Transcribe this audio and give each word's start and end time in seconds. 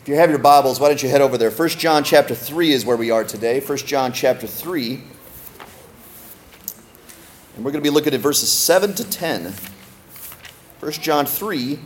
If 0.00 0.08
you 0.08 0.14
have 0.14 0.30
your 0.30 0.38
Bibles, 0.38 0.80
why 0.80 0.88
don't 0.88 1.02
you 1.02 1.10
head 1.10 1.20
over 1.20 1.36
there? 1.36 1.50
1 1.50 1.68
John 1.70 2.02
chapter 2.02 2.34
3 2.34 2.72
is 2.72 2.86
where 2.86 2.96
we 2.96 3.10
are 3.10 3.22
today. 3.22 3.60
1 3.60 3.78
John 3.78 4.14
chapter 4.14 4.46
3. 4.46 4.94
And 7.54 7.62
we're 7.62 7.70
going 7.70 7.82
to 7.84 7.86
be 7.86 7.90
looking 7.90 8.14
at 8.14 8.20
verses 8.20 8.50
7 8.50 8.94
to 8.94 9.04
10. 9.04 9.52
1 10.80 10.92
John 10.92 11.26
3, 11.26 11.78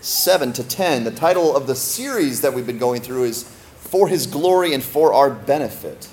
7 0.00 0.52
to 0.52 0.62
10. 0.62 1.02
The 1.02 1.10
title 1.10 1.56
of 1.56 1.66
the 1.66 1.74
series 1.74 2.42
that 2.42 2.54
we've 2.54 2.64
been 2.66 2.78
going 2.78 3.02
through 3.02 3.24
is 3.24 3.42
For 3.42 4.06
His 4.06 4.28
Glory 4.28 4.72
and 4.72 4.82
for 4.82 5.12
Our 5.12 5.30
Benefit. 5.30 6.08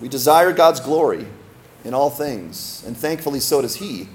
We 0.00 0.08
desire 0.08 0.52
God's 0.52 0.78
glory 0.78 1.26
in 1.82 1.92
all 1.92 2.08
things, 2.08 2.84
and 2.86 2.96
thankfully 2.96 3.40
so 3.40 3.62
does 3.62 3.74
He. 3.74 4.08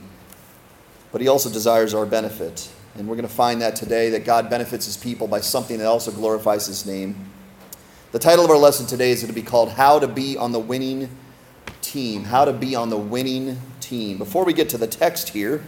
But 1.11 1.19
He 1.19 1.27
also 1.27 1.49
desires 1.49 1.93
our 1.93 2.05
benefit. 2.05 2.69
And 2.95 3.07
we're 3.07 3.15
going 3.15 3.27
to 3.27 3.33
find 3.33 3.61
that 3.61 3.75
today 3.75 4.11
that 4.11 4.23
God 4.23 4.49
benefits 4.49 4.85
His 4.85 4.97
people 4.97 5.27
by 5.27 5.39
something 5.41 5.79
that 5.79 5.87
also 5.87 6.11
glorifies 6.11 6.67
His 6.67 6.85
name. 6.85 7.15
The 8.11 8.19
title 8.19 8.45
of 8.45 8.51
our 8.51 8.57
lesson 8.57 8.85
today 8.85 9.09
is 9.09 9.21
going 9.21 9.33
to 9.33 9.39
be 9.39 9.45
called 9.45 9.71
How 9.71 9.97
to 9.97 10.07
Be 10.07 10.37
on 10.37 10.51
the 10.51 10.59
Winning 10.59 11.09
Team. 11.81 12.23
How 12.25 12.45
to 12.45 12.53
Be 12.53 12.75
on 12.75 12.89
the 12.91 12.97
Winning 12.97 13.59
Team. 13.79 14.19
Before 14.19 14.45
we 14.45 14.53
get 14.53 14.69
to 14.69 14.77
the 14.77 14.85
text 14.85 15.29
here, 15.29 15.63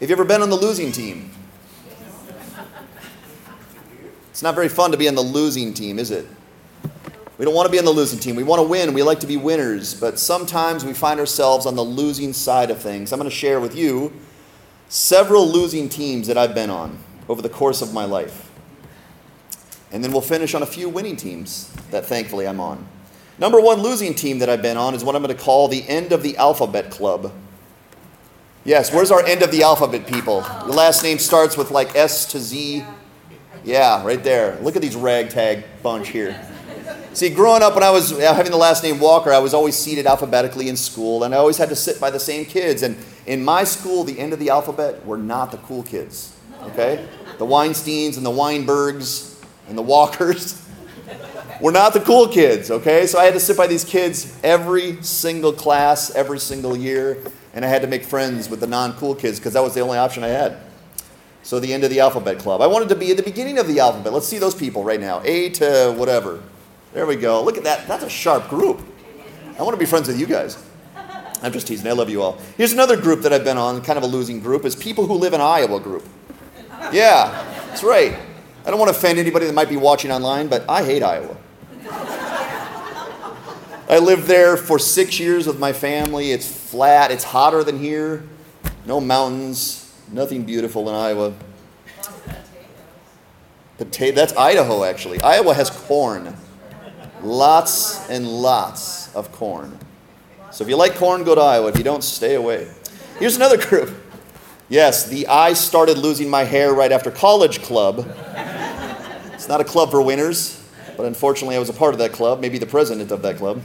have 0.00 0.10
you 0.10 0.16
ever 0.16 0.24
been 0.24 0.42
on 0.42 0.50
the 0.50 0.56
losing 0.56 0.90
team? 0.90 1.30
It's 4.30 4.42
not 4.42 4.56
very 4.56 4.68
fun 4.68 4.90
to 4.90 4.96
be 4.96 5.06
on 5.06 5.14
the 5.14 5.22
losing 5.22 5.72
team, 5.72 6.00
is 6.00 6.10
it? 6.10 6.26
We 7.38 7.44
don't 7.44 7.54
want 7.54 7.66
to 7.66 7.72
be 7.72 7.78
on 7.78 7.84
the 7.84 7.92
losing 7.92 8.18
team. 8.18 8.34
We 8.34 8.42
want 8.42 8.60
to 8.60 8.66
win. 8.66 8.92
We 8.92 9.04
like 9.04 9.20
to 9.20 9.26
be 9.26 9.36
winners. 9.36 9.94
But 9.94 10.18
sometimes 10.18 10.84
we 10.84 10.94
find 10.94 11.20
ourselves 11.20 11.66
on 11.66 11.76
the 11.76 11.84
losing 11.84 12.32
side 12.32 12.70
of 12.70 12.80
things. 12.80 13.12
I'm 13.12 13.18
going 13.20 13.30
to 13.30 13.36
share 13.36 13.60
with 13.60 13.76
you 13.76 14.12
several 14.92 15.48
losing 15.48 15.88
teams 15.88 16.26
that 16.26 16.36
I've 16.36 16.54
been 16.54 16.68
on 16.68 16.98
over 17.26 17.40
the 17.40 17.48
course 17.48 17.80
of 17.80 17.94
my 17.94 18.04
life. 18.04 18.50
And 19.90 20.04
then 20.04 20.12
we'll 20.12 20.20
finish 20.20 20.54
on 20.54 20.62
a 20.62 20.66
few 20.66 20.90
winning 20.90 21.16
teams 21.16 21.72
that 21.90 22.04
thankfully 22.04 22.46
I'm 22.46 22.60
on. 22.60 22.86
Number 23.38 23.58
one 23.58 23.80
losing 23.80 24.12
team 24.12 24.38
that 24.40 24.50
I've 24.50 24.60
been 24.60 24.76
on 24.76 24.94
is 24.94 25.02
what 25.02 25.16
I'm 25.16 25.22
going 25.22 25.34
to 25.34 25.42
call 25.42 25.68
the 25.68 25.88
end 25.88 26.12
of 26.12 26.22
the 26.22 26.36
alphabet 26.36 26.90
club. 26.90 27.32
Yes, 28.64 28.92
where's 28.92 29.10
our 29.10 29.24
end 29.24 29.42
of 29.42 29.50
the 29.50 29.62
alphabet 29.62 30.06
people? 30.06 30.44
Your 30.66 30.74
last 30.74 31.02
name 31.02 31.18
starts 31.18 31.56
with 31.56 31.70
like 31.70 31.96
S 31.96 32.26
to 32.26 32.38
Z. 32.38 32.84
Yeah, 33.64 34.04
right 34.04 34.22
there. 34.22 34.58
Look 34.60 34.76
at 34.76 34.82
these 34.82 34.94
ragtag 34.94 35.64
bunch 35.82 36.08
here. 36.08 36.38
See, 37.14 37.30
growing 37.30 37.62
up 37.62 37.74
when 37.74 37.82
I 37.82 37.90
was 37.90 38.12
uh, 38.12 38.34
having 38.34 38.52
the 38.52 38.58
last 38.58 38.82
name 38.82 39.00
Walker, 39.00 39.32
I 39.32 39.38
was 39.38 39.54
always 39.54 39.74
seated 39.74 40.06
alphabetically 40.06 40.68
in 40.68 40.76
school, 40.76 41.24
and 41.24 41.34
I 41.34 41.38
always 41.38 41.56
had 41.56 41.70
to 41.70 41.76
sit 41.76 41.98
by 41.98 42.10
the 42.10 42.20
same 42.20 42.44
kids. 42.44 42.82
And 42.82 42.96
in 43.26 43.44
my 43.44 43.64
school, 43.64 44.04
the 44.04 44.18
end 44.18 44.32
of 44.32 44.38
the 44.38 44.50
alphabet 44.50 45.04
were 45.06 45.18
not 45.18 45.50
the 45.50 45.58
cool 45.58 45.82
kids. 45.82 46.36
Okay? 46.62 47.06
The 47.38 47.46
Weinsteins 47.46 48.16
and 48.16 48.26
the 48.26 48.30
Weinbergs 48.30 49.42
and 49.68 49.76
the 49.76 49.82
Walkers 49.82 50.60
were 51.60 51.72
not 51.72 51.92
the 51.92 52.00
cool 52.00 52.28
kids. 52.28 52.70
Okay? 52.70 53.06
So 53.06 53.18
I 53.18 53.24
had 53.24 53.34
to 53.34 53.40
sit 53.40 53.56
by 53.56 53.66
these 53.66 53.84
kids 53.84 54.38
every 54.42 55.02
single 55.02 55.52
class, 55.52 56.14
every 56.14 56.38
single 56.38 56.76
year, 56.76 57.18
and 57.54 57.64
I 57.64 57.68
had 57.68 57.82
to 57.82 57.88
make 57.88 58.04
friends 58.04 58.48
with 58.48 58.60
the 58.60 58.66
non 58.66 58.94
cool 58.94 59.14
kids 59.14 59.38
because 59.38 59.52
that 59.52 59.62
was 59.62 59.74
the 59.74 59.80
only 59.80 59.98
option 59.98 60.24
I 60.24 60.28
had. 60.28 60.58
So 61.42 61.58
the 61.58 61.72
end 61.72 61.84
of 61.84 61.90
the 61.90 62.00
alphabet 62.00 62.38
club. 62.38 62.60
I 62.60 62.66
wanted 62.66 62.88
to 62.90 62.94
be 62.94 63.10
at 63.10 63.16
the 63.16 63.22
beginning 63.22 63.58
of 63.58 63.66
the 63.66 63.80
alphabet. 63.80 64.12
Let's 64.12 64.28
see 64.28 64.38
those 64.38 64.54
people 64.54 64.84
right 64.84 65.00
now. 65.00 65.20
A 65.24 65.50
to 65.50 65.92
whatever. 65.96 66.40
There 66.92 67.06
we 67.06 67.16
go. 67.16 67.42
Look 67.42 67.56
at 67.56 67.64
that. 67.64 67.88
That's 67.88 68.04
a 68.04 68.10
sharp 68.10 68.48
group. 68.48 68.80
I 69.58 69.62
want 69.62 69.74
to 69.74 69.78
be 69.78 69.86
friends 69.86 70.08
with 70.08 70.20
you 70.20 70.26
guys. 70.26 70.56
I'm 71.42 71.52
just 71.52 71.66
teasing. 71.66 71.88
I 71.88 71.92
love 71.92 72.08
you 72.08 72.22
all. 72.22 72.38
Here's 72.56 72.72
another 72.72 72.96
group 72.96 73.22
that 73.22 73.32
I've 73.32 73.44
been 73.44 73.58
on, 73.58 73.82
kind 73.82 73.96
of 73.96 74.04
a 74.04 74.06
losing 74.06 74.40
group, 74.40 74.64
is 74.64 74.76
people 74.76 75.06
who 75.06 75.14
live 75.14 75.32
in 75.32 75.40
Iowa 75.40 75.80
group. 75.80 76.06
Yeah, 76.92 77.44
that's 77.68 77.82
right. 77.82 78.16
I 78.64 78.70
don't 78.70 78.78
want 78.78 78.92
to 78.92 78.96
offend 78.96 79.18
anybody 79.18 79.46
that 79.46 79.52
might 79.52 79.68
be 79.68 79.76
watching 79.76 80.12
online, 80.12 80.46
but 80.46 80.64
I 80.68 80.84
hate 80.84 81.02
Iowa. 81.02 81.36
I 83.88 83.98
lived 83.98 84.24
there 84.24 84.56
for 84.56 84.78
six 84.78 85.18
years 85.18 85.46
with 85.46 85.58
my 85.58 85.72
family. 85.72 86.30
It's 86.30 86.46
flat, 86.70 87.10
it's 87.10 87.24
hotter 87.24 87.64
than 87.64 87.78
here, 87.78 88.22
no 88.86 89.00
mountains, 89.00 89.92
nothing 90.10 90.44
beautiful 90.44 90.88
in 90.88 90.94
Iowa. 90.94 91.34
Potato, 93.78 94.14
that's 94.14 94.34
Idaho, 94.36 94.84
actually. 94.84 95.20
Iowa 95.22 95.54
has 95.54 95.68
corn. 95.70 96.36
Lots 97.20 98.08
and 98.08 98.26
lots 98.26 99.14
of 99.14 99.32
corn. 99.32 99.78
So 100.52 100.64
if 100.64 100.68
you 100.68 100.76
like 100.76 100.96
corn, 100.96 101.24
go 101.24 101.34
to 101.34 101.40
Iowa. 101.40 101.68
If 101.68 101.78
you 101.78 101.84
don't, 101.84 102.04
stay 102.04 102.34
away. 102.34 102.70
Here's 103.18 103.36
another 103.36 103.56
group. 103.56 103.90
Yes, 104.68 105.08
the 105.08 105.26
I 105.26 105.54
started 105.54 105.96
losing 105.96 106.28
my 106.28 106.44
hair 106.44 106.74
right 106.74 106.92
after 106.92 107.10
college 107.10 107.62
club. 107.62 108.06
It's 109.32 109.48
not 109.48 109.62
a 109.62 109.64
club 109.64 109.90
for 109.90 110.02
winners, 110.02 110.62
but 110.96 111.06
unfortunately 111.06 111.56
I 111.56 111.58
was 111.58 111.70
a 111.70 111.72
part 111.72 111.94
of 111.94 111.98
that 111.98 112.12
club, 112.12 112.40
maybe 112.40 112.58
the 112.58 112.66
president 112.66 113.10
of 113.10 113.22
that 113.22 113.38
club. 113.38 113.62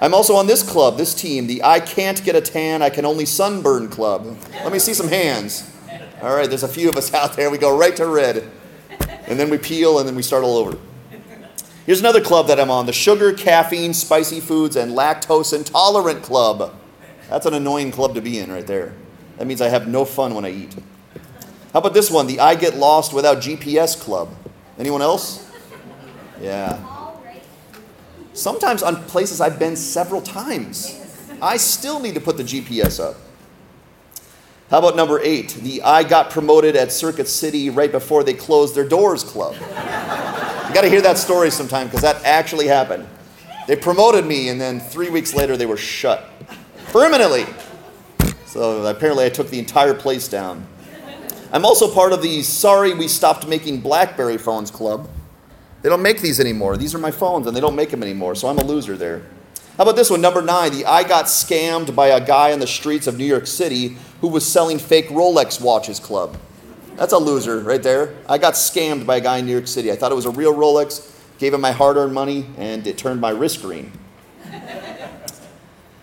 I'm 0.00 0.14
also 0.14 0.34
on 0.34 0.48
this 0.48 0.62
club, 0.62 0.96
this 0.96 1.14
team, 1.14 1.46
the 1.46 1.62
I 1.62 1.78
can't 1.78 2.22
get 2.24 2.34
a 2.34 2.40
tan, 2.40 2.82
I 2.82 2.90
can 2.90 3.04
only 3.04 3.24
sunburn 3.24 3.88
club. 3.88 4.36
Let 4.52 4.72
me 4.72 4.80
see 4.80 4.94
some 4.94 5.08
hands. 5.08 5.70
All 6.20 6.34
right, 6.34 6.48
there's 6.48 6.64
a 6.64 6.68
few 6.68 6.88
of 6.88 6.96
us 6.96 7.14
out 7.14 7.34
there. 7.36 7.50
We 7.50 7.58
go 7.58 7.76
right 7.78 7.94
to 7.96 8.06
red. 8.06 8.50
And 9.26 9.38
then 9.38 9.48
we 9.48 9.58
peel 9.58 10.00
and 10.00 10.08
then 10.08 10.16
we 10.16 10.22
start 10.22 10.42
all 10.42 10.56
over. 10.56 10.76
Here's 11.86 12.00
another 12.00 12.22
club 12.22 12.46
that 12.46 12.58
I'm 12.58 12.70
on 12.70 12.86
the 12.86 12.94
Sugar, 12.94 13.34
Caffeine, 13.34 13.92
Spicy 13.92 14.40
Foods, 14.40 14.74
and 14.74 14.92
Lactose 14.92 15.52
Intolerant 15.52 16.22
Club. 16.22 16.74
That's 17.28 17.44
an 17.44 17.52
annoying 17.52 17.90
club 17.90 18.14
to 18.14 18.22
be 18.22 18.38
in 18.38 18.50
right 18.50 18.66
there. 18.66 18.94
That 19.36 19.46
means 19.46 19.60
I 19.60 19.68
have 19.68 19.86
no 19.86 20.06
fun 20.06 20.34
when 20.34 20.46
I 20.46 20.50
eat. 20.50 20.74
How 21.74 21.80
about 21.80 21.92
this 21.92 22.10
one, 22.10 22.26
the 22.26 22.40
I 22.40 22.54
Get 22.54 22.76
Lost 22.76 23.12
Without 23.12 23.38
GPS 23.38 24.00
Club? 24.00 24.34
Anyone 24.78 25.02
else? 25.02 25.50
Yeah. 26.40 26.82
Sometimes 28.32 28.82
on 28.82 28.96
places 29.04 29.42
I've 29.42 29.58
been 29.58 29.76
several 29.76 30.22
times, 30.22 30.98
I 31.42 31.58
still 31.58 32.00
need 32.00 32.14
to 32.14 32.20
put 32.20 32.38
the 32.38 32.44
GPS 32.44 32.98
up. 32.98 33.16
How 34.70 34.78
about 34.78 34.96
number 34.96 35.20
eight, 35.20 35.50
the 35.50 35.82
I 35.82 36.02
got 36.02 36.30
promoted 36.30 36.76
at 36.76 36.92
Circuit 36.92 37.28
City 37.28 37.68
right 37.68 37.92
before 37.92 38.24
they 38.24 38.32
closed 38.32 38.74
their 38.74 38.88
doors 38.88 39.22
club? 39.22 39.54
Got 40.74 40.80
to 40.80 40.88
hear 40.88 41.02
that 41.02 41.18
story 41.18 41.52
sometime 41.52 41.86
because 41.86 42.00
that 42.00 42.24
actually 42.24 42.66
happened. 42.66 43.06
They 43.68 43.76
promoted 43.76 44.26
me, 44.26 44.48
and 44.48 44.60
then 44.60 44.80
three 44.80 45.08
weeks 45.08 45.32
later, 45.32 45.56
they 45.56 45.66
were 45.66 45.76
shut 45.76 46.28
permanently. 46.86 47.46
So 48.46 48.84
apparently, 48.84 49.24
I 49.24 49.28
took 49.28 49.50
the 49.50 49.60
entire 49.60 49.94
place 49.94 50.26
down. 50.26 50.66
I'm 51.52 51.64
also 51.64 51.88
part 51.94 52.12
of 52.12 52.22
the 52.22 52.42
Sorry 52.42 52.92
We 52.92 53.06
Stopped 53.06 53.46
Making 53.46 53.82
Blackberry 53.82 54.36
Phones 54.36 54.72
Club. 54.72 55.08
They 55.82 55.88
don't 55.88 56.02
make 56.02 56.20
these 56.20 56.40
anymore. 56.40 56.76
These 56.76 56.92
are 56.92 56.98
my 56.98 57.12
phones, 57.12 57.46
and 57.46 57.56
they 57.56 57.60
don't 57.60 57.76
make 57.76 57.90
them 57.90 58.02
anymore, 58.02 58.34
so 58.34 58.48
I'm 58.48 58.58
a 58.58 58.64
loser 58.64 58.96
there. 58.96 59.22
How 59.76 59.84
about 59.84 59.94
this 59.94 60.10
one, 60.10 60.20
number 60.20 60.42
nine? 60.42 60.72
The 60.72 60.86
I 60.86 61.04
got 61.04 61.26
scammed 61.26 61.94
by 61.94 62.08
a 62.08 62.26
guy 62.26 62.52
on 62.52 62.58
the 62.58 62.66
streets 62.66 63.06
of 63.06 63.16
New 63.16 63.26
York 63.26 63.46
City 63.46 63.96
who 64.20 64.26
was 64.26 64.44
selling 64.44 64.80
fake 64.80 65.08
Rolex 65.10 65.60
watches 65.60 66.00
club. 66.00 66.36
That's 66.96 67.12
a 67.12 67.18
loser 67.18 67.58
right 67.58 67.82
there. 67.82 68.14
I 68.28 68.38
got 68.38 68.54
scammed 68.54 69.04
by 69.04 69.16
a 69.16 69.20
guy 69.20 69.38
in 69.38 69.46
New 69.46 69.52
York 69.52 69.66
City. 69.66 69.90
I 69.90 69.96
thought 69.96 70.12
it 70.12 70.14
was 70.14 70.26
a 70.26 70.30
real 70.30 70.54
Rolex, 70.54 71.10
gave 71.38 71.52
him 71.52 71.60
my 71.60 71.72
hard 71.72 71.96
earned 71.96 72.14
money, 72.14 72.46
and 72.56 72.86
it 72.86 72.96
turned 72.96 73.20
my 73.20 73.30
wrist 73.30 73.62
green. 73.62 73.90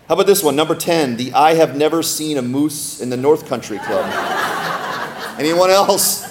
How 0.07 0.15
about 0.15 0.27
this 0.27 0.43
one? 0.43 0.57
Number 0.57 0.75
10, 0.75 1.15
the 1.15 1.31
I 1.31 1.53
have 1.53 1.77
never 1.77 2.03
seen 2.03 2.37
a 2.37 2.41
moose 2.41 2.99
in 2.99 3.09
the 3.09 3.15
North 3.15 3.47
Country 3.47 3.77
Club. 3.77 4.05
Anyone 5.39 5.69
else? 5.69 6.27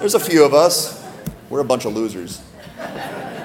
There's 0.00 0.16
a 0.16 0.20
few 0.20 0.44
of 0.44 0.52
us. 0.52 1.00
We're 1.48 1.60
a 1.60 1.64
bunch 1.64 1.84
of 1.84 1.94
losers. 1.94 2.42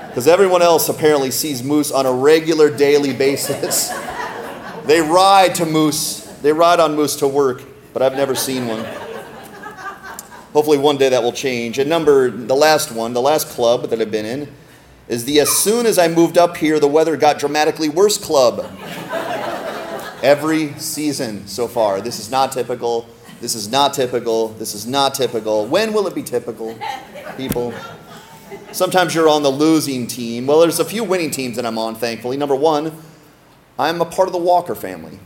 Because 0.08 0.28
everyone 0.28 0.64
else 0.64 0.90
apparently 0.90 1.30
sees 1.30 1.62
moose 1.62 1.92
on 1.92 2.08
a 2.08 2.12
regular 2.12 2.76
daily 2.76 3.14
basis. 3.14 3.90
they 4.86 5.02
ride 5.02 5.54
to 5.56 5.66
moose, 5.68 6.22
they 6.42 6.52
ride 6.52 6.80
on 6.80 6.96
moose 6.96 7.18
to 7.18 7.28
work, 7.28 7.62
but 7.94 8.02
I've 8.02 8.14
never 8.14 8.34
seen 8.34 8.66
one. 8.66 9.05
Hopefully, 10.56 10.78
one 10.78 10.96
day 10.96 11.10
that 11.10 11.22
will 11.22 11.34
change. 11.34 11.80
And 11.80 11.90
number, 11.90 12.30
the 12.30 12.56
last 12.56 12.90
one, 12.90 13.12
the 13.12 13.20
last 13.20 13.50
club 13.50 13.90
that 13.90 14.00
I've 14.00 14.10
been 14.10 14.26
in, 14.26 14.54
is 15.10 15.26
the 15.26 15.42
as 15.42 15.50
soon 15.50 15.86
as 15.86 16.00
I 16.00 16.08
moved 16.08 16.38
up 16.38 16.56
here, 16.56 16.80
the 16.80 16.88
weather 16.88 17.18
got 17.18 17.40
dramatically 17.40 17.90
worse 17.90 18.18
club. 18.18 18.66
Every 20.24 20.72
season 20.80 21.46
so 21.46 21.68
far. 21.68 22.00
This 22.00 22.20
is 22.20 22.32
not 22.32 22.54
typical. 22.54 23.06
This 23.42 23.54
is 23.54 23.68
not 23.68 23.94
typical. 23.94 24.48
This 24.48 24.74
is 24.74 24.88
not 24.88 25.14
typical. 25.14 25.66
When 25.66 25.92
will 25.92 26.08
it 26.08 26.16
be 26.16 26.24
typical, 26.24 26.80
people? 27.36 27.74
Sometimes 28.72 29.14
you're 29.14 29.28
on 29.28 29.44
the 29.44 29.52
losing 29.52 30.08
team. 30.08 30.48
Well, 30.48 30.62
there's 30.62 30.80
a 30.80 30.86
few 30.86 31.04
winning 31.04 31.32
teams 31.32 31.58
that 31.58 31.66
I'm 31.66 31.78
on, 31.78 31.96
thankfully. 31.96 32.38
Number 32.38 32.56
one, 32.56 32.98
I'm 33.78 34.00
a 34.00 34.06
part 34.06 34.30
of 34.30 34.32
the 34.32 34.40
Walker 34.40 34.74
family. 34.74 35.20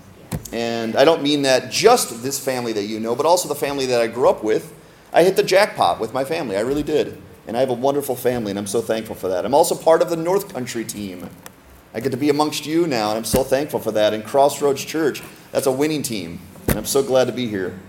And 0.51 0.95
I 0.95 1.05
don't 1.05 1.21
mean 1.21 1.43
that 1.43 1.71
just 1.71 2.23
this 2.23 2.43
family 2.43 2.73
that 2.73 2.85
you 2.85 2.99
know, 2.99 3.13
but 3.13 3.27
also 3.27 3.47
the 3.47 3.53
family 3.53 3.85
that 3.85 4.01
I 4.01 4.07
grew 4.07 4.27
up 4.27 4.43
with. 4.43 4.77
I 5.11 5.23
hit 5.23 5.35
the 5.35 5.43
jackpot 5.43 5.99
with 5.99 6.13
my 6.13 6.23
family. 6.23 6.55
I 6.55 6.61
really 6.61 6.83
did. 6.83 7.21
And 7.47 7.57
I 7.57 7.61
have 7.61 7.69
a 7.69 7.73
wonderful 7.73 8.15
family, 8.15 8.51
and 8.51 8.59
I'm 8.59 8.67
so 8.67 8.81
thankful 8.81 9.15
for 9.15 9.27
that. 9.29 9.43
I'm 9.43 9.55
also 9.55 9.75
part 9.75 10.03
of 10.03 10.09
the 10.09 10.15
North 10.15 10.53
Country 10.53 10.85
team. 10.85 11.29
I 11.95 11.99
get 11.99 12.11
to 12.11 12.17
be 12.17 12.29
amongst 12.29 12.67
you 12.67 12.85
now, 12.85 13.09
and 13.09 13.17
I'm 13.17 13.25
so 13.25 13.43
thankful 13.43 13.79
for 13.79 13.91
that. 13.93 14.13
And 14.13 14.23
Crossroads 14.23 14.85
Church, 14.85 15.23
that's 15.51 15.65
a 15.65 15.71
winning 15.71 16.03
team, 16.03 16.39
and 16.67 16.77
I'm 16.77 16.85
so 16.85 17.01
glad 17.01 17.25
to 17.25 17.33
be 17.33 17.47
here. 17.47 17.79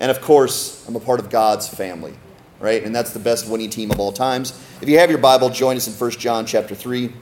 And 0.00 0.10
of 0.10 0.22
course, 0.22 0.86
I'm 0.88 0.96
a 0.96 1.00
part 1.00 1.20
of 1.20 1.28
God's 1.28 1.68
family. 1.68 2.14
right? 2.60 2.82
And 2.82 2.94
that's 2.94 3.12
the 3.12 3.18
best 3.18 3.46
winning 3.46 3.68
team 3.68 3.90
of 3.90 4.00
all 4.00 4.10
times. 4.10 4.58
If 4.80 4.88
you 4.88 4.98
have 4.98 5.10
your 5.10 5.18
Bible, 5.18 5.50
join 5.50 5.76
us 5.76 5.86
in 5.86 5.92
1 5.92 6.10
John 6.12 6.46
chapter 6.46 6.74
3. 6.74 7.12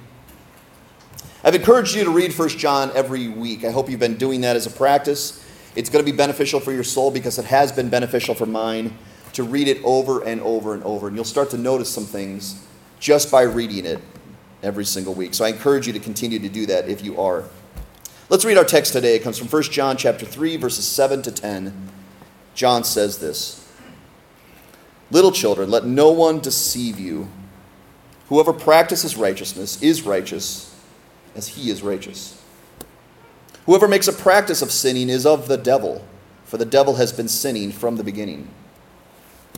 I've 1.43 1.57
encouraged 1.57 1.97
you 1.97 2.05
to 2.05 2.11
read 2.11 2.33
1 2.33 2.49
John 2.51 2.93
every 2.95 3.27
week. 3.27 3.65
I 3.65 3.73
hope 3.73 3.91
you've 3.91 3.99
been 3.99 4.17
doing 4.17 4.43
that 4.43 4.55
as 4.55 4.67
a 4.67 4.71
practice. 4.71 5.45
It's 5.75 5.91
going 5.91 6.05
to 6.05 6.11
be 6.11 6.17
beneficial 6.17 6.61
for 6.61 6.71
your 6.71 6.85
soul 6.85 7.11
because 7.11 7.41
it 7.41 7.47
has 7.47 7.73
been 7.73 7.89
beneficial 7.89 8.37
for 8.37 8.47
mine 8.47 8.97
to 9.35 9.43
read 9.43 9.69
it 9.69 9.83
over 9.85 10.23
and 10.23 10.41
over 10.43 10.75
and 10.75 10.83
over. 10.85 11.09
And 11.09 11.17
you'll 11.17 11.25
start 11.25 11.51
to 11.51 11.59
notice 11.59 11.91
some 11.91 12.05
things 12.05 12.67
just 13.01 13.31
by 13.31 13.43
reading 13.43 13.87
it 13.87 14.01
every 14.63 14.85
single 14.85 15.15
week. 15.15 15.35
So 15.35 15.45
I 15.45 15.49
encourage 15.49 15.87
you 15.87 15.93
to 15.93 16.01
continue 16.01 16.39
to 16.39 16.49
do 16.49 16.67
that 16.67 16.89
if 16.89 17.05
you 17.05 17.21
are. 17.21 17.45
Let's 18.29 18.45
read 18.45 18.57
our 18.57 18.65
text 18.65 18.93
today. 18.93 19.17
It 19.17 19.23
comes 19.23 19.39
from 19.39 19.49
1 19.49 19.63
John 19.65 19.97
chapter 19.97 20.25
3 20.25 20.57
verses 20.57 20.87
7 20.87 21.23
to 21.23 21.31
10. 21.31 21.91
John 22.55 22.85
says 22.85 23.19
this: 23.19 23.71
Little 25.11 25.33
children, 25.33 25.71
let 25.71 25.85
no 25.85 26.11
one 26.13 26.39
deceive 26.41 26.99
you. 26.99 27.29
Whoever 28.29 28.53
practices 28.53 29.17
righteousness 29.17 29.83
is 29.83 30.03
righteous 30.03 30.75
as 31.35 31.49
he 31.49 31.71
is 31.71 31.83
righteous. 31.83 32.41
Whoever 33.67 33.87
makes 33.87 34.09
a 34.09 34.13
practice 34.13 34.63
of 34.63 34.73
sinning 34.73 35.09
is 35.09 35.27
of 35.27 35.49
the 35.49 35.57
devil, 35.57 36.05
for 36.45 36.57
the 36.57 36.65
devil 36.65 36.97
has 36.97 37.13
been 37.13 37.29
sinning 37.29 37.73
from 37.73 37.97
the 37.97 38.05
beginning. 38.05 38.49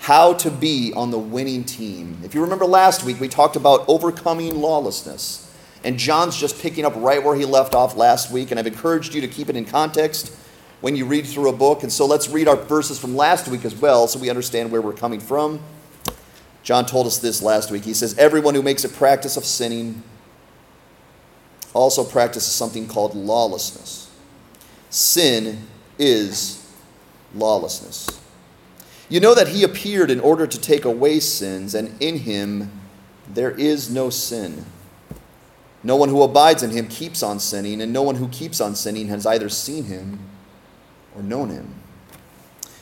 How 0.00 0.32
to 0.32 0.50
Be 0.50 0.94
on 0.96 1.10
the 1.10 1.18
Winning 1.18 1.62
Team. 1.62 2.18
If 2.24 2.34
you 2.34 2.40
remember 2.40 2.64
last 2.64 3.04
week, 3.04 3.20
we 3.20 3.28
talked 3.28 3.54
about 3.54 3.84
overcoming 3.86 4.58
lawlessness. 4.58 5.54
And 5.84 5.98
John's 5.98 6.38
just 6.38 6.60
picking 6.60 6.86
up 6.86 6.94
right 6.96 7.22
where 7.22 7.36
he 7.36 7.44
left 7.44 7.74
off 7.74 7.96
last 7.96 8.32
week, 8.32 8.50
and 8.50 8.58
I've 8.58 8.66
encouraged 8.66 9.14
you 9.14 9.20
to 9.20 9.28
keep 9.28 9.50
it 9.50 9.56
in 9.56 9.66
context 9.66 10.34
when 10.80 10.96
you 10.96 11.04
read 11.04 11.26
through 11.26 11.50
a 11.50 11.52
book. 11.52 11.82
And 11.82 11.92
so 11.92 12.06
let's 12.06 12.30
read 12.30 12.48
our 12.48 12.56
verses 12.56 12.98
from 12.98 13.14
last 13.14 13.46
week 13.48 13.66
as 13.66 13.74
well 13.74 14.08
so 14.08 14.18
we 14.18 14.30
understand 14.30 14.72
where 14.72 14.80
we're 14.80 14.94
coming 14.94 15.20
from. 15.20 15.60
John 16.62 16.86
told 16.86 17.06
us 17.06 17.18
this 17.18 17.42
last 17.42 17.70
week. 17.70 17.84
He 17.84 17.94
says, 17.94 18.16
Everyone 18.16 18.54
who 18.54 18.62
makes 18.62 18.84
a 18.84 18.88
practice 18.88 19.36
of 19.36 19.44
sinning 19.44 20.02
also 21.74 22.04
practices 22.04 22.52
something 22.52 22.86
called 22.86 23.14
lawlessness. 23.14 24.10
Sin 24.88 25.66
is 25.98 26.66
lawlessness. 27.34 28.19
You 29.10 29.18
know 29.18 29.34
that 29.34 29.48
he 29.48 29.64
appeared 29.64 30.08
in 30.10 30.20
order 30.20 30.46
to 30.46 30.58
take 30.58 30.84
away 30.84 31.18
sins, 31.18 31.74
and 31.74 32.00
in 32.00 32.18
him 32.18 32.70
there 33.28 33.50
is 33.50 33.90
no 33.90 34.08
sin. 34.08 34.64
No 35.82 35.96
one 35.96 36.10
who 36.10 36.22
abides 36.22 36.62
in 36.62 36.70
him 36.70 36.86
keeps 36.86 37.22
on 37.22 37.40
sinning, 37.40 37.82
and 37.82 37.92
no 37.92 38.02
one 38.02 38.14
who 38.14 38.28
keeps 38.28 38.60
on 38.60 38.76
sinning 38.76 39.08
has 39.08 39.26
either 39.26 39.48
seen 39.48 39.84
him 39.84 40.20
or 41.16 41.22
known 41.22 41.48
him. 41.48 41.74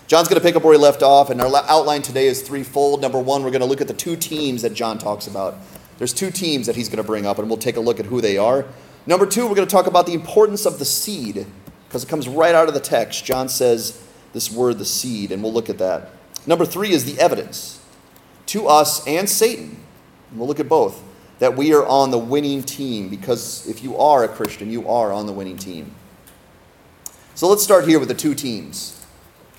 John's 0.06 0.28
going 0.28 0.40
to 0.40 0.46
pick 0.46 0.54
up 0.54 0.64
where 0.64 0.74
he 0.74 0.78
left 0.78 1.02
off, 1.02 1.30
and 1.30 1.40
our 1.40 1.50
outline 1.66 2.02
today 2.02 2.26
is 2.26 2.42
threefold. 2.42 3.00
Number 3.00 3.18
one, 3.18 3.42
we're 3.42 3.50
going 3.50 3.60
to 3.60 3.66
look 3.66 3.80
at 3.80 3.88
the 3.88 3.94
two 3.94 4.16
teams 4.16 4.62
that 4.62 4.74
John 4.74 4.98
talks 4.98 5.26
about. 5.26 5.56
There's 5.96 6.12
two 6.12 6.30
teams 6.30 6.66
that 6.66 6.76
he's 6.76 6.88
going 6.88 6.98
to 6.98 7.04
bring 7.04 7.24
up, 7.24 7.38
and 7.38 7.48
we'll 7.48 7.56
take 7.56 7.76
a 7.76 7.80
look 7.80 8.00
at 8.00 8.06
who 8.06 8.20
they 8.20 8.36
are. 8.36 8.66
Number 9.06 9.24
two, 9.24 9.46
we're 9.46 9.54
going 9.54 9.68
to 9.68 9.72
talk 9.72 9.86
about 9.86 10.04
the 10.04 10.14
importance 10.14 10.66
of 10.66 10.78
the 10.78 10.84
seed, 10.84 11.46
because 11.88 12.04
it 12.04 12.08
comes 12.08 12.28
right 12.28 12.54
out 12.54 12.68
of 12.68 12.74
the 12.74 12.80
text. 12.80 13.24
John 13.24 13.48
says 13.48 14.02
this 14.34 14.52
word, 14.52 14.78
the 14.78 14.84
seed, 14.84 15.32
and 15.32 15.42
we'll 15.42 15.54
look 15.54 15.70
at 15.70 15.78
that. 15.78 16.10
Number 16.48 16.64
three 16.64 16.92
is 16.92 17.04
the 17.04 17.20
evidence 17.20 17.78
to 18.46 18.66
us 18.66 19.06
and 19.06 19.28
Satan. 19.28 19.84
And 20.30 20.38
we'll 20.38 20.48
look 20.48 20.58
at 20.58 20.68
both 20.68 21.02
that 21.40 21.54
we 21.54 21.74
are 21.74 21.84
on 21.84 22.10
the 22.10 22.18
winning 22.18 22.62
team 22.62 23.10
because 23.10 23.68
if 23.68 23.84
you 23.84 23.98
are 23.98 24.24
a 24.24 24.28
Christian, 24.28 24.70
you 24.70 24.88
are 24.88 25.12
on 25.12 25.26
the 25.26 25.32
winning 25.32 25.58
team. 25.58 25.94
So 27.34 27.48
let's 27.48 27.62
start 27.62 27.86
here 27.86 27.98
with 27.98 28.08
the 28.08 28.14
two 28.14 28.34
teams. 28.34 29.04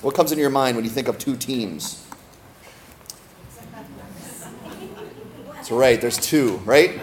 What 0.01 0.15
comes 0.15 0.31
into 0.31 0.41
your 0.41 0.50
mind 0.50 0.75
when 0.75 0.83
you 0.83 0.89
think 0.89 1.07
of 1.07 1.19
two 1.19 1.38
teams? 1.38 2.03
That's 5.53 5.69
right, 5.69 6.01
there's 6.01 6.18
two, 6.18 6.57
right? 6.65 7.00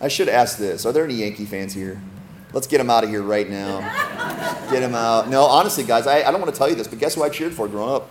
I 0.00 0.08
should 0.08 0.30
ask 0.30 0.56
this. 0.56 0.86
Are 0.86 0.92
there 0.92 1.04
any 1.04 1.16
Yankee 1.16 1.44
fans 1.44 1.74
here? 1.74 2.00
Let's 2.54 2.66
get 2.66 2.78
them 2.78 2.88
out 2.88 3.04
of 3.04 3.10
here 3.10 3.22
right 3.22 3.48
now. 3.48 3.80
Get 4.70 4.80
them 4.80 4.94
out. 4.94 5.28
No, 5.28 5.42
honestly, 5.42 5.84
guys, 5.84 6.06
I, 6.06 6.22
I 6.22 6.30
don't 6.30 6.40
want 6.40 6.52
to 6.52 6.58
tell 6.58 6.70
you 6.70 6.74
this, 6.74 6.88
but 6.88 6.98
guess 6.98 7.14
who 7.14 7.22
I 7.22 7.28
cheered 7.28 7.52
for 7.52 7.68
growing 7.68 7.96
up? 7.96 8.08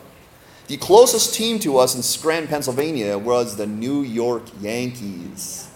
The 0.67 0.77
closest 0.77 1.33
team 1.33 1.59
to 1.59 1.77
us 1.77 1.93
in 1.95 2.01
Scranton, 2.01 2.47
Pennsylvania 2.47 3.17
was 3.17 3.57
the 3.57 3.67
New 3.67 4.01
York 4.01 4.43
Yankees. 4.61 5.69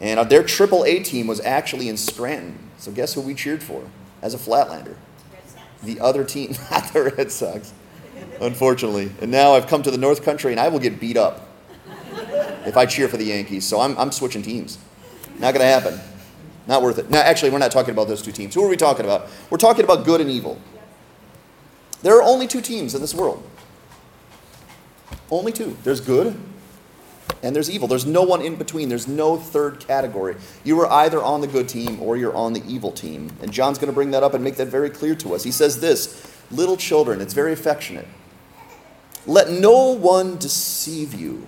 And 0.00 0.20
uh, 0.20 0.24
their 0.24 0.42
Triple 0.42 0.84
A 0.84 1.02
team 1.02 1.26
was 1.26 1.40
actually 1.40 1.88
in 1.88 1.96
Scranton. 1.96 2.58
So 2.76 2.92
guess 2.92 3.14
who 3.14 3.22
we 3.22 3.34
cheered 3.34 3.62
for 3.62 3.82
as 4.20 4.34
a 4.34 4.38
Flatlander? 4.38 4.94
The 5.82 6.00
other 6.00 6.22
team, 6.22 6.54
not 6.70 6.92
the 6.92 7.14
Red 7.16 7.32
Sox, 7.32 7.72
unfortunately. 8.40 9.10
And 9.22 9.30
now 9.30 9.54
I've 9.54 9.66
come 9.66 9.82
to 9.82 9.90
the 9.90 9.98
North 9.98 10.22
Country 10.22 10.52
and 10.52 10.60
I 10.60 10.68
will 10.68 10.80
get 10.80 11.00
beat 11.00 11.16
up 11.16 11.48
if 12.66 12.76
I 12.76 12.84
cheer 12.84 13.08
for 13.08 13.16
the 13.16 13.24
Yankees. 13.24 13.66
So 13.66 13.80
I'm, 13.80 13.96
I'm 13.96 14.12
switching 14.12 14.42
teams. 14.42 14.78
Not 15.38 15.54
going 15.54 15.60
to 15.60 15.66
happen. 15.66 15.98
Not 16.66 16.82
worth 16.82 16.98
it. 16.98 17.08
Now, 17.08 17.20
actually, 17.20 17.50
we're 17.50 17.58
not 17.58 17.72
talking 17.72 17.92
about 17.92 18.08
those 18.08 18.20
two 18.20 18.32
teams. 18.32 18.54
Who 18.54 18.62
are 18.62 18.68
we 18.68 18.76
talking 18.76 19.06
about? 19.06 19.28
We're 19.48 19.56
talking 19.56 19.84
about 19.84 20.04
good 20.04 20.20
and 20.20 20.28
evil. 20.28 20.60
There 22.02 22.14
are 22.16 22.22
only 22.22 22.46
two 22.46 22.60
teams 22.60 22.94
in 22.94 23.00
this 23.00 23.14
world 23.14 23.42
only 25.30 25.52
two. 25.52 25.76
There's 25.84 26.00
good 26.00 26.38
and 27.42 27.54
there's 27.54 27.70
evil. 27.70 27.86
There's 27.86 28.06
no 28.06 28.22
one 28.22 28.42
in 28.42 28.56
between. 28.56 28.88
There's 28.88 29.06
no 29.06 29.36
third 29.36 29.80
category. 29.80 30.36
You 30.64 30.80
are 30.80 30.90
either 30.90 31.22
on 31.22 31.40
the 31.40 31.46
good 31.46 31.68
team 31.68 32.02
or 32.02 32.16
you're 32.16 32.34
on 32.34 32.52
the 32.52 32.62
evil 32.66 32.90
team. 32.90 33.30
And 33.42 33.52
John's 33.52 33.78
going 33.78 33.88
to 33.88 33.94
bring 33.94 34.10
that 34.12 34.22
up 34.22 34.34
and 34.34 34.42
make 34.42 34.56
that 34.56 34.68
very 34.68 34.90
clear 34.90 35.14
to 35.16 35.34
us. 35.34 35.44
He 35.44 35.52
says 35.52 35.80
this 35.80 36.34
Little 36.50 36.76
children, 36.76 37.20
it's 37.20 37.34
very 37.34 37.52
affectionate. 37.52 38.08
Let 39.26 39.50
no 39.50 39.92
one 39.92 40.38
deceive 40.38 41.14
you. 41.14 41.46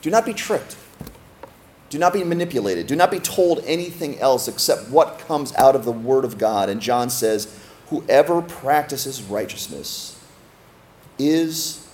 Do 0.00 0.10
not 0.10 0.24
be 0.24 0.32
tricked. 0.32 0.76
Do 1.90 1.98
not 1.98 2.12
be 2.12 2.24
manipulated. 2.24 2.86
Do 2.86 2.96
not 2.96 3.10
be 3.10 3.18
told 3.18 3.62
anything 3.66 4.18
else 4.18 4.48
except 4.48 4.88
what 4.88 5.18
comes 5.18 5.54
out 5.56 5.74
of 5.76 5.84
the 5.84 5.92
Word 5.92 6.24
of 6.24 6.38
God. 6.38 6.68
And 6.68 6.80
John 6.80 7.10
says, 7.10 7.54
Whoever 7.88 8.40
practices 8.40 9.22
righteousness 9.22 10.18
is 11.18 11.86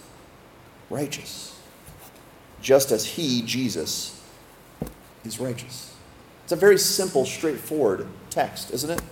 righteous, 0.91 1.59
just 2.61 2.91
as 2.91 3.05
he, 3.05 3.43
Jesus, 3.43 4.23
is 5.25 5.41
righteous. 5.41 5.95
It's 6.45 6.53
a 6.53 6.57
very 6.57 6.79
simple, 6.79 7.25
straightforward 7.25 8.07
text, 8.31 8.73
isn't 8.73 8.91
it? 8.91 9.03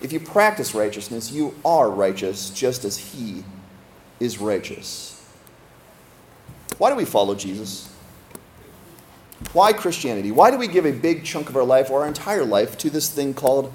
If 0.00 0.12
you 0.12 0.20
practice 0.20 0.74
righteousness, 0.74 1.30
you 1.30 1.54
are 1.64 1.90
righteous, 1.90 2.50
just 2.50 2.84
as 2.84 2.98
he 2.98 3.44
is 4.20 4.38
righteous. 4.38 5.12
Why 6.78 6.90
do 6.90 6.96
we 6.96 7.04
follow 7.04 7.34
Jesus? 7.34 7.92
Why 9.52 9.72
Christianity? 9.72 10.32
Why 10.32 10.50
do 10.50 10.58
we 10.58 10.68
give 10.68 10.86
a 10.86 10.92
big 10.92 11.24
chunk 11.24 11.48
of 11.48 11.56
our 11.56 11.64
life 11.64 11.90
or 11.90 12.02
our 12.02 12.08
entire 12.08 12.44
life 12.44 12.76
to 12.78 12.90
this 12.90 13.08
thing 13.08 13.32
called 13.32 13.72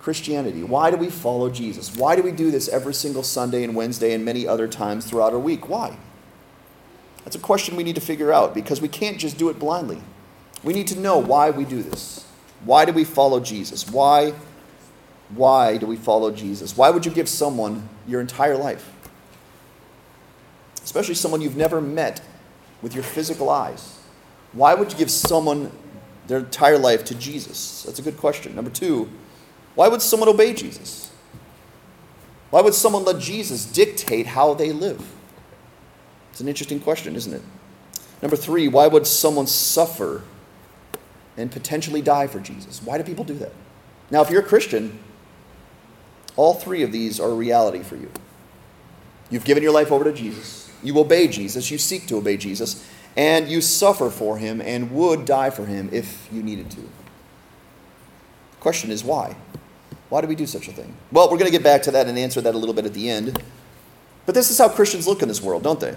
Christianity? 0.00 0.62
Why 0.62 0.90
do 0.90 0.96
we 0.96 1.10
follow 1.10 1.50
Jesus? 1.50 1.94
Why 1.94 2.16
do 2.16 2.22
we 2.22 2.32
do 2.32 2.50
this 2.50 2.68
every 2.68 2.94
single 2.94 3.22
Sunday 3.22 3.62
and 3.64 3.74
Wednesday 3.74 4.14
and 4.14 4.24
many 4.24 4.46
other 4.46 4.66
times 4.66 5.04
throughout 5.04 5.32
our 5.32 5.38
week? 5.38 5.68
Why? 5.68 5.98
That's 7.24 7.36
a 7.36 7.40
question 7.40 7.76
we 7.76 7.84
need 7.84 7.96
to 7.96 8.00
figure 8.00 8.32
out 8.32 8.54
because 8.54 8.80
we 8.80 8.88
can't 8.88 9.18
just 9.18 9.36
do 9.36 9.48
it 9.48 9.58
blindly. 9.58 10.00
We 10.62 10.72
need 10.72 10.86
to 10.88 10.98
know 10.98 11.18
why 11.18 11.50
we 11.50 11.64
do 11.64 11.82
this. 11.82 12.26
Why 12.64 12.84
do 12.84 12.92
we 12.92 13.04
follow 13.04 13.40
Jesus? 13.40 13.88
Why 13.88 14.34
why 15.30 15.76
do 15.76 15.86
we 15.86 15.96
follow 15.96 16.30
Jesus? 16.30 16.76
Why 16.76 16.90
would 16.90 17.04
you 17.04 17.12
give 17.12 17.28
someone 17.28 17.88
your 18.06 18.20
entire 18.20 18.56
life? 18.56 18.90
Especially 20.82 21.14
someone 21.14 21.42
you've 21.42 21.56
never 21.56 21.80
met 21.80 22.22
with 22.80 22.94
your 22.94 23.04
physical 23.04 23.50
eyes. 23.50 23.98
Why 24.52 24.74
would 24.74 24.90
you 24.90 24.98
give 24.98 25.10
someone 25.10 25.70
their 26.26 26.38
entire 26.38 26.78
life 26.78 27.04
to 27.06 27.14
Jesus? 27.14 27.82
That's 27.82 27.98
a 27.98 28.02
good 28.02 28.16
question. 28.16 28.54
Number 28.54 28.70
2, 28.70 29.08
why 29.74 29.88
would 29.88 30.00
someone 30.00 30.28
obey 30.28 30.54
Jesus? 30.54 31.10
Why 32.50 32.62
would 32.62 32.74
someone 32.74 33.04
let 33.04 33.18
Jesus 33.18 33.66
dictate 33.66 34.28
how 34.28 34.54
they 34.54 34.72
live? 34.72 35.04
It's 36.38 36.42
an 36.44 36.48
interesting 36.48 36.78
question, 36.78 37.16
isn't 37.16 37.34
it? 37.34 37.42
Number 38.22 38.36
three, 38.36 38.68
why 38.68 38.86
would 38.86 39.08
someone 39.08 39.48
suffer 39.48 40.22
and 41.36 41.50
potentially 41.50 42.00
die 42.00 42.28
for 42.28 42.38
Jesus? 42.38 42.80
Why 42.80 42.96
do 42.96 43.02
people 43.02 43.24
do 43.24 43.34
that? 43.34 43.50
Now, 44.12 44.22
if 44.22 44.30
you're 44.30 44.42
a 44.42 44.46
Christian, 44.46 45.00
all 46.36 46.54
three 46.54 46.84
of 46.84 46.92
these 46.92 47.18
are 47.18 47.28
a 47.28 47.34
reality 47.34 47.82
for 47.82 47.96
you. 47.96 48.08
You've 49.30 49.44
given 49.44 49.64
your 49.64 49.72
life 49.72 49.90
over 49.90 50.04
to 50.04 50.12
Jesus, 50.12 50.70
you 50.80 50.96
obey 51.00 51.26
Jesus, 51.26 51.72
you 51.72 51.76
seek 51.76 52.06
to 52.06 52.18
obey 52.18 52.36
Jesus, 52.36 52.88
and 53.16 53.48
you 53.48 53.60
suffer 53.60 54.08
for 54.08 54.38
him 54.38 54.60
and 54.60 54.92
would 54.92 55.24
die 55.24 55.50
for 55.50 55.66
him 55.66 55.88
if 55.90 56.28
you 56.30 56.44
needed 56.44 56.70
to. 56.70 56.82
The 56.82 58.60
question 58.60 58.92
is 58.92 59.02
why? 59.02 59.34
Why 60.08 60.20
do 60.20 60.28
we 60.28 60.36
do 60.36 60.46
such 60.46 60.68
a 60.68 60.72
thing? 60.72 60.94
Well, 61.10 61.32
we're 61.32 61.38
going 61.38 61.50
to 61.50 61.58
get 61.58 61.64
back 61.64 61.82
to 61.82 61.90
that 61.90 62.06
and 62.06 62.16
answer 62.16 62.40
that 62.42 62.54
a 62.54 62.58
little 62.58 62.76
bit 62.76 62.86
at 62.86 62.94
the 62.94 63.10
end. 63.10 63.42
But 64.24 64.36
this 64.36 64.52
is 64.52 64.58
how 64.58 64.68
Christians 64.68 65.08
look 65.08 65.20
in 65.22 65.26
this 65.26 65.42
world, 65.42 65.64
don't 65.64 65.80
they? 65.80 65.96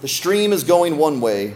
The 0.00 0.08
stream 0.08 0.52
is 0.52 0.62
going 0.62 0.96
one 0.96 1.20
way, 1.20 1.54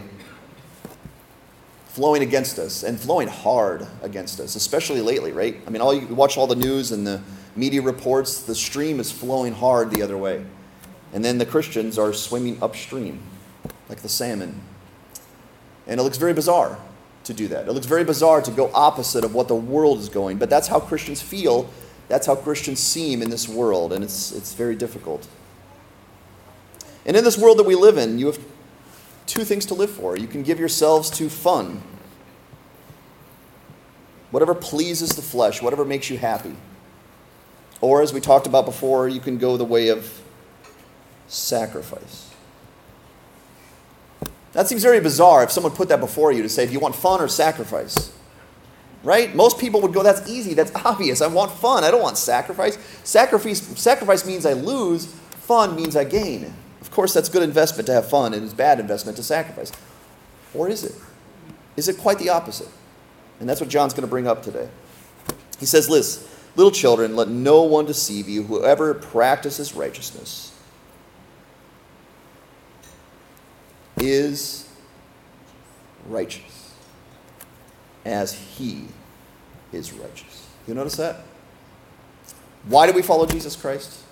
flowing 1.87 2.23
against 2.23 2.59
us, 2.59 2.83
and 2.83 2.99
flowing 2.99 3.29
hard 3.29 3.87
against 4.01 4.41
us, 4.41 4.55
especially 4.55 4.99
lately, 4.99 5.31
right? 5.31 5.55
I 5.65 5.69
mean, 5.69 5.81
all 5.81 5.93
you 5.93 6.07
watch 6.07 6.37
all 6.37 6.47
the 6.47 6.55
news 6.55 6.91
and 6.91 7.07
the 7.07 7.21
media 7.55 7.81
reports, 7.81 8.43
the 8.43 8.55
stream 8.55 8.99
is 8.99 9.11
flowing 9.11 9.53
hard 9.53 9.91
the 9.91 10.01
other 10.01 10.17
way. 10.17 10.45
And 11.13 11.23
then 11.23 11.37
the 11.37 11.45
Christians 11.45 11.97
are 11.97 12.11
swimming 12.11 12.61
upstream 12.61 13.21
like 13.87 14.01
the 14.01 14.09
salmon. 14.09 14.59
And 15.87 15.99
it 15.99 16.03
looks 16.03 16.17
very 16.17 16.33
bizarre 16.33 16.77
to 17.23 17.33
do 17.33 17.47
that. 17.47 17.67
It 17.67 17.71
looks 17.71 17.85
very 17.85 18.03
bizarre 18.03 18.41
to 18.41 18.51
go 18.51 18.71
opposite 18.73 19.23
of 19.23 19.33
what 19.33 19.47
the 19.47 19.55
world 19.55 19.99
is 19.99 20.09
going, 20.09 20.37
but 20.37 20.49
that's 20.49 20.67
how 20.67 20.81
Christians 20.81 21.21
feel. 21.21 21.69
That's 22.09 22.27
how 22.27 22.35
Christians 22.35 22.81
seem 22.81 23.21
in 23.21 23.29
this 23.29 23.47
world, 23.47 23.93
and 23.93 24.03
it's, 24.03 24.33
it's 24.33 24.53
very 24.53 24.75
difficult. 24.75 25.27
And 27.05 27.17
in 27.17 27.23
this 27.23 27.37
world 27.37 27.59
that 27.59 27.65
we 27.65 27.75
live 27.75 27.97
in, 27.97 28.17
you 28.17 28.27
have 28.27 28.39
two 29.25 29.43
things 29.43 29.65
to 29.67 29.73
live 29.73 29.89
for. 29.89 30.17
You 30.17 30.27
can 30.27 30.43
give 30.43 30.59
yourselves 30.59 31.09
to 31.11 31.29
fun, 31.29 31.81
whatever 34.31 34.55
pleases 34.55 35.09
the 35.09 35.21
flesh, 35.21 35.61
whatever 35.61 35.85
makes 35.85 36.09
you 36.09 36.17
happy. 36.17 36.55
Or, 37.81 38.01
as 38.01 38.13
we 38.13 38.21
talked 38.21 38.47
about 38.47 38.65
before, 38.65 39.09
you 39.09 39.19
can 39.19 39.37
go 39.37 39.57
the 39.57 39.65
way 39.65 39.89
of 39.89 40.21
sacrifice. 41.27 42.33
That 44.53 44.67
seems 44.67 44.83
very 44.83 45.01
bizarre 45.01 45.43
if 45.43 45.51
someone 45.51 45.73
put 45.73 45.89
that 45.89 45.99
before 45.99 46.31
you 46.31 46.43
to 46.43 46.49
say, 46.49 46.65
do 46.65 46.71
you 46.71 46.79
want 46.79 46.95
fun 46.95 47.19
or 47.19 47.27
sacrifice? 47.27 48.15
Right? 49.03 49.35
Most 49.35 49.59
people 49.59 49.81
would 49.81 49.93
go, 49.93 50.03
that's 50.03 50.29
easy, 50.29 50.53
that's 50.53 50.71
obvious. 50.85 51.21
I 51.21 51.27
want 51.27 51.51
fun, 51.51 51.83
I 51.83 51.91
don't 51.91 52.01
want 52.01 52.17
sacrifice. 52.17 52.77
Sacrifice, 53.03 53.61
sacrifice 53.79 54.25
means 54.25 54.45
I 54.45 54.53
lose, 54.53 55.07
fun 55.07 55.75
means 55.75 55.97
I 55.97 56.05
gain. 56.05 56.53
Course, 56.93 57.11
that's 57.11 57.27
good 57.27 57.41
investment 57.41 57.87
to 57.87 57.93
have 57.93 58.07
fun, 58.07 58.35
and 58.35 58.43
it's 58.43 58.53
bad 58.53 58.79
investment 58.79 59.17
to 59.17 59.23
sacrifice. 59.23 59.71
Or 60.53 60.69
is 60.69 60.83
it? 60.83 60.93
Is 61.75 61.87
it 61.87 61.97
quite 61.97 62.19
the 62.19 62.29
opposite? 62.29 62.67
And 63.39 63.49
that's 63.49 63.59
what 63.59 63.67
John's 63.67 63.95
going 63.95 64.03
to 64.03 64.09
bring 64.09 64.27
up 64.27 64.43
today. 64.43 64.69
He 65.59 65.65
says, 65.65 65.89
Listen, 65.89 66.29
little 66.55 66.71
children, 66.71 67.15
let 67.15 67.29
no 67.29 67.63
one 67.63 67.85
deceive 67.85 68.29
you. 68.29 68.43
Whoever 68.43 68.93
practices 68.93 69.73
righteousness 69.73 70.53
is 73.97 74.69
righteous 76.07 76.75
as 78.05 78.33
he 78.33 78.85
is 79.71 79.93
righteous. 79.93 80.47
You 80.67 80.75
notice 80.75 80.97
that? 80.97 81.21
Why 82.65 82.85
do 82.85 82.93
we 82.93 83.01
follow 83.01 83.25
Jesus 83.25 83.55
Christ? 83.55 84.03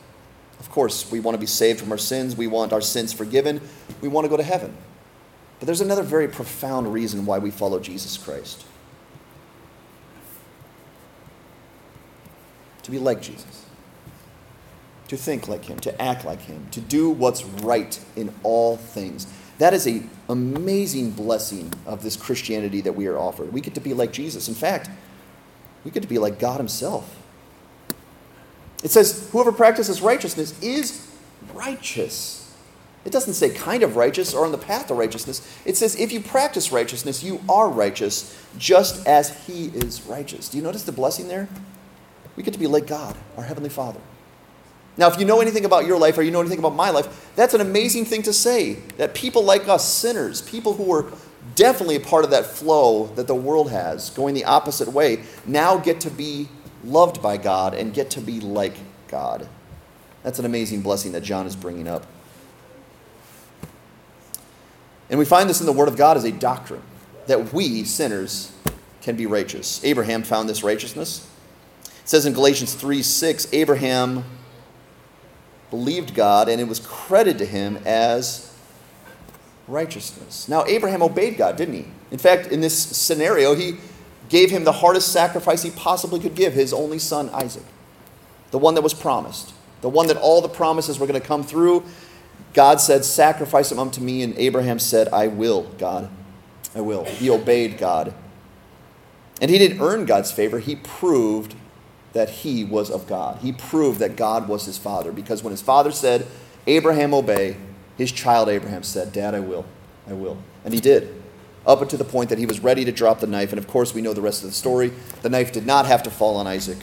Of 0.62 0.70
course, 0.70 1.10
we 1.12 1.20
want 1.20 1.34
to 1.34 1.40
be 1.40 1.48
saved 1.48 1.80
from 1.80 1.92
our 1.92 1.98
sins. 1.98 2.36
We 2.36 2.46
want 2.46 2.72
our 2.72 2.82
sins 2.82 3.12
forgiven. 3.12 3.62
We 4.00 4.08
want 4.08 4.26
to 4.26 4.30
go 4.30 4.38
to 4.38 4.44
heaven. 4.44 4.78
But 5.60 5.66
there's 5.66 5.82
another 5.82 6.04
very 6.04 6.28
profound 6.28 6.94
reason 6.94 7.26
why 7.26 7.40
we 7.40 7.50
follow 7.50 7.80
Jesus 7.80 8.16
Christ 8.16 8.64
to 12.84 12.92
be 12.92 13.00
like 13.00 13.24
Jesus, 13.24 13.66
to 15.08 15.18
think 15.18 15.48
like 15.48 15.66
him, 15.66 15.80
to 15.80 16.00
act 16.00 16.26
like 16.26 16.42
him, 16.42 16.68
to 16.72 16.80
do 16.80 17.10
what's 17.10 17.44
right 17.44 18.00
in 18.16 18.32
all 18.44 18.78
things. 18.78 19.26
That 19.58 19.74
is 19.74 19.88
an 19.88 20.12
amazing 20.30 21.12
blessing 21.12 21.74
of 21.88 22.04
this 22.04 22.16
Christianity 22.16 22.82
that 22.82 22.94
we 22.94 23.08
are 23.08 23.18
offered. 23.18 23.52
We 23.52 23.62
get 23.62 23.74
to 23.74 23.82
be 23.82 23.96
like 23.96 24.12
Jesus. 24.12 24.48
In 24.48 24.54
fact, 24.54 24.92
we 25.84 25.90
get 25.90 26.04
to 26.04 26.10
be 26.10 26.20
like 26.20 26.38
God 26.38 26.58
Himself. 26.58 27.18
It 28.84 28.92
says, 28.92 29.30
whoever 29.32 29.52
practices 29.52 30.02
righteousness 30.02 30.60
is 30.62 31.08
righteous. 31.54 32.38
It 33.04 33.12
doesn't 33.12 33.34
say 33.34 33.50
kind 33.50 33.84
of 33.84 33.96
righteous 33.96 34.34
or 34.34 34.46
on 34.46 34.52
the 34.52 34.58
path 34.58 34.88
to 34.88 34.94
righteousness. 34.94 35.42
It 35.66 35.76
says, 35.76 36.00
if 36.00 36.12
you 36.12 36.22
practice 36.22 36.72
righteousness, 36.72 37.24
you 37.24 37.42
are 37.50 37.68
righteous, 37.68 38.38
just 38.58 39.08
as 39.08 39.46
He 39.46 39.68
is 39.68 40.04
righteous. 40.04 40.50
Do 40.50 40.58
you 40.58 40.64
notice 40.64 40.84
the 40.84 40.92
blessing 40.92 41.28
there? 41.28 41.50
We 42.36 42.44
get 42.44 42.54
to 42.54 42.60
be 42.60 42.68
like 42.68 42.88
God, 42.88 43.16
our 43.38 43.44
Heavenly 43.44 43.70
Father. 43.70 44.00
Now, 44.98 45.08
if 45.08 45.20
you 45.20 45.26
know 45.26 45.42
anything 45.42 45.66
about 45.66 45.86
your 45.86 45.98
life 45.98 46.18
or 46.18 46.22
you 46.22 46.32
know 46.32 46.42
anything 46.42 46.60
about 46.60 46.76
my 46.76 46.90
life, 46.90 47.32
that's 47.36 47.54
an 47.54 47.62
amazing 47.62 48.06
thing 48.06 48.24
to 48.24 48.34
say. 48.34 48.74
That 48.98 49.14
people 49.14 49.44
like 49.44 49.68
us, 49.68 49.88
sinners, 49.92 50.42
people 50.42 50.74
who 50.74 50.94
are 50.94 51.12
definitely 51.56 51.96
a 51.96 52.02
part 52.02 52.24
of 52.24 52.32
that 52.32 52.46
flow 52.46 53.08
that 53.16 53.26
the 53.26 53.36
world 53.36 53.72
has, 53.72 54.10
going 54.12 54.36
the 54.36 54.46
opposite 54.46 54.90
way, 54.90 55.24
now 55.46 55.78
get 55.78 56.02
to 56.02 56.10
be 56.12 56.50
loved 56.84 57.22
by 57.22 57.38
God 57.38 57.74
and 57.74 57.94
get 57.94 58.12
to 58.12 58.22
be 58.22 58.40
like 58.40 58.76
God. 59.08 59.48
That's 60.24 60.40
an 60.40 60.46
amazing 60.46 60.82
blessing 60.82 61.12
that 61.14 61.24
John 61.24 61.46
is 61.46 61.56
bringing 61.56 61.88
up. 61.88 62.06
And 65.10 65.20
we 65.20 65.26
find 65.26 65.50
this 65.50 65.60
in 65.60 65.66
the 65.66 65.74
Word 65.74 65.88
of 65.88 65.98
God 65.98 66.16
as 66.16 66.24
a 66.24 66.32
doctrine 66.32 66.82
that 67.28 67.54
we, 67.54 67.84
sinners, 67.84 68.52
can 69.02 69.16
be 69.16 69.26
righteous. 69.26 69.84
Abraham 69.84 70.24
found 70.24 70.48
this 70.48 70.64
righteousness. 70.64 71.28
It 71.86 72.10
says 72.10 72.26
in 72.26 72.34
Galatians 72.34 72.74
3 72.74 73.02
6, 73.02 73.54
Abraham 73.54 74.24
believed 75.70 76.14
God, 76.14 76.50
and 76.50 76.62
it 76.62 76.68
was 76.68 76.80
credited 76.80 77.40
to 77.40 77.46
him 77.46 77.78
as 77.86 78.54
righteousness. 79.68 80.48
Now, 80.48 80.66
Abraham 80.66 81.02
obeyed 81.02 81.38
God, 81.38 81.56
didn't 81.56 81.76
he? 81.76 81.86
In 82.12 82.18
fact, 82.18 82.48
in 82.48 82.62
this 82.62 82.78
scenario, 82.78 83.56
he 83.56 83.78
gave 84.32 84.50
him 84.50 84.64
the 84.64 84.72
hardest 84.72 85.12
sacrifice 85.12 85.62
he 85.62 85.72
possibly 85.72 86.18
could 86.18 86.36
give 86.36 86.54
his 86.54 86.72
only 86.72 86.98
son, 86.98 87.30
Isaac, 87.32 87.66
the 88.52 88.58
one 88.58 88.76
that 88.76 88.82
was 88.82 88.94
promised, 88.94 89.54
the 89.82 89.90
one 89.90 90.08
that 90.08 90.16
all 90.16 90.42
the 90.42 90.48
promises 90.48 90.98
were 90.98 91.06
going 91.06 91.20
to 91.20 91.28
come 91.28 91.44
through. 91.44 91.84
God 92.54 92.80
said, 92.80 93.04
Sacrifice 93.04 93.70
him 93.72 93.78
unto 93.78 94.00
me, 94.00 94.24
and 94.24 94.34
Abraham 94.38 94.80
said, 94.80 95.10
I 95.10 95.28
will, 95.28 95.64
God. 95.78 96.10
I 96.74 96.80
will. 96.80 97.04
He 97.04 97.30
obeyed 97.30 97.78
God. 97.78 98.14
And 99.42 99.52
he 99.52 99.58
didn't 99.58 99.82
earn 99.82 100.06
God's 100.06 100.32
favor, 100.32 100.60
he 100.60 100.78
proved 100.78 101.56
that 102.14 102.30
he 102.30 102.64
was 102.64 102.90
of 102.90 103.08
God. 103.08 103.40
He 103.40 103.52
proved 103.52 104.00
that 104.00 104.16
God 104.16 104.48
was 104.48 104.66
his 104.66 104.78
father 104.78 105.12
because 105.12 105.44
when 105.44 105.52
his 105.52 105.62
father 105.62 105.92
said, 105.92 106.26
Abraham, 106.68 107.14
obey, 107.14 107.58
his 107.98 108.12
child 108.14 108.48
Abraham 108.48 108.84
said, 108.84 109.12
Dad, 109.12 109.36
I 109.36 109.42
will. 109.42 109.66
I 110.08 110.14
will. 110.14 110.38
And 110.64 110.74
he 110.74 110.80
did. 110.80 111.21
Up 111.66 111.88
to 111.88 111.98
the 111.98 112.04
point 112.04 112.30
that 112.30 112.40
he 112.40 112.46
was 112.46 112.60
ready 112.60 112.84
to 112.86 112.92
drop 112.92 113.20
the 113.20 113.28
knife. 113.28 113.52
And 113.52 113.60
of 113.60 113.68
course, 113.68 113.94
we 113.94 114.02
know 114.02 114.14
the 114.14 114.22
rest 114.22 114.44
of 114.44 114.50
the 114.50 114.56
story. 114.56 114.92
The 115.22 115.30
knife 115.30 115.52
did 115.52 115.66
not 115.66 115.86
have 115.86 116.04
to 116.04 116.12
fall 116.12 116.38
on 116.38 116.48
Isaac, 116.48 116.80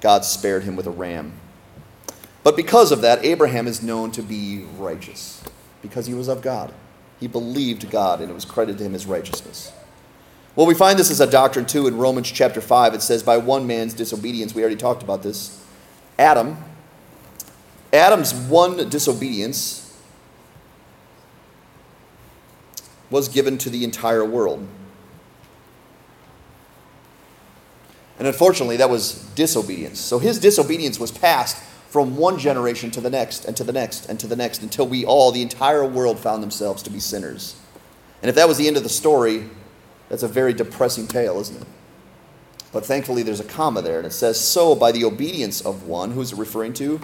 God 0.00 0.24
spared 0.24 0.64
him 0.64 0.76
with 0.76 0.86
a 0.86 0.90
ram. 0.90 1.32
But 2.42 2.56
because 2.56 2.92
of 2.92 3.00
that, 3.00 3.24
Abraham 3.24 3.66
is 3.66 3.82
known 3.82 4.10
to 4.12 4.22
be 4.22 4.64
righteous 4.76 5.42
because 5.80 6.06
he 6.06 6.14
was 6.14 6.28
of 6.28 6.42
God. 6.42 6.74
He 7.18 7.26
believed 7.26 7.90
God, 7.90 8.20
and 8.20 8.30
it 8.30 8.34
was 8.34 8.44
credited 8.44 8.78
to 8.78 8.84
him 8.84 8.94
as 8.94 9.06
righteousness. 9.06 9.72
Well, 10.56 10.66
we 10.66 10.74
find 10.74 10.98
this 10.98 11.10
as 11.10 11.20
a 11.20 11.30
doctrine 11.30 11.66
too 11.66 11.86
in 11.86 11.96
Romans 11.96 12.30
chapter 12.30 12.60
5. 12.60 12.94
It 12.94 13.02
says, 13.02 13.22
By 13.22 13.38
one 13.38 13.66
man's 13.66 13.94
disobedience, 13.94 14.54
we 14.54 14.60
already 14.60 14.76
talked 14.76 15.02
about 15.02 15.22
this. 15.22 15.64
Adam, 16.18 16.58
Adam's 17.92 18.34
one 18.34 18.88
disobedience 18.88 19.83
was 23.14 23.28
given 23.28 23.56
to 23.56 23.70
the 23.70 23.84
entire 23.84 24.24
world. 24.24 24.66
And 28.18 28.26
unfortunately, 28.26 28.76
that 28.78 28.90
was 28.90 29.22
disobedience. 29.36 30.00
So 30.00 30.18
his 30.18 30.40
disobedience 30.40 30.98
was 30.98 31.12
passed 31.12 31.62
from 31.90 32.16
one 32.16 32.40
generation 32.40 32.90
to 32.90 33.00
the 33.00 33.10
next, 33.10 33.44
and 33.44 33.56
to 33.56 33.62
the 33.62 33.72
next, 33.72 34.08
and 34.08 34.18
to 34.18 34.26
the 34.26 34.34
next, 34.34 34.62
until 34.62 34.88
we 34.88 35.04
all, 35.04 35.30
the 35.30 35.42
entire 35.42 35.84
world, 35.84 36.18
found 36.18 36.42
themselves 36.42 36.82
to 36.82 36.90
be 36.90 36.98
sinners. 36.98 37.54
And 38.20 38.28
if 38.28 38.34
that 38.34 38.48
was 38.48 38.58
the 38.58 38.66
end 38.66 38.76
of 38.76 38.82
the 38.82 38.88
story, 38.88 39.44
that's 40.08 40.24
a 40.24 40.28
very 40.28 40.52
depressing 40.52 41.06
tale, 41.06 41.38
isn't 41.38 41.62
it? 41.62 41.68
But 42.72 42.84
thankfully, 42.84 43.22
there's 43.22 43.38
a 43.38 43.44
comma 43.44 43.80
there, 43.80 43.98
and 43.98 44.06
it 44.08 44.12
says, 44.12 44.40
So 44.40 44.74
by 44.74 44.90
the 44.90 45.04
obedience 45.04 45.60
of 45.60 45.86
one, 45.86 46.10
who's 46.10 46.32
it 46.32 46.38
referring 46.38 46.72
to? 46.74 47.00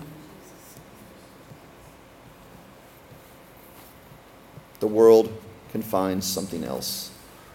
The 4.81 4.89
world 4.89 5.33
can 5.73 5.83
find 5.83 6.23
something 6.23 6.65
else. 6.65 7.11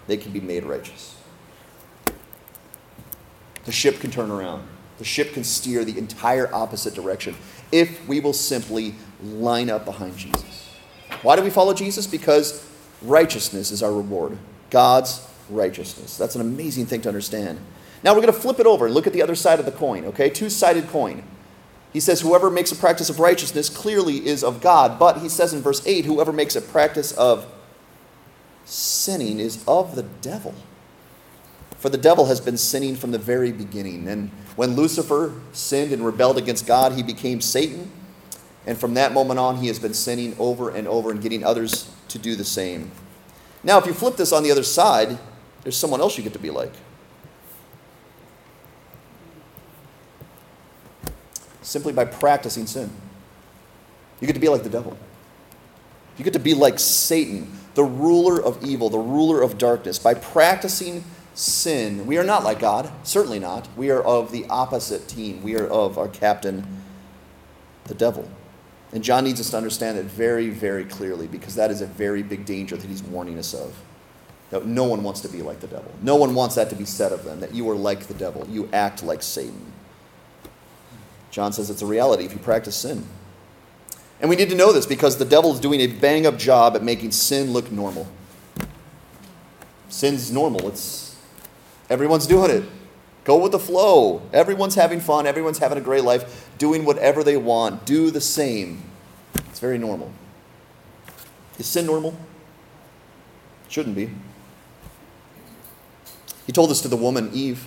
They 0.08 0.18
can 0.18 0.32
be 0.32 0.40
made 0.40 0.64
righteous. 0.64 1.16
The 3.66 3.72
ship 3.72 4.00
can 4.00 4.12
turn 4.12 4.32
around. 4.32 4.68
The 4.98 5.04
ship 5.04 5.34
can 5.34 5.44
steer 5.44 5.84
the 5.84 5.98
entire 5.98 6.54
opposite 6.54 6.94
direction 6.94 7.36
if 7.72 8.08
we 8.08 8.20
will 8.20 8.34
simply 8.34 8.96
line 9.22 9.70
up 9.70 9.86
behind 9.86 10.18
Jesus. 10.18 10.70
Why 11.22 11.36
do 11.36 11.42
we 11.42 11.50
follow 11.50 11.74
Jesus? 11.74 12.08
Because 12.08 12.66
righteousness 13.02 13.72
is 13.72 13.84
our 13.84 13.92
reward. 13.92 14.38
God's 14.70 15.28
righteousness. 15.50 16.18
That's 16.18 16.36
an 16.36 16.42
amazing 16.42 16.86
thing 16.86 17.02
to 17.02 17.10
understand. 17.10 17.60
Now 18.04 18.14
we're 18.14 18.22
going 18.22 18.34
to 18.34 18.40
flip 18.40 18.60
it 18.60 18.68
over 18.68 18.86
and 18.86 18.94
look 18.94 19.08
at 19.08 19.14
the 19.14 19.22
other 19.22 19.36
side 19.36 19.60
of 19.60 19.66
the 19.66 19.72
coin, 19.72 20.06
okay? 20.06 20.30
Two 20.30 20.50
sided 20.50 20.88
coin. 20.88 21.24
He 21.92 22.00
says, 22.00 22.22
Whoever 22.22 22.52
makes 22.52 22.72
a 22.72 22.76
practice 22.76 23.10
of 23.10 23.20
righteousness 23.20 23.70
clearly 23.70 24.26
is 24.28 24.44
of 24.44 24.62
God. 24.62 25.00
But 25.00 25.20
he 25.20 25.30
says 25.30 25.54
in 25.54 25.62
verse 25.62 25.86
8, 25.88 26.06
Whoever 26.06 26.32
makes 26.32 26.56
a 26.56 26.62
practice 26.62 27.14
of 27.14 27.46
sinning 28.66 29.40
is 29.40 29.64
of 29.68 29.96
the 29.96 30.04
devil. 30.22 30.54
For 31.78 31.90
the 31.90 31.98
devil 31.98 32.26
has 32.26 32.42
been 32.42 32.58
sinning 32.58 32.96
from 32.96 33.12
the 33.12 33.20
very 33.20 33.52
beginning. 33.52 34.08
And 34.08 34.30
when 34.56 34.76
Lucifer 34.76 35.34
sinned 35.54 35.92
and 35.92 36.06
rebelled 36.06 36.38
against 36.38 36.66
God, 36.66 36.94
he 36.94 37.04
became 37.04 37.42
Satan. 37.42 37.92
And 38.66 38.78
from 38.78 38.96
that 38.96 39.14
moment 39.14 39.40
on, 39.40 39.58
he 39.58 39.68
has 39.68 39.78
been 39.78 39.94
sinning 39.94 40.36
over 40.40 40.70
and 40.70 40.88
over 40.88 41.12
and 41.12 41.22
getting 41.22 41.44
others 41.44 41.92
to 42.08 42.18
do 42.18 42.36
the 42.36 42.44
same. 42.44 42.92
Now, 43.64 43.78
if 43.78 43.86
you 43.86 43.94
flip 43.94 44.16
this 44.16 44.32
on 44.32 44.44
the 44.44 44.52
other 44.52 44.64
side, 44.64 45.18
there's 45.62 45.78
someone 45.78 46.02
else 46.02 46.18
you 46.18 46.24
get 46.24 46.34
to 46.34 46.40
be 46.40 46.50
like. 46.50 46.74
Simply 51.62 51.94
by 51.94 52.06
practicing 52.06 52.68
sin. 52.68 52.90
You 54.20 54.28
get 54.28 54.34
to 54.34 54.40
be 54.40 54.50
like 54.50 54.64
the 54.64 54.70
devil. 54.70 54.98
You 56.18 56.24
get 56.24 56.34
to 56.34 56.40
be 56.40 56.54
like 56.54 56.80
Satan, 56.80 57.52
the 57.76 57.84
ruler 57.84 58.42
of 58.42 58.64
evil, 58.64 58.90
the 58.90 58.98
ruler 58.98 59.42
of 59.42 59.58
darkness. 59.58 60.00
By 60.00 60.16
practicing 60.16 61.04
sin, 61.34 62.08
we 62.08 62.18
are 62.18 62.24
not 62.24 62.44
like 62.44 62.60
God, 62.60 62.90
certainly 63.04 63.40
not. 63.40 63.68
We 63.78 63.92
are 63.92 64.02
of 64.02 64.32
the 64.32 64.46
opposite 64.50 65.08
team. 65.08 65.44
We 65.44 65.58
are 65.58 65.68
of 65.68 65.98
our 65.98 66.08
captain, 66.08 66.66
the 67.84 67.94
devil. 67.94 68.28
And 68.94 69.04
John 69.04 69.26
needs 69.26 69.42
us 69.42 69.50
to 69.50 69.58
understand 69.58 69.98
that 69.98 70.06
very, 70.06 70.50
very 70.50 70.86
clearly 70.86 71.28
because 71.28 71.56
that 71.56 71.70
is 71.70 71.82
a 71.82 71.86
very 71.86 72.24
big 72.24 72.46
danger 72.46 72.78
that 72.78 72.88
he's 72.88 73.04
warning 73.04 73.38
us 73.38 73.54
of. 73.54 73.76
That 74.52 74.66
no 74.66 74.86
one 74.86 75.04
wants 75.04 75.20
to 75.22 75.28
be 75.28 75.42
like 75.42 75.60
the 75.60 75.68
devil. 75.68 75.92
No 76.02 76.16
one 76.16 76.34
wants 76.34 76.56
that 76.56 76.70
to 76.70 76.76
be 76.76 76.86
said 76.86 77.12
of 77.12 77.26
them, 77.26 77.42
that 77.42 77.54
you 77.54 77.70
are 77.70 77.76
like 77.76 78.08
the 78.08 78.14
devil. 78.14 78.48
You 78.50 78.70
act 78.72 79.04
like 79.04 79.22
Satan. 79.22 79.74
John 81.30 81.52
says 81.52 81.70
it's 81.70 81.82
a 81.82 81.86
reality 81.86 82.24
if 82.24 82.32
you 82.32 82.40
practice 82.40 82.78
sin. 82.78 83.06
And 84.20 84.30
we 84.30 84.36
need 84.36 84.50
to 84.50 84.56
know 84.56 84.72
this 84.72 84.86
because 84.86 85.18
the 85.18 85.26
devil 85.26 85.54
is 85.54 85.60
doing 85.60 85.82
a 85.82 85.88
bang 85.88 86.26
up 86.26 86.38
job 86.38 86.76
at 86.76 86.84
making 86.84 87.12
sin 87.12 87.52
look 87.52 87.72
normal. 87.72 88.08
Sin's 89.90 90.32
normal. 90.32 90.68
It's 90.68 91.16
everyone's 91.90 92.28
doing 92.28 92.52
it. 92.52 92.64
Go 93.24 93.38
with 93.38 93.52
the 93.52 93.60
flow. 93.60 94.22
Everyone's 94.32 94.76
having 94.76 95.00
fun. 95.00 95.26
Everyone's 95.26 95.58
having 95.58 95.78
a 95.78 95.82
great 95.82 96.04
life, 96.04 96.50
doing 96.58 96.86
whatever 96.86 97.24
they 97.24 97.38
want. 97.38 97.86
Do 97.86 98.12
the 98.12 98.22
same. 98.22 98.84
It's 99.36 99.60
very 99.60 99.78
normal. 99.78 100.12
Is 101.58 101.66
sin 101.66 101.86
normal? 101.86 102.16
Shouldn't 103.68 103.96
be. 103.96 104.12
He 106.46 106.52
told 106.52 106.70
this 106.70 106.82
to 106.82 106.88
the 106.88 106.98
woman 106.98 107.32
Eve 107.34 107.66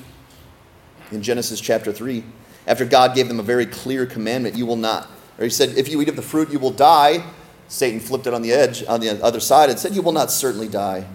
in 1.11 1.23
Genesis 1.23 1.61
chapter 1.61 1.93
3. 1.93 2.23
After 2.67 2.85
God 2.85 3.15
gave 3.15 3.29
them 3.29 3.41
a 3.41 3.43
very 3.43 3.67
clear 3.67 4.07
commandment, 4.07 4.55
you 4.55 4.67
will 4.67 4.77
not. 4.77 5.11
Or 5.39 5.45
he 5.45 5.51
said, 5.51 5.71
if 5.77 5.89
you 5.89 6.01
eat 6.03 6.09
of 6.09 6.17
the 6.17 6.23
fruit, 6.23 6.51
you 6.51 6.59
will 6.59 6.71
die. 6.71 7.25
Satan 7.69 8.01
flipped 8.01 8.27
it 8.27 8.35
on 8.35 8.43
the 8.43 8.53
edge, 8.53 8.85
on 8.87 9.01
the 9.01 9.23
other 9.23 9.41
side, 9.41 9.71
and 9.71 9.79
said, 9.79 9.95
You 9.95 10.01
will 10.01 10.13
not 10.13 10.31
certainly 10.31 10.69
die 10.69 11.07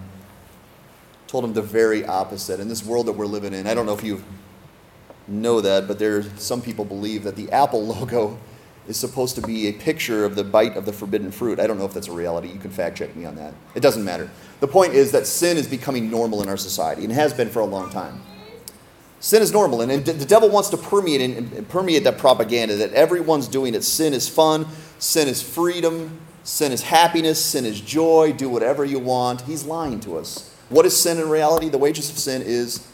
told 1.34 1.44
him 1.44 1.54
the 1.54 1.64
very 1.64 2.06
opposite. 2.06 2.60
In 2.60 2.70
this 2.70 2.86
world 2.86 3.08
that 3.08 3.14
we're 3.14 3.26
living 3.26 3.56
in, 3.56 3.66
I 3.66 3.74
don't 3.74 3.88
know 3.88 3.96
if 3.96 4.04
you 4.04 4.24
know 5.28 5.62
that, 5.62 5.88
but 5.88 5.98
there 5.98 6.22
some 6.38 6.62
people 6.62 6.86
believe 6.86 7.24
that 7.24 7.36
the 7.36 7.52
Apple 7.52 7.84
logo 7.88 8.38
is 8.88 8.98
supposed 8.98 9.34
to 9.34 9.42
be 9.42 9.68
a 9.68 9.74
picture 9.74 10.26
of 10.26 10.36
the 10.36 10.44
bite 10.44 10.78
of 10.78 10.86
the 10.86 10.94
forbidden 10.94 11.32
fruit. 11.32 11.60
I 11.60 11.66
don't 11.66 11.80
know 11.80 11.86
if 11.86 11.94
that's 11.94 12.08
a 12.08 12.12
reality. 12.12 12.50
You 12.50 12.60
can 12.60 12.70
fact 12.70 13.00
check 13.00 13.16
me 13.16 13.26
on 13.26 13.36
that. 13.38 13.56
It 13.74 13.80
doesn't 13.80 14.04
matter. 14.04 14.30
The 14.60 14.68
point 14.68 14.94
is 14.94 15.12
that 15.14 15.26
sin 15.26 15.58
is 15.58 15.68
becoming 15.68 16.12
normal 16.12 16.44
in 16.44 16.50
our 16.50 16.58
society 16.58 17.04
and 17.04 17.12
has 17.12 17.34
been 17.34 17.50
for 17.50 17.62
a 17.62 17.66
long 17.66 17.90
time. 17.90 18.22
Sin 19.24 19.42
is 19.42 19.54
normal, 19.54 19.80
and 19.80 20.06
the 20.06 20.26
devil 20.26 20.50
wants 20.50 20.68
to 20.68 20.76
permeate 20.76 21.22
and 21.22 21.70
permeate 21.70 22.04
that 22.04 22.18
propaganda 22.18 22.76
that 22.76 22.92
everyone's 22.92 23.48
doing 23.48 23.74
it. 23.74 23.82
Sin 23.86 24.14
is 24.14 24.28
fun, 24.28 24.68
sin 25.00 25.30
is 25.30 25.42
freedom, 25.42 26.20
sin 26.44 26.74
is 26.74 26.82
happiness, 26.82 27.44
sin 27.44 27.64
is 27.64 27.80
joy. 27.80 28.34
Do 28.34 28.50
whatever 28.50 28.84
you 28.84 29.00
want. 29.00 29.40
He's 29.40 29.64
lying 29.64 30.02
to 30.02 30.18
us. 30.18 30.54
What 30.68 30.86
is 30.86 31.00
sin 31.00 31.20
in 31.20 31.30
reality? 31.30 31.70
The 31.70 31.78
wages 31.78 32.10
of 32.10 32.20
sin 32.20 32.42
is 32.42 32.86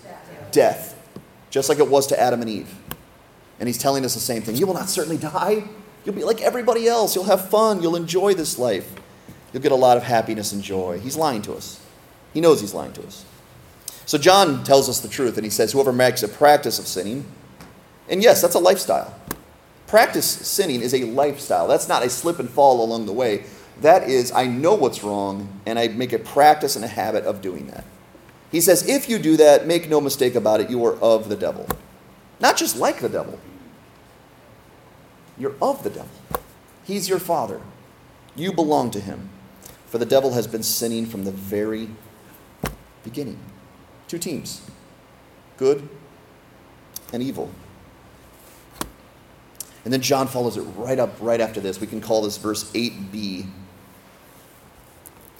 death, 0.51 0.95
just 1.49 1.67
like 1.67 1.79
it 1.79 1.89
was 1.89 2.05
to 2.05 2.19
Adam 2.19 2.41
and 2.41 2.49
Eve. 2.51 2.75
And 3.59 3.67
he's 3.67 3.79
telling 3.79 4.05
us 4.05 4.13
the 4.13 4.19
same 4.19 4.43
thing. 4.43 4.55
You 4.55 4.67
will 4.67 4.75
not 4.75 4.87
certainly 4.87 5.17
die. 5.17 5.63
You'll 6.05 6.13
be 6.13 6.23
like 6.23 6.41
everybody 6.41 6.87
else. 6.87 7.15
You'll 7.15 7.23
have 7.23 7.49
fun. 7.49 7.81
You'll 7.81 7.95
enjoy 7.95 8.35
this 8.35 8.59
life. 8.59 8.93
You'll 9.51 9.63
get 9.63 9.71
a 9.71 9.75
lot 9.75 9.97
of 9.97 10.03
happiness 10.03 10.51
and 10.51 10.61
joy. 10.61 10.99
He's 10.99 11.17
lying 11.17 11.41
to 11.41 11.53
us. 11.53 11.83
He 12.35 12.39
knows 12.39 12.61
he's 12.61 12.75
lying 12.75 12.93
to 12.93 13.07
us. 13.07 13.25
So 14.09 14.17
John 14.17 14.63
tells 14.63 14.89
us 14.89 15.01
the 15.01 15.07
truth, 15.07 15.37
and 15.37 15.45
he 15.45 15.51
says, 15.51 15.71
Whoever 15.71 15.93
makes 15.93 16.23
a 16.23 16.27
practice 16.27 16.79
of 16.79 16.87
sinning, 16.87 17.25
and 18.09 18.23
yes, 18.23 18.41
that's 18.41 18.55
a 18.55 18.59
lifestyle. 18.59 19.13
Practice 19.85 20.25
sinning 20.25 20.81
is 20.81 20.95
a 20.95 21.03
lifestyle. 21.03 21.67
That's 21.67 21.87
not 21.87 22.03
a 22.03 22.09
slip 22.09 22.39
and 22.39 22.49
fall 22.49 22.83
along 22.83 23.05
the 23.05 23.13
way. 23.13 23.43
That 23.81 24.09
is, 24.09 24.31
I 24.31 24.47
know 24.47 24.73
what's 24.73 25.03
wrong, 25.03 25.61
and 25.67 25.77
I 25.77 25.89
make 25.89 26.11
a 26.11 26.17
practice 26.17 26.75
and 26.75 26.83
a 26.83 26.87
habit 26.87 27.23
of 27.23 27.43
doing 27.43 27.67
that. 27.67 27.85
He 28.51 28.61
says, 28.61 28.89
if 28.89 29.07
you 29.07 29.19
do 29.19 29.37
that, 29.37 29.67
make 29.67 29.87
no 29.87 30.01
mistake 30.01 30.33
about 30.33 30.59
it, 30.59 30.71
you 30.71 30.83
are 30.85 30.95
of 30.95 31.29
the 31.29 31.35
devil. 31.35 31.67
Not 32.39 32.57
just 32.57 32.77
like 32.77 33.01
the 33.01 33.09
devil, 33.09 33.39
you're 35.37 35.55
of 35.61 35.83
the 35.83 35.91
devil. 35.91 36.09
He's 36.83 37.07
your 37.07 37.19
father. 37.19 37.61
You 38.35 38.53
belong 38.53 38.89
to 38.89 38.99
him. 38.99 39.29
For 39.85 39.99
the 39.99 40.05
devil 40.07 40.33
has 40.33 40.47
been 40.47 40.63
sinning 40.63 41.05
from 41.05 41.25
the 41.25 41.31
very 41.31 41.89
beginning. 43.03 43.37
Two 44.09 44.19
teams 44.19 44.61
good 45.55 45.87
and 47.13 47.23
evil. 47.23 47.49
And 49.85 49.93
then 49.93 50.01
John 50.01 50.27
follows 50.27 50.57
it 50.57 50.61
right 50.75 50.99
up 50.99 51.15
right 51.21 51.39
after 51.39 51.61
this. 51.61 51.79
We 51.79 51.87
can 51.87 52.01
call 52.01 52.21
this 52.21 52.37
verse 52.37 52.69
8b 52.73 53.47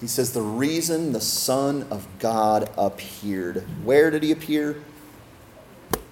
he 0.00 0.06
says, 0.06 0.32
The 0.32 0.42
reason 0.42 1.12
the 1.12 1.20
Son 1.20 1.86
of 1.90 2.06
God 2.18 2.70
appeared. 2.76 3.66
Where 3.84 4.10
did 4.10 4.22
he 4.22 4.32
appear? 4.32 4.82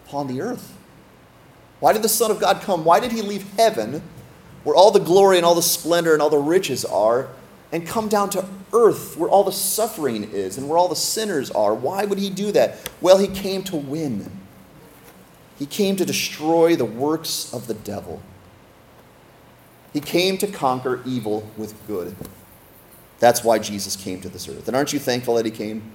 Upon 0.06 0.26
the 0.26 0.42
earth. 0.42 0.76
Why 1.80 1.92
did 1.92 2.02
the 2.02 2.08
Son 2.08 2.30
of 2.30 2.38
God 2.38 2.60
come? 2.60 2.84
Why 2.84 3.00
did 3.00 3.12
he 3.12 3.22
leave 3.22 3.50
heaven, 3.54 4.02
where 4.64 4.76
all 4.76 4.90
the 4.90 5.00
glory 5.00 5.36
and 5.36 5.46
all 5.46 5.54
the 5.54 5.62
splendor 5.62 6.12
and 6.12 6.20
all 6.20 6.30
the 6.30 6.38
riches 6.38 6.84
are, 6.84 7.28
and 7.72 7.86
come 7.86 8.08
down 8.08 8.30
to 8.30 8.44
earth, 8.72 9.16
where 9.16 9.28
all 9.28 9.44
the 9.44 9.52
suffering 9.52 10.24
is 10.32 10.56
and 10.56 10.68
where 10.68 10.78
all 10.78 10.88
the 10.88 10.96
sinners 10.96 11.50
are? 11.50 11.74
Why 11.74 12.04
would 12.04 12.18
he 12.18 12.30
do 12.30 12.52
that? 12.52 12.78
Well, 13.00 13.18
he 13.18 13.28
came 13.28 13.62
to 13.64 13.76
win. 13.76 14.30
He 15.58 15.66
came 15.66 15.96
to 15.96 16.04
destroy 16.04 16.76
the 16.76 16.84
works 16.84 17.52
of 17.52 17.66
the 17.66 17.74
devil. 17.74 18.22
He 19.92 20.00
came 20.00 20.38
to 20.38 20.46
conquer 20.46 21.02
evil 21.04 21.50
with 21.56 21.74
good. 21.86 22.14
That's 23.18 23.42
why 23.42 23.58
Jesus 23.58 23.96
came 23.96 24.20
to 24.20 24.28
this 24.28 24.48
earth. 24.48 24.68
And 24.68 24.76
aren't 24.76 24.92
you 24.92 24.98
thankful 24.98 25.34
that 25.34 25.44
he 25.44 25.50
came? 25.50 25.90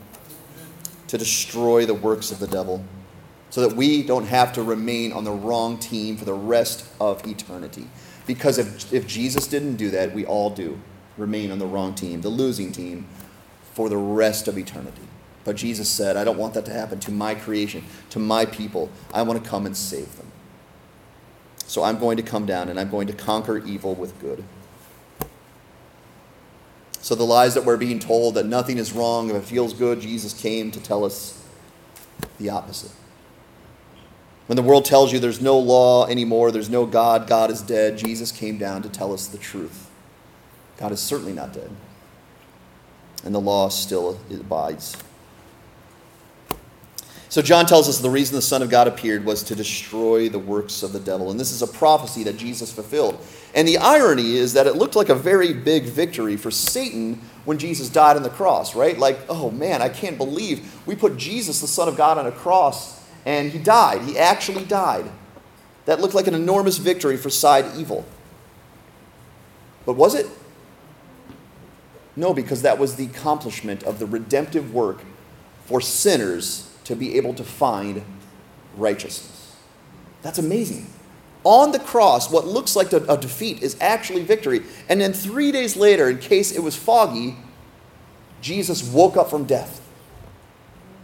To 1.07 1.17
destroy 1.17 1.85
the 1.85 1.93
works 1.93 2.31
of 2.31 2.39
the 2.39 2.47
devil 2.47 2.83
so 3.49 3.61
that 3.67 3.75
we 3.75 4.03
don't 4.03 4.25
have 4.25 4.51
to 4.53 4.63
remain 4.63 5.13
on 5.13 5.23
the 5.23 5.31
wrong 5.31 5.77
team 5.77 6.17
for 6.17 6.25
the 6.25 6.33
rest 6.33 6.87
of 6.99 7.25
eternity. 7.25 7.87
Because 8.25 8.57
if, 8.57 8.91
if 8.91 9.07
Jesus 9.07 9.47
didn't 9.47 9.75
do 9.75 9.91
that, 9.91 10.13
we 10.13 10.25
all 10.25 10.49
do 10.49 10.79
remain 11.17 11.51
on 11.51 11.59
the 11.59 11.65
wrong 11.65 11.93
team, 11.93 12.21
the 12.21 12.29
losing 12.29 12.71
team, 12.71 13.07
for 13.73 13.89
the 13.89 13.97
rest 13.97 14.47
of 14.47 14.57
eternity. 14.57 15.01
But 15.43 15.55
Jesus 15.55 15.89
said, 15.89 16.15
I 16.15 16.23
don't 16.23 16.37
want 16.37 16.53
that 16.53 16.65
to 16.65 16.73
happen 16.73 16.99
to 17.01 17.11
my 17.11 17.35
creation, 17.35 17.83
to 18.11 18.19
my 18.19 18.45
people. 18.45 18.89
I 19.13 19.23
want 19.23 19.43
to 19.43 19.49
come 19.49 19.65
and 19.65 19.75
save 19.75 20.15
them. 20.17 20.27
So 21.65 21.83
I'm 21.83 21.97
going 21.99 22.17
to 22.17 22.23
come 22.23 22.45
down 22.45 22.69
and 22.69 22.79
I'm 22.79 22.89
going 22.89 23.07
to 23.07 23.13
conquer 23.13 23.57
evil 23.57 23.95
with 23.95 24.19
good. 24.19 24.43
So 27.01 27.15
the 27.15 27.25
lies 27.25 27.53
that 27.55 27.65
we're 27.65 27.77
being 27.77 27.99
told 27.99 28.35
that 28.35 28.45
nothing 28.45 28.77
is 28.77 28.93
wrong, 28.93 29.29
if 29.29 29.35
it 29.35 29.43
feels 29.43 29.73
good, 29.73 29.99
Jesus 29.99 30.33
came 30.33 30.71
to 30.71 30.79
tell 30.79 31.03
us 31.03 31.43
the 32.39 32.49
opposite. 32.49 32.91
When 34.47 34.55
the 34.55 34.61
world 34.61 34.85
tells 34.85 35.11
you 35.11 35.19
there's 35.19 35.41
no 35.41 35.57
law 35.57 36.05
anymore, 36.05 36.51
there's 36.51 36.69
no 36.69 36.85
God, 36.85 37.27
God 37.27 37.51
is 37.51 37.61
dead, 37.61 37.97
Jesus 37.97 38.31
came 38.31 38.57
down 38.57 38.81
to 38.83 38.89
tell 38.89 39.13
us 39.13 39.27
the 39.27 39.37
truth. 39.37 39.89
God 40.83 40.91
is 40.91 40.99
certainly 40.99 41.31
not 41.31 41.53
dead. 41.53 41.69
And 43.23 43.33
the 43.33 43.39
law 43.39 43.69
still 43.69 44.19
abides. 44.29 44.97
So 47.29 47.41
John 47.41 47.65
tells 47.65 47.87
us 47.87 47.99
the 47.99 48.09
reason 48.09 48.35
the 48.35 48.41
Son 48.41 48.61
of 48.61 48.69
God 48.69 48.89
appeared 48.89 49.23
was 49.23 49.43
to 49.43 49.55
destroy 49.55 50.27
the 50.27 50.39
works 50.39 50.83
of 50.83 50.91
the 50.91 50.99
devil. 50.99 51.31
And 51.31 51.39
this 51.39 51.53
is 51.53 51.61
a 51.61 51.67
prophecy 51.67 52.25
that 52.25 52.35
Jesus 52.35 52.69
fulfilled. 52.73 53.17
And 53.55 53.65
the 53.65 53.77
irony 53.77 54.35
is 54.35 54.51
that 54.55 54.67
it 54.67 54.75
looked 54.75 54.97
like 54.97 55.07
a 55.07 55.15
very 55.15 55.53
big 55.53 55.85
victory 55.85 56.35
for 56.35 56.51
Satan 56.51 57.21
when 57.45 57.57
Jesus 57.57 57.87
died 57.87 58.17
on 58.17 58.23
the 58.23 58.29
cross, 58.29 58.75
right? 58.75 58.99
Like, 58.99 59.19
oh 59.29 59.51
man, 59.51 59.81
I 59.81 59.87
can't 59.87 60.17
believe 60.17 60.85
we 60.85 60.97
put 60.97 61.15
Jesus, 61.15 61.61
the 61.61 61.67
Son 61.67 61.87
of 61.87 61.95
God, 61.95 62.17
on 62.17 62.27
a 62.27 62.31
cross 62.33 63.01
and 63.25 63.53
he 63.53 63.57
died. 63.57 64.01
He 64.01 64.17
actually 64.17 64.65
died. 64.65 65.09
That 65.85 66.01
looked 66.01 66.13
like 66.13 66.27
an 66.27 66.35
enormous 66.35 66.77
victory 66.77 67.15
for 67.15 67.29
side 67.29 67.77
evil. 67.77 68.03
But 69.85 69.93
was 69.93 70.13
it? 70.13 70.27
No, 72.15 72.33
because 72.33 72.61
that 72.61 72.77
was 72.77 72.95
the 72.95 73.05
accomplishment 73.05 73.83
of 73.83 73.99
the 73.99 74.05
redemptive 74.05 74.73
work 74.73 75.01
for 75.65 75.81
sinners 75.81 76.69
to 76.83 76.95
be 76.95 77.15
able 77.15 77.33
to 77.33 77.43
find 77.43 78.03
righteousness. 78.75 79.55
That's 80.21 80.37
amazing. 80.37 80.87
On 81.43 81.71
the 81.71 81.79
cross, 81.79 82.31
what 82.31 82.47
looks 82.47 82.75
like 82.75 82.93
a, 82.93 83.17
defeat 83.17 83.61
is 83.61 83.75
actually 83.81 84.23
victory. 84.23 84.61
And 84.87 85.01
then 85.01 85.11
three 85.11 85.51
days 85.51 85.75
later, 85.75 86.09
in 86.09 86.19
case 86.19 86.51
it 86.51 86.61
was 86.61 86.75
foggy, 86.75 87.35
Jesus 88.41 88.83
woke 88.83 89.17
up 89.17 89.29
from 89.29 89.45
death. 89.45 89.81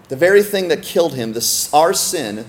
The 0.08 0.16
very 0.16 0.44
thing 0.44 0.70
that 0.70 0.82
killed 0.82 1.14
him, 1.14 1.34
this, 1.34 1.74
our 1.74 1.94
sin, 1.94 2.46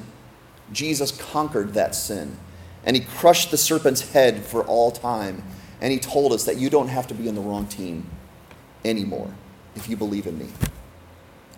Jesus 0.72 1.10
conquered 1.10 1.74
that 1.74 1.94
sin. 1.94 2.36
And 2.84 2.96
he 2.96 3.02
crushed 3.02 3.50
the 3.50 3.58
serpent's 3.58 4.12
head 4.12 4.44
for 4.44 4.64
all 4.64 4.90
time. 4.90 5.42
And 5.80 5.92
he 5.92 5.98
told 5.98 6.32
us 6.32 6.44
that 6.44 6.58
you 6.58 6.70
don't 6.70 6.88
have 6.88 7.06
to 7.08 7.14
be 7.14 7.28
on 7.28 7.34
the 7.34 7.40
wrong 7.40 7.66
team 7.66 8.06
anymore 8.84 9.30
if 9.74 9.88
you 9.88 9.96
believe 9.96 10.26
in 10.26 10.38
me. 10.38 10.48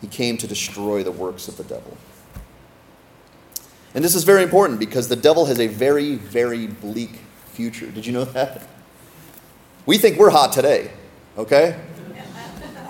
He 0.01 0.07
came 0.07 0.37
to 0.39 0.47
destroy 0.47 1.03
the 1.03 1.13
works 1.13 1.49
of 1.49 1.57
the 1.57 1.65
devil. 1.65 1.97
And 3.95 4.05
this 4.05 4.15
is 4.15 4.25
very 4.25 4.43
important 4.43 4.81
because 4.81 5.09
the 5.09 5.17
devil 5.17 5.47
has 5.47 5.61
a 5.61 5.67
very, 5.67 6.17
very 6.17 6.67
bleak 6.67 7.21
future. 7.47 7.91
Did 7.91 8.07
you 8.07 8.13
know 8.13 8.25
that? 8.25 8.67
We 9.85 9.99
think 9.99 10.19
we're 10.19 10.31
hot 10.31 10.53
today, 10.53 10.91
okay? 11.37 11.79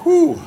Whew. 0.05 0.40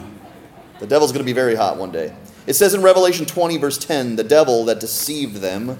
The 0.79 0.87
devil's 0.87 1.11
going 1.11 1.23
to 1.23 1.25
be 1.25 1.33
very 1.33 1.55
hot 1.55 1.77
one 1.77 1.91
day. 1.91 2.15
It 2.47 2.53
says 2.53 2.73
in 2.73 2.81
Revelation 2.81 3.25
20, 3.25 3.57
verse 3.57 3.77
10 3.77 4.15
the 4.15 4.23
devil 4.23 4.65
that 4.65 4.79
deceived 4.79 5.37
them 5.37 5.79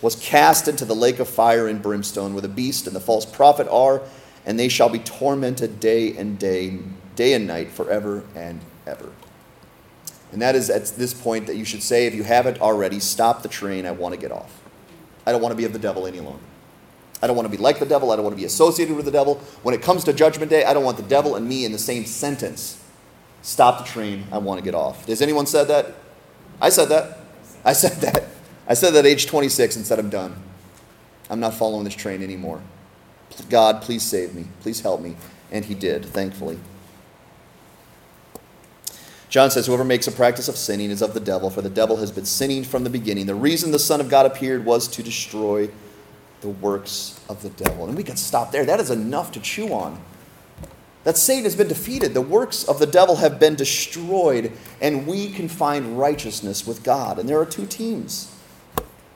was 0.00 0.16
cast 0.16 0.68
into 0.68 0.84
the 0.84 0.94
lake 0.94 1.18
of 1.18 1.28
fire 1.28 1.66
and 1.66 1.82
brimstone, 1.82 2.32
where 2.32 2.42
the 2.42 2.48
beast 2.48 2.86
and 2.86 2.94
the 2.94 3.00
false 3.00 3.26
prophet 3.26 3.66
are, 3.68 4.02
and 4.46 4.58
they 4.58 4.68
shall 4.68 4.88
be 4.88 4.98
tormented 4.98 5.80
day 5.80 6.16
and 6.16 6.38
day, 6.38 6.78
day 7.16 7.34
and 7.34 7.46
night, 7.46 7.70
forever 7.70 8.24
and 8.34 8.60
ever. 8.86 9.12
And 10.32 10.42
that 10.42 10.54
is 10.54 10.70
at 10.70 10.86
this 10.86 11.14
point 11.14 11.46
that 11.46 11.56
you 11.56 11.64
should 11.64 11.82
say, 11.82 12.06
if 12.06 12.14
you 12.14 12.22
haven't 12.22 12.60
already, 12.60 13.00
stop 13.00 13.42
the 13.42 13.48
train. 13.48 13.86
I 13.86 13.92
want 13.92 14.14
to 14.14 14.20
get 14.20 14.30
off. 14.30 14.62
I 15.26 15.32
don't 15.32 15.40
want 15.40 15.52
to 15.52 15.56
be 15.56 15.64
of 15.64 15.72
the 15.72 15.78
devil 15.78 16.06
any 16.06 16.20
longer. 16.20 16.40
I 17.22 17.26
don't 17.26 17.36
want 17.36 17.50
to 17.50 17.56
be 17.56 17.62
like 17.62 17.78
the 17.78 17.86
devil. 17.86 18.12
I 18.12 18.16
don't 18.16 18.24
want 18.24 18.36
to 18.36 18.40
be 18.40 18.44
associated 18.46 18.94
with 18.94 19.04
the 19.04 19.10
devil. 19.10 19.36
When 19.62 19.74
it 19.74 19.82
comes 19.82 20.04
to 20.04 20.12
Judgment 20.12 20.50
Day, 20.50 20.64
I 20.64 20.72
don't 20.72 20.84
want 20.84 20.96
the 20.96 21.02
devil 21.02 21.34
and 21.34 21.48
me 21.48 21.64
in 21.64 21.72
the 21.72 21.78
same 21.78 22.04
sentence. 22.04 22.82
Stop 23.42 23.78
the 23.78 23.84
train. 23.84 24.26
I 24.30 24.38
want 24.38 24.58
to 24.58 24.64
get 24.64 24.74
off. 24.74 25.06
Has 25.06 25.22
anyone 25.22 25.46
said 25.46 25.68
that? 25.68 25.94
I 26.60 26.68
said 26.68 26.86
that. 26.86 27.18
I 27.64 27.72
said 27.72 28.00
that. 28.02 28.24
I 28.68 28.74
said 28.74 28.90
that 28.90 29.00
at 29.00 29.06
age 29.06 29.26
26 29.26 29.76
and 29.76 29.86
said, 29.86 29.98
I'm 29.98 30.10
done. 30.10 30.36
I'm 31.30 31.40
not 31.40 31.54
following 31.54 31.84
this 31.84 31.94
train 31.94 32.22
anymore. 32.22 32.60
God, 33.48 33.82
please 33.82 34.02
save 34.02 34.34
me. 34.34 34.46
Please 34.60 34.80
help 34.80 35.00
me. 35.00 35.16
And 35.50 35.64
he 35.64 35.74
did, 35.74 36.04
thankfully. 36.04 36.58
John 39.28 39.50
says, 39.50 39.66
Whoever 39.66 39.84
makes 39.84 40.06
a 40.06 40.12
practice 40.12 40.48
of 40.48 40.56
sinning 40.56 40.90
is 40.90 41.02
of 41.02 41.14
the 41.14 41.20
devil, 41.20 41.50
for 41.50 41.62
the 41.62 41.70
devil 41.70 41.96
has 41.96 42.10
been 42.10 42.24
sinning 42.24 42.64
from 42.64 42.84
the 42.84 42.90
beginning. 42.90 43.26
The 43.26 43.34
reason 43.34 43.72
the 43.72 43.78
Son 43.78 44.00
of 44.00 44.08
God 44.08 44.26
appeared 44.26 44.64
was 44.64 44.88
to 44.88 45.02
destroy 45.02 45.70
the 46.40 46.48
works 46.48 47.20
of 47.28 47.42
the 47.42 47.50
devil. 47.50 47.86
And 47.86 47.96
we 47.96 48.04
can 48.04 48.16
stop 48.16 48.52
there. 48.52 48.64
That 48.64 48.80
is 48.80 48.90
enough 48.90 49.32
to 49.32 49.40
chew 49.40 49.72
on. 49.72 50.00
That 51.04 51.16
Satan 51.16 51.44
has 51.44 51.56
been 51.56 51.68
defeated, 51.68 52.12
the 52.12 52.20
works 52.20 52.64
of 52.64 52.78
the 52.78 52.86
devil 52.86 53.16
have 53.16 53.38
been 53.38 53.54
destroyed, 53.54 54.52
and 54.80 55.06
we 55.06 55.30
can 55.30 55.48
find 55.48 55.98
righteousness 55.98 56.66
with 56.66 56.82
God. 56.82 57.18
And 57.18 57.28
there 57.28 57.40
are 57.40 57.46
two 57.46 57.66
teams 57.66 58.34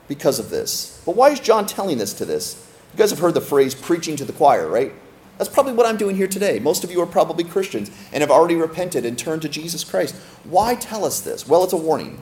because 0.08 0.38
of 0.38 0.50
this. 0.50 1.02
But 1.04 1.16
why 1.16 1.30
is 1.30 1.40
John 1.40 1.66
telling 1.66 2.00
us 2.00 2.12
to 2.14 2.24
this? 2.24 2.66
You 2.92 2.98
guys 2.98 3.10
have 3.10 3.18
heard 3.18 3.34
the 3.34 3.40
phrase 3.40 3.74
preaching 3.74 4.16
to 4.16 4.24
the 4.24 4.32
choir, 4.32 4.68
right? 4.68 4.92
That's 5.38 5.48
probably 5.48 5.72
what 5.72 5.86
I'm 5.86 5.96
doing 5.96 6.14
here 6.14 6.28
today. 6.28 6.58
Most 6.58 6.84
of 6.84 6.90
you 6.90 7.00
are 7.00 7.06
probably 7.06 7.44
Christians 7.44 7.90
and 8.12 8.20
have 8.20 8.30
already 8.30 8.54
repented 8.54 9.06
and 9.06 9.18
turned 9.18 9.42
to 9.42 9.48
Jesus 9.48 9.82
Christ. 9.82 10.14
Why 10.44 10.74
tell 10.74 11.04
us 11.04 11.20
this? 11.20 11.48
Well, 11.48 11.64
it's 11.64 11.72
a 11.72 11.78
warning. 11.78 12.20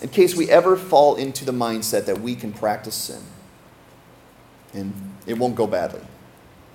In 0.00 0.08
case 0.08 0.36
we 0.36 0.48
ever 0.48 0.76
fall 0.76 1.16
into 1.16 1.44
the 1.44 1.52
mindset 1.52 2.06
that 2.06 2.20
we 2.20 2.36
can 2.36 2.52
practice 2.52 2.94
sin 2.94 3.20
and 4.72 4.94
it 5.26 5.34
won't 5.34 5.56
go 5.56 5.66
badly. 5.66 6.00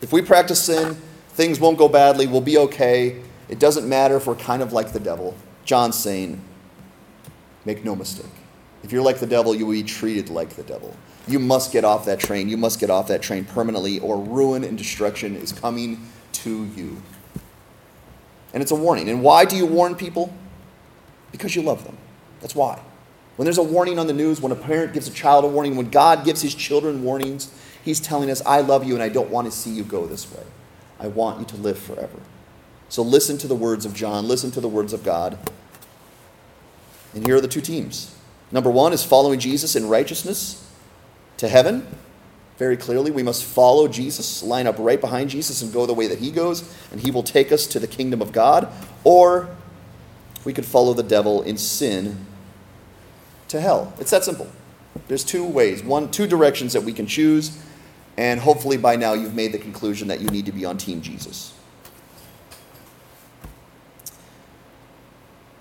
If 0.01 0.11
we 0.11 0.21
practice 0.21 0.61
sin, 0.61 0.95
things 1.29 1.59
won't 1.59 1.77
go 1.77 1.87
badly, 1.87 2.27
we'll 2.27 2.41
be 2.41 2.57
okay. 2.57 3.21
It 3.47 3.59
doesn't 3.59 3.87
matter 3.87 4.17
if 4.17 4.27
we're 4.27 4.35
kind 4.35 4.61
of 4.61 4.73
like 4.73 4.91
the 4.91 4.99
devil. 4.99 5.35
John's 5.63 5.97
saying, 5.97 6.43
make 7.65 7.85
no 7.85 7.95
mistake. 7.95 8.25
If 8.83 8.91
you're 8.91 9.01
like 9.01 9.19
the 9.19 9.27
devil, 9.27 9.55
you 9.55 9.65
will 9.65 9.73
be 9.73 9.83
treated 9.83 10.29
like 10.29 10.49
the 10.49 10.63
devil. 10.63 10.95
You 11.27 11.39
must 11.39 11.71
get 11.71 11.85
off 11.85 12.05
that 12.05 12.19
train. 12.19 12.49
You 12.49 12.57
must 12.57 12.79
get 12.79 12.89
off 12.89 13.07
that 13.07 13.21
train 13.21 13.45
permanently, 13.45 13.99
or 13.99 14.17
ruin 14.19 14.63
and 14.63 14.77
destruction 14.77 15.35
is 15.35 15.51
coming 15.51 16.05
to 16.33 16.65
you. 16.75 17.01
And 18.53 18.61
it's 18.61 18.71
a 18.71 18.75
warning. 18.75 19.09
And 19.09 19.23
why 19.23 19.45
do 19.45 19.55
you 19.55 19.65
warn 19.65 19.95
people? 19.95 20.33
Because 21.31 21.55
you 21.55 21.61
love 21.61 21.85
them. 21.85 21.97
That's 22.41 22.55
why. 22.55 22.79
When 23.35 23.45
there's 23.45 23.57
a 23.57 23.63
warning 23.63 23.97
on 23.97 24.05
the 24.05 24.13
news, 24.13 24.41
when 24.41 24.51
a 24.51 24.55
parent 24.55 24.93
gives 24.93 25.07
a 25.07 25.11
child 25.11 25.43
a 25.43 25.47
warning, 25.47 25.75
when 25.75 25.89
God 25.89 26.23
gives 26.23 26.41
his 26.41 26.53
children 26.53 27.03
warnings, 27.03 27.51
he's 27.83 27.99
telling 27.99 28.29
us, 28.29 28.43
I 28.45 28.61
love 28.61 28.83
you 28.83 28.93
and 28.93 29.01
I 29.01 29.09
don't 29.09 29.29
want 29.29 29.45
to 29.45 29.51
see 29.51 29.71
you 29.71 29.83
go 29.83 30.05
this 30.05 30.31
way. 30.31 30.43
I 30.99 31.07
want 31.07 31.39
you 31.39 31.45
to 31.45 31.55
live 31.57 31.79
forever. 31.79 32.19
So 32.89 33.01
listen 33.01 33.39
to 33.39 33.47
the 33.47 33.55
words 33.55 33.85
of 33.85 33.95
John, 33.95 34.27
listen 34.27 34.51
to 34.51 34.61
the 34.61 34.67
words 34.67 34.93
of 34.93 35.03
God. 35.03 35.39
And 37.15 37.25
here 37.25 37.37
are 37.37 37.41
the 37.41 37.47
two 37.47 37.61
teams. 37.61 38.15
Number 38.51 38.69
one 38.69 38.93
is 38.93 39.03
following 39.03 39.39
Jesus 39.39 39.75
in 39.75 39.87
righteousness 39.89 40.63
to 41.37 41.47
heaven. 41.47 41.87
Very 42.57 42.77
clearly, 42.77 43.09
we 43.11 43.23
must 43.23 43.43
follow 43.43 43.87
Jesus, 43.87 44.43
line 44.43 44.67
up 44.67 44.75
right 44.77 45.01
behind 45.01 45.29
Jesus, 45.29 45.61
and 45.61 45.73
go 45.73 45.85
the 45.85 45.93
way 45.93 46.07
that 46.07 46.19
he 46.19 46.31
goes, 46.31 46.73
and 46.91 47.01
he 47.01 47.11
will 47.11 47.23
take 47.23 47.51
us 47.51 47.65
to 47.67 47.79
the 47.79 47.87
kingdom 47.87 48.21
of 48.21 48.31
God. 48.31 48.71
Or 49.03 49.49
we 50.45 50.53
could 50.53 50.65
follow 50.65 50.93
the 50.93 51.03
devil 51.03 51.41
in 51.41 51.57
sin 51.57 52.25
to 53.47 53.59
hell. 53.59 53.93
It's 53.99 54.11
that 54.11 54.23
simple. 54.23 54.49
There's 55.07 55.23
two 55.23 55.43
ways, 55.43 55.83
one, 55.83 56.11
two 56.11 56.27
directions 56.27 56.73
that 56.73 56.83
we 56.83 56.93
can 56.93 57.07
choose, 57.07 57.57
and 58.17 58.39
hopefully 58.39 58.77
by 58.77 58.95
now 58.95 59.13
you've 59.13 59.33
made 59.33 59.51
the 59.51 59.57
conclusion 59.57 60.07
that 60.09 60.21
you 60.21 60.27
need 60.27 60.45
to 60.45 60.51
be 60.51 60.65
on 60.65 60.77
Team 60.77 61.01
Jesus. 61.01 61.53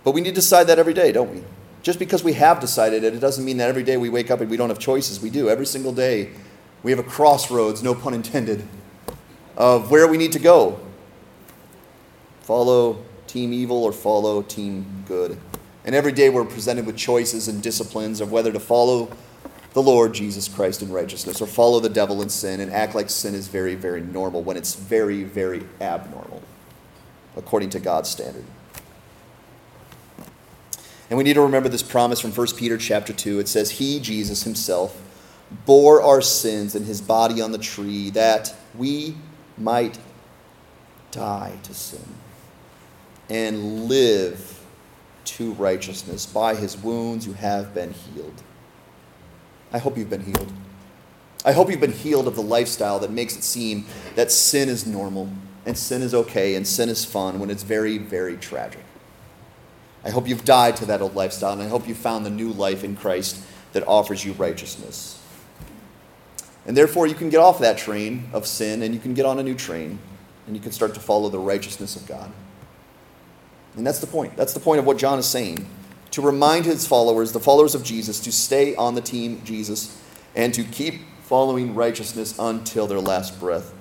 But 0.04 0.12
we 0.12 0.20
need 0.20 0.30
to 0.30 0.34
decide 0.34 0.64
that 0.64 0.78
every 0.78 0.94
day, 0.94 1.12
don't 1.12 1.32
we? 1.32 1.42
Just 1.82 1.98
because 1.98 2.22
we 2.22 2.34
have 2.34 2.60
decided 2.60 3.02
it, 3.04 3.14
it 3.14 3.18
doesn't 3.18 3.44
mean 3.44 3.56
that 3.56 3.68
every 3.68 3.82
day 3.82 3.96
we 3.96 4.08
wake 4.08 4.30
up 4.30 4.40
and 4.40 4.48
we 4.48 4.56
don't 4.56 4.68
have 4.68 4.78
choices. 4.78 5.20
We 5.20 5.30
do. 5.30 5.48
Every 5.48 5.66
single 5.66 5.92
day, 5.92 6.30
we 6.82 6.92
have 6.92 7.00
a 7.00 7.04
crossroads, 7.04 7.82
no 7.82 7.94
pun 7.94 8.14
intended, 8.14 8.66
of 9.56 9.90
where 9.90 10.06
we 10.06 10.16
need 10.16 10.32
to 10.32 10.38
go. 10.38 10.78
Follow 12.42 13.02
team 13.26 13.52
evil 13.52 13.82
or 13.82 13.92
follow 13.92 14.42
team 14.42 15.04
good. 15.06 15.38
And 15.84 15.94
every 15.94 16.12
day 16.12 16.28
we're 16.28 16.44
presented 16.44 16.86
with 16.86 16.96
choices 16.96 17.48
and 17.48 17.62
disciplines 17.62 18.20
of 18.20 18.30
whether 18.30 18.52
to 18.52 18.60
follow 18.60 19.10
the 19.72 19.82
Lord 19.82 20.12
Jesus 20.12 20.48
Christ 20.48 20.82
in 20.82 20.92
righteousness 20.92 21.40
or 21.40 21.46
follow 21.46 21.80
the 21.80 21.88
devil 21.88 22.22
in 22.22 22.28
sin 22.28 22.60
and 22.60 22.70
act 22.72 22.94
like 22.94 23.10
sin 23.10 23.34
is 23.34 23.48
very, 23.48 23.74
very 23.74 24.02
normal 24.02 24.42
when 24.42 24.56
it's 24.56 24.74
very, 24.74 25.24
very 25.24 25.66
abnormal 25.80 26.42
according 27.36 27.70
to 27.70 27.80
God's 27.80 28.10
standard. 28.10 28.44
And 31.12 31.18
we 31.18 31.24
need 31.24 31.34
to 31.34 31.42
remember 31.42 31.68
this 31.68 31.82
promise 31.82 32.20
from 32.20 32.32
1 32.32 32.46
Peter 32.56 32.78
chapter 32.78 33.12
2. 33.12 33.38
It 33.38 33.46
says, 33.46 33.72
He, 33.72 34.00
Jesus 34.00 34.44
himself, 34.44 34.98
bore 35.66 36.00
our 36.00 36.22
sins 36.22 36.74
in 36.74 36.86
his 36.86 37.02
body 37.02 37.42
on 37.42 37.52
the 37.52 37.58
tree 37.58 38.08
that 38.12 38.54
we 38.74 39.16
might 39.58 39.98
die 41.10 41.58
to 41.64 41.74
sin 41.74 42.00
and 43.28 43.90
live 43.90 44.64
to 45.26 45.52
righteousness. 45.52 46.24
By 46.24 46.54
his 46.54 46.78
wounds 46.78 47.26
you 47.26 47.34
have 47.34 47.74
been 47.74 47.92
healed. 47.92 48.42
I 49.70 49.76
hope 49.76 49.98
you've 49.98 50.08
been 50.08 50.24
healed. 50.24 50.50
I 51.44 51.52
hope 51.52 51.70
you've 51.70 51.78
been 51.78 51.92
healed 51.92 52.26
of 52.26 52.36
the 52.36 52.42
lifestyle 52.42 52.98
that 53.00 53.10
makes 53.10 53.36
it 53.36 53.42
seem 53.42 53.84
that 54.14 54.32
sin 54.32 54.70
is 54.70 54.86
normal 54.86 55.28
and 55.66 55.76
sin 55.76 56.00
is 56.00 56.14
okay 56.14 56.54
and 56.54 56.66
sin 56.66 56.88
is 56.88 57.04
fun 57.04 57.38
when 57.38 57.50
it's 57.50 57.64
very, 57.64 57.98
very 57.98 58.38
tragic. 58.38 58.82
I 60.04 60.10
hope 60.10 60.28
you've 60.28 60.44
died 60.44 60.76
to 60.76 60.86
that 60.86 61.00
old 61.00 61.14
lifestyle 61.14 61.52
and 61.52 61.62
I 61.62 61.68
hope 61.68 61.86
you 61.86 61.94
found 61.94 62.26
the 62.26 62.30
new 62.30 62.50
life 62.50 62.84
in 62.84 62.96
Christ 62.96 63.42
that 63.72 63.86
offers 63.86 64.24
you 64.24 64.32
righteousness. 64.32 65.20
And 66.66 66.76
therefore, 66.76 67.06
you 67.06 67.14
can 67.14 67.28
get 67.28 67.38
off 67.38 67.58
that 67.58 67.78
train 67.78 68.28
of 68.32 68.46
sin 68.46 68.82
and 68.82 68.94
you 68.94 69.00
can 69.00 69.14
get 69.14 69.26
on 69.26 69.38
a 69.38 69.42
new 69.42 69.54
train 69.54 69.98
and 70.46 70.56
you 70.56 70.62
can 70.62 70.72
start 70.72 70.94
to 70.94 71.00
follow 71.00 71.28
the 71.28 71.38
righteousness 71.38 71.96
of 71.96 72.06
God. 72.06 72.30
And 73.76 73.86
that's 73.86 74.00
the 74.00 74.06
point. 74.06 74.36
That's 74.36 74.54
the 74.54 74.60
point 74.60 74.78
of 74.78 74.86
what 74.86 74.98
John 74.98 75.18
is 75.18 75.26
saying. 75.26 75.66
To 76.12 76.22
remind 76.22 76.66
his 76.66 76.86
followers, 76.86 77.32
the 77.32 77.40
followers 77.40 77.74
of 77.74 77.82
Jesus, 77.82 78.20
to 78.20 78.32
stay 78.32 78.76
on 78.76 78.94
the 78.94 79.00
team 79.00 79.40
Jesus 79.44 80.00
and 80.34 80.52
to 80.54 80.62
keep 80.62 81.00
following 81.22 81.74
righteousness 81.74 82.38
until 82.38 82.86
their 82.86 83.00
last 83.00 83.40
breath. 83.40 83.72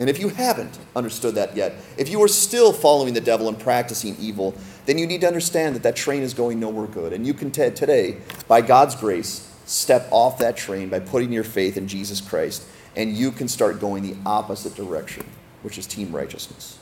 And 0.00 0.08
if 0.08 0.18
you 0.18 0.30
haven't 0.30 0.78
understood 0.96 1.34
that 1.34 1.56
yet, 1.56 1.74
if 1.96 2.08
you 2.08 2.22
are 2.22 2.28
still 2.28 2.72
following 2.72 3.14
the 3.14 3.20
devil 3.20 3.48
and 3.48 3.58
practicing 3.58 4.16
evil, 4.18 4.54
then 4.86 4.98
you 4.98 5.06
need 5.06 5.20
to 5.20 5.26
understand 5.26 5.74
that 5.76 5.82
that 5.82 5.96
train 5.96 6.22
is 6.22 6.34
going 6.34 6.58
nowhere 6.58 6.86
good. 6.86 7.12
And 7.12 7.26
you 7.26 7.34
can 7.34 7.50
t- 7.50 7.70
today, 7.70 8.16
by 8.48 8.62
God's 8.62 8.96
grace, 8.96 9.48
step 9.66 10.08
off 10.10 10.38
that 10.38 10.56
train 10.56 10.88
by 10.88 10.98
putting 10.98 11.32
your 11.32 11.44
faith 11.44 11.76
in 11.76 11.86
Jesus 11.86 12.20
Christ, 12.20 12.66
and 12.96 13.16
you 13.16 13.30
can 13.30 13.48
start 13.48 13.80
going 13.80 14.02
the 14.02 14.16
opposite 14.26 14.74
direction, 14.74 15.24
which 15.62 15.78
is 15.78 15.86
team 15.86 16.14
righteousness. 16.14 16.78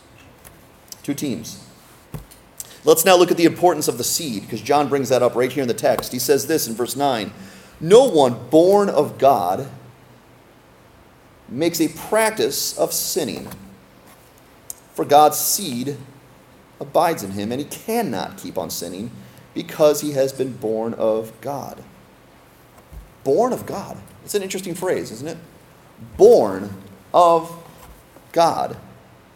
Two 1.02 1.14
teams. 1.14 1.64
Let's 2.84 3.04
now 3.04 3.16
look 3.16 3.30
at 3.30 3.36
the 3.36 3.44
importance 3.44 3.88
of 3.88 3.98
the 3.98 4.04
seed, 4.04 4.42
because 4.42 4.62
John 4.62 4.88
brings 4.88 5.10
that 5.10 5.22
up 5.22 5.34
right 5.34 5.52
here 5.52 5.62
in 5.62 5.68
the 5.68 5.74
text. 5.74 6.12
He 6.12 6.18
says 6.18 6.46
this 6.46 6.66
in 6.66 6.74
verse 6.74 6.96
9 6.96 7.32
No 7.80 8.04
one 8.04 8.48
born 8.48 8.88
of 8.88 9.18
God 9.18 9.68
makes 11.50 11.80
a 11.80 11.88
practice 11.88 12.78
of 12.78 12.92
sinning. 12.92 13.48
For 14.94 15.04
God's 15.04 15.38
seed 15.38 15.96
abides 16.80 17.22
in 17.22 17.32
him, 17.32 17.52
and 17.52 17.60
he 17.60 17.66
cannot 17.66 18.38
keep 18.38 18.56
on 18.56 18.70
sinning 18.70 19.10
because 19.54 20.00
he 20.00 20.12
has 20.12 20.32
been 20.32 20.52
born 20.52 20.94
of 20.94 21.38
God. 21.40 21.82
Born 23.24 23.52
of 23.52 23.66
God. 23.66 23.98
It's 24.24 24.34
an 24.34 24.42
interesting 24.42 24.74
phrase, 24.74 25.10
isn't 25.10 25.28
it? 25.28 25.38
Born 26.16 26.70
of 27.12 27.52
God. 28.32 28.76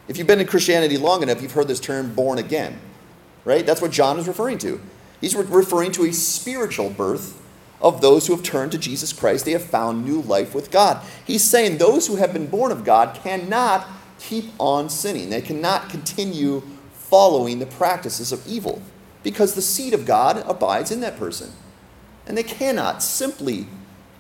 If 0.08 0.18
you've 0.18 0.26
been 0.26 0.40
in 0.40 0.46
Christianity 0.46 0.96
long 0.98 1.22
enough, 1.22 1.42
you've 1.42 1.52
heard 1.52 1.68
this 1.68 1.80
term 1.80 2.14
born 2.14 2.38
again, 2.38 2.78
right? 3.44 3.64
That's 3.64 3.80
what 3.80 3.90
John 3.90 4.18
is 4.18 4.28
referring 4.28 4.58
to. 4.58 4.80
He's 5.20 5.34
referring 5.34 5.92
to 5.92 6.04
a 6.04 6.12
spiritual 6.12 6.90
birth 6.90 7.40
of 7.84 8.00
those 8.00 8.26
who 8.26 8.34
have 8.34 8.42
turned 8.42 8.72
to 8.72 8.78
Jesus 8.78 9.12
Christ. 9.12 9.44
They 9.44 9.52
have 9.52 9.62
found 9.62 10.04
new 10.04 10.22
life 10.22 10.54
with 10.54 10.70
God. 10.70 11.04
He's 11.26 11.44
saying 11.44 11.76
those 11.76 12.06
who 12.06 12.16
have 12.16 12.32
been 12.32 12.46
born 12.46 12.72
of 12.72 12.82
God 12.82 13.14
cannot 13.22 13.86
keep 14.18 14.46
on 14.58 14.88
sinning, 14.88 15.28
they 15.28 15.42
cannot 15.42 15.90
continue 15.90 16.62
following 16.94 17.58
the 17.58 17.66
practices 17.66 18.32
of 18.32 18.44
evil 18.46 18.80
because 19.22 19.54
the 19.54 19.62
seed 19.62 19.92
of 19.92 20.06
God 20.06 20.42
abides 20.48 20.90
in 20.90 21.00
that 21.00 21.18
person. 21.18 21.52
And 22.26 22.38
they 22.38 22.42
cannot 22.42 23.02
simply, 23.02 23.66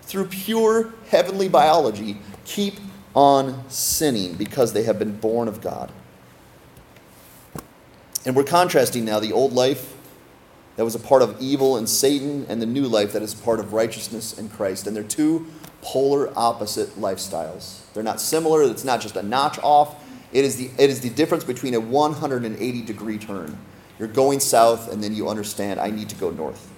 through 0.02 0.26
pure 0.26 0.92
heavenly 1.08 1.48
biology, 1.48 2.18
keep 2.44 2.74
on 3.14 3.68
sinning 3.70 4.34
because 4.34 4.74
they 4.74 4.82
have 4.82 4.98
been 4.98 5.16
born 5.16 5.48
of 5.48 5.62
God. 5.62 5.90
And 8.26 8.36
we're 8.36 8.44
contrasting 8.44 9.06
now 9.06 9.20
the 9.20 9.32
old 9.32 9.54
life 9.54 9.93
that 10.76 10.84
was 10.84 10.94
a 10.94 10.98
part 10.98 11.22
of 11.22 11.40
evil 11.40 11.76
and 11.76 11.88
Satan 11.88 12.46
and 12.48 12.60
the 12.60 12.66
new 12.66 12.86
life 12.86 13.12
that 13.12 13.22
is 13.22 13.34
part 13.34 13.60
of 13.60 13.72
righteousness 13.72 14.38
in 14.38 14.48
Christ. 14.48 14.86
And 14.86 14.96
they're 14.96 15.04
two 15.04 15.46
polar 15.82 16.32
opposite 16.36 16.88
lifestyles. 16.96 17.80
They're 17.92 18.02
not 18.02 18.20
similar, 18.20 18.62
it's 18.62 18.84
not 18.84 19.00
just 19.00 19.16
a 19.16 19.22
notch 19.22 19.58
off. 19.62 20.02
It 20.32 20.44
is 20.44 20.56
the, 20.56 20.70
it 20.82 20.90
is 20.90 21.00
the 21.00 21.10
difference 21.10 21.44
between 21.44 21.74
a 21.74 21.80
180 21.80 22.82
degree 22.82 23.18
turn. 23.18 23.56
You're 23.98 24.08
going 24.08 24.40
south, 24.40 24.92
and 24.92 25.02
then 25.02 25.14
you 25.14 25.28
understand, 25.28 25.78
I 25.78 25.90
need 25.90 26.08
to 26.08 26.16
go 26.16 26.30
north. 26.30 26.72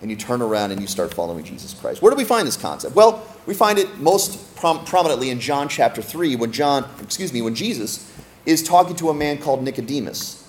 And 0.00 0.10
you 0.10 0.16
turn 0.16 0.40
around 0.40 0.70
and 0.70 0.80
you 0.80 0.86
start 0.86 1.12
following 1.12 1.44
Jesus 1.44 1.74
Christ. 1.74 2.00
Where 2.00 2.10
do 2.10 2.16
we 2.16 2.24
find 2.24 2.46
this 2.46 2.56
concept? 2.56 2.94
Well, 2.94 3.26
we 3.44 3.52
find 3.52 3.78
it 3.78 3.98
most 3.98 4.56
prom- 4.56 4.84
prominently 4.84 5.28
in 5.28 5.40
John 5.40 5.68
chapter 5.68 6.00
3 6.00 6.36
when 6.36 6.52
John, 6.52 6.88
excuse 7.02 7.32
me, 7.32 7.42
when 7.42 7.54
Jesus 7.54 8.10
is 8.46 8.62
talking 8.62 8.96
to 8.96 9.10
a 9.10 9.14
man 9.14 9.38
called 9.38 9.62
Nicodemus. 9.62 10.47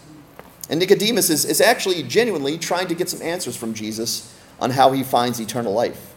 And 0.70 0.80
Nicodemus 0.80 1.30
is, 1.30 1.46
is 1.46 1.62
actually 1.62 2.04
genuinely 2.04 2.58
trying 2.58 2.88
to 2.88 2.96
get 2.96 3.10
some 3.10 3.22
answers 3.22 3.58
from 3.58 3.74
Jesus 3.74 4.36
on 4.60 4.72
how 4.72 4.92
he 4.92 5.04
finds 5.04 5.40
eternal 5.40 5.74
life. 5.74 6.14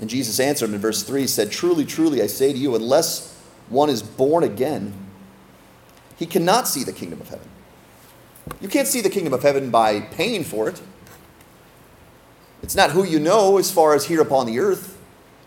And 0.00 0.08
Jesus 0.08 0.40
answered 0.40 0.66
him 0.70 0.74
in 0.74 0.80
verse 0.80 1.02
3 1.02 1.26
said, 1.26 1.52
Truly, 1.52 1.84
truly, 1.84 2.22
I 2.22 2.26
say 2.26 2.52
to 2.52 2.58
you, 2.58 2.74
unless 2.74 3.38
one 3.68 3.90
is 3.90 4.02
born 4.02 4.42
again, 4.42 4.92
he 6.16 6.26
cannot 6.26 6.66
see 6.66 6.82
the 6.82 6.92
kingdom 6.92 7.20
of 7.20 7.28
heaven. 7.28 7.48
You 8.60 8.68
can't 8.68 8.88
see 8.88 9.00
the 9.00 9.10
kingdom 9.10 9.32
of 9.32 9.42
heaven 9.42 9.70
by 9.70 10.00
paying 10.00 10.44
for 10.44 10.68
it. 10.68 10.80
It's 12.62 12.74
not 12.74 12.90
who 12.90 13.04
you 13.04 13.18
know 13.18 13.58
as 13.58 13.70
far 13.70 13.94
as 13.94 14.06
here 14.06 14.20
upon 14.20 14.46
the 14.46 14.58
earth. 14.58 14.98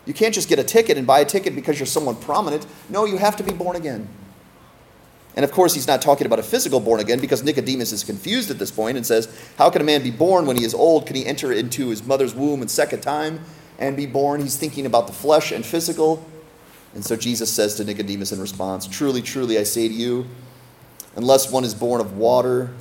You 0.06 0.14
can't 0.14 0.34
just 0.34 0.48
get 0.48 0.58
a 0.58 0.64
ticket 0.64 0.96
and 0.96 1.06
buy 1.06 1.20
a 1.20 1.24
ticket 1.24 1.54
because 1.54 1.78
you're 1.78 1.86
someone 1.86 2.16
prominent. 2.16 2.66
No, 2.88 3.04
you 3.04 3.18
have 3.18 3.36
to 3.36 3.42
be 3.42 3.52
born 3.52 3.76
again. 3.76 4.08
And 5.36 5.44
of 5.44 5.52
course, 5.52 5.74
he's 5.74 5.86
not 5.86 6.02
talking 6.02 6.26
about 6.26 6.38
a 6.38 6.42
physical 6.42 6.80
born 6.80 7.00
again 7.00 7.20
because 7.20 7.44
Nicodemus 7.44 7.92
is 7.92 8.02
confused 8.02 8.50
at 8.50 8.58
this 8.58 8.70
point 8.70 8.96
and 8.96 9.06
says, 9.06 9.28
How 9.56 9.70
can 9.70 9.80
a 9.80 9.84
man 9.84 10.02
be 10.02 10.10
born 10.10 10.46
when 10.46 10.56
he 10.56 10.64
is 10.64 10.74
old? 10.74 11.06
Can 11.06 11.16
he 11.16 11.26
enter 11.26 11.52
into 11.52 11.88
his 11.88 12.04
mother's 12.04 12.34
womb 12.34 12.62
a 12.62 12.68
second 12.68 13.02
time 13.02 13.40
and 13.78 13.96
be 13.96 14.06
born? 14.06 14.40
He's 14.40 14.56
thinking 14.56 14.86
about 14.86 15.06
the 15.06 15.12
flesh 15.12 15.52
and 15.52 15.64
physical. 15.64 16.26
And 16.94 17.04
so 17.04 17.14
Jesus 17.14 17.52
says 17.52 17.76
to 17.76 17.84
Nicodemus 17.84 18.32
in 18.32 18.40
response, 18.40 18.86
Truly, 18.86 19.22
truly, 19.22 19.58
I 19.58 19.62
say 19.62 19.86
to 19.86 19.94
you, 19.94 20.26
unless 21.14 21.52
one 21.52 21.62
is 21.62 21.74
born 21.74 22.00
of 22.00 22.16
water, 22.16 22.74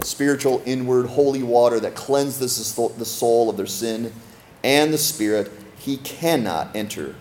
spiritual, 0.00 0.62
inward, 0.66 1.06
holy 1.06 1.42
water 1.42 1.80
that 1.80 1.94
cleanses 1.94 2.74
the 2.74 3.04
soul 3.04 3.50
of 3.50 3.56
their 3.56 3.66
sin 3.66 4.12
and 4.62 4.92
the 4.92 4.98
spirit, 4.98 5.50
he 5.78 5.96
cannot 5.96 6.76
enter 6.76 7.16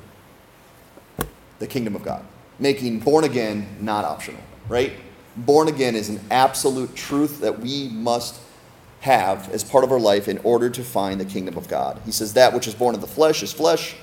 the 1.59 1.67
kingdom 1.67 1.95
of 1.95 2.03
God 2.03 2.25
making 2.59 2.99
born 2.99 3.23
again 3.23 3.67
not 3.79 4.05
optional, 4.05 4.41
right? 4.67 4.93
Born 5.35 5.67
again 5.67 5.95
is 5.95 6.09
an 6.09 6.19
absolute 6.29 6.95
truth 6.95 7.41
that 7.41 7.59
we 7.59 7.89
must 7.89 8.39
have 9.01 9.49
as 9.49 9.63
part 9.63 9.83
of 9.83 9.91
our 9.91 9.99
life 9.99 10.27
in 10.27 10.37
order 10.39 10.69
to 10.69 10.83
find 10.83 11.19
the 11.19 11.25
kingdom 11.25 11.57
of 11.57 11.67
God. 11.67 11.99
He 12.05 12.11
says, 12.11 12.33
That 12.33 12.53
which 12.53 12.67
is 12.67 12.75
born 12.75 12.95
of 12.95 13.01
the 13.01 13.07
flesh 13.07 13.43
is 13.43 13.51
flesh, 13.51 13.95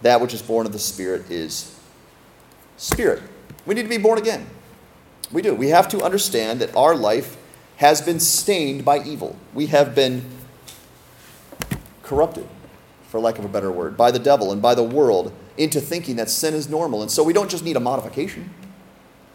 that 0.00 0.20
which 0.20 0.34
is 0.34 0.42
born 0.42 0.66
of 0.66 0.72
the 0.72 0.78
spirit 0.78 1.30
is 1.30 1.78
spirit. 2.76 3.22
We 3.64 3.74
need 3.74 3.82
to 3.82 3.88
be 3.88 3.98
born 3.98 4.18
again. 4.18 4.46
We 5.30 5.40
do. 5.40 5.54
We 5.54 5.68
have 5.68 5.88
to 5.88 6.02
understand 6.02 6.60
that 6.60 6.74
our 6.74 6.96
life 6.96 7.36
has 7.76 8.00
been 8.00 8.20
stained 8.20 8.84
by 8.84 9.02
evil. 9.02 9.36
We 9.54 9.66
have 9.66 9.94
been 9.94 10.24
corrupted, 12.02 12.46
for 13.08 13.20
lack 13.20 13.38
of 13.38 13.44
a 13.44 13.48
better 13.48 13.70
word, 13.70 13.96
by 13.96 14.10
the 14.10 14.18
devil 14.18 14.52
and 14.52 14.60
by 14.60 14.74
the 14.74 14.82
world 14.82 15.32
into 15.56 15.80
thinking 15.80 16.16
that 16.16 16.30
sin 16.30 16.54
is 16.54 16.68
normal. 16.68 17.02
And 17.02 17.10
so 17.10 17.22
we 17.22 17.32
don't 17.32 17.50
just 17.50 17.64
need 17.64 17.76
a 17.76 17.80
modification, 17.80 18.50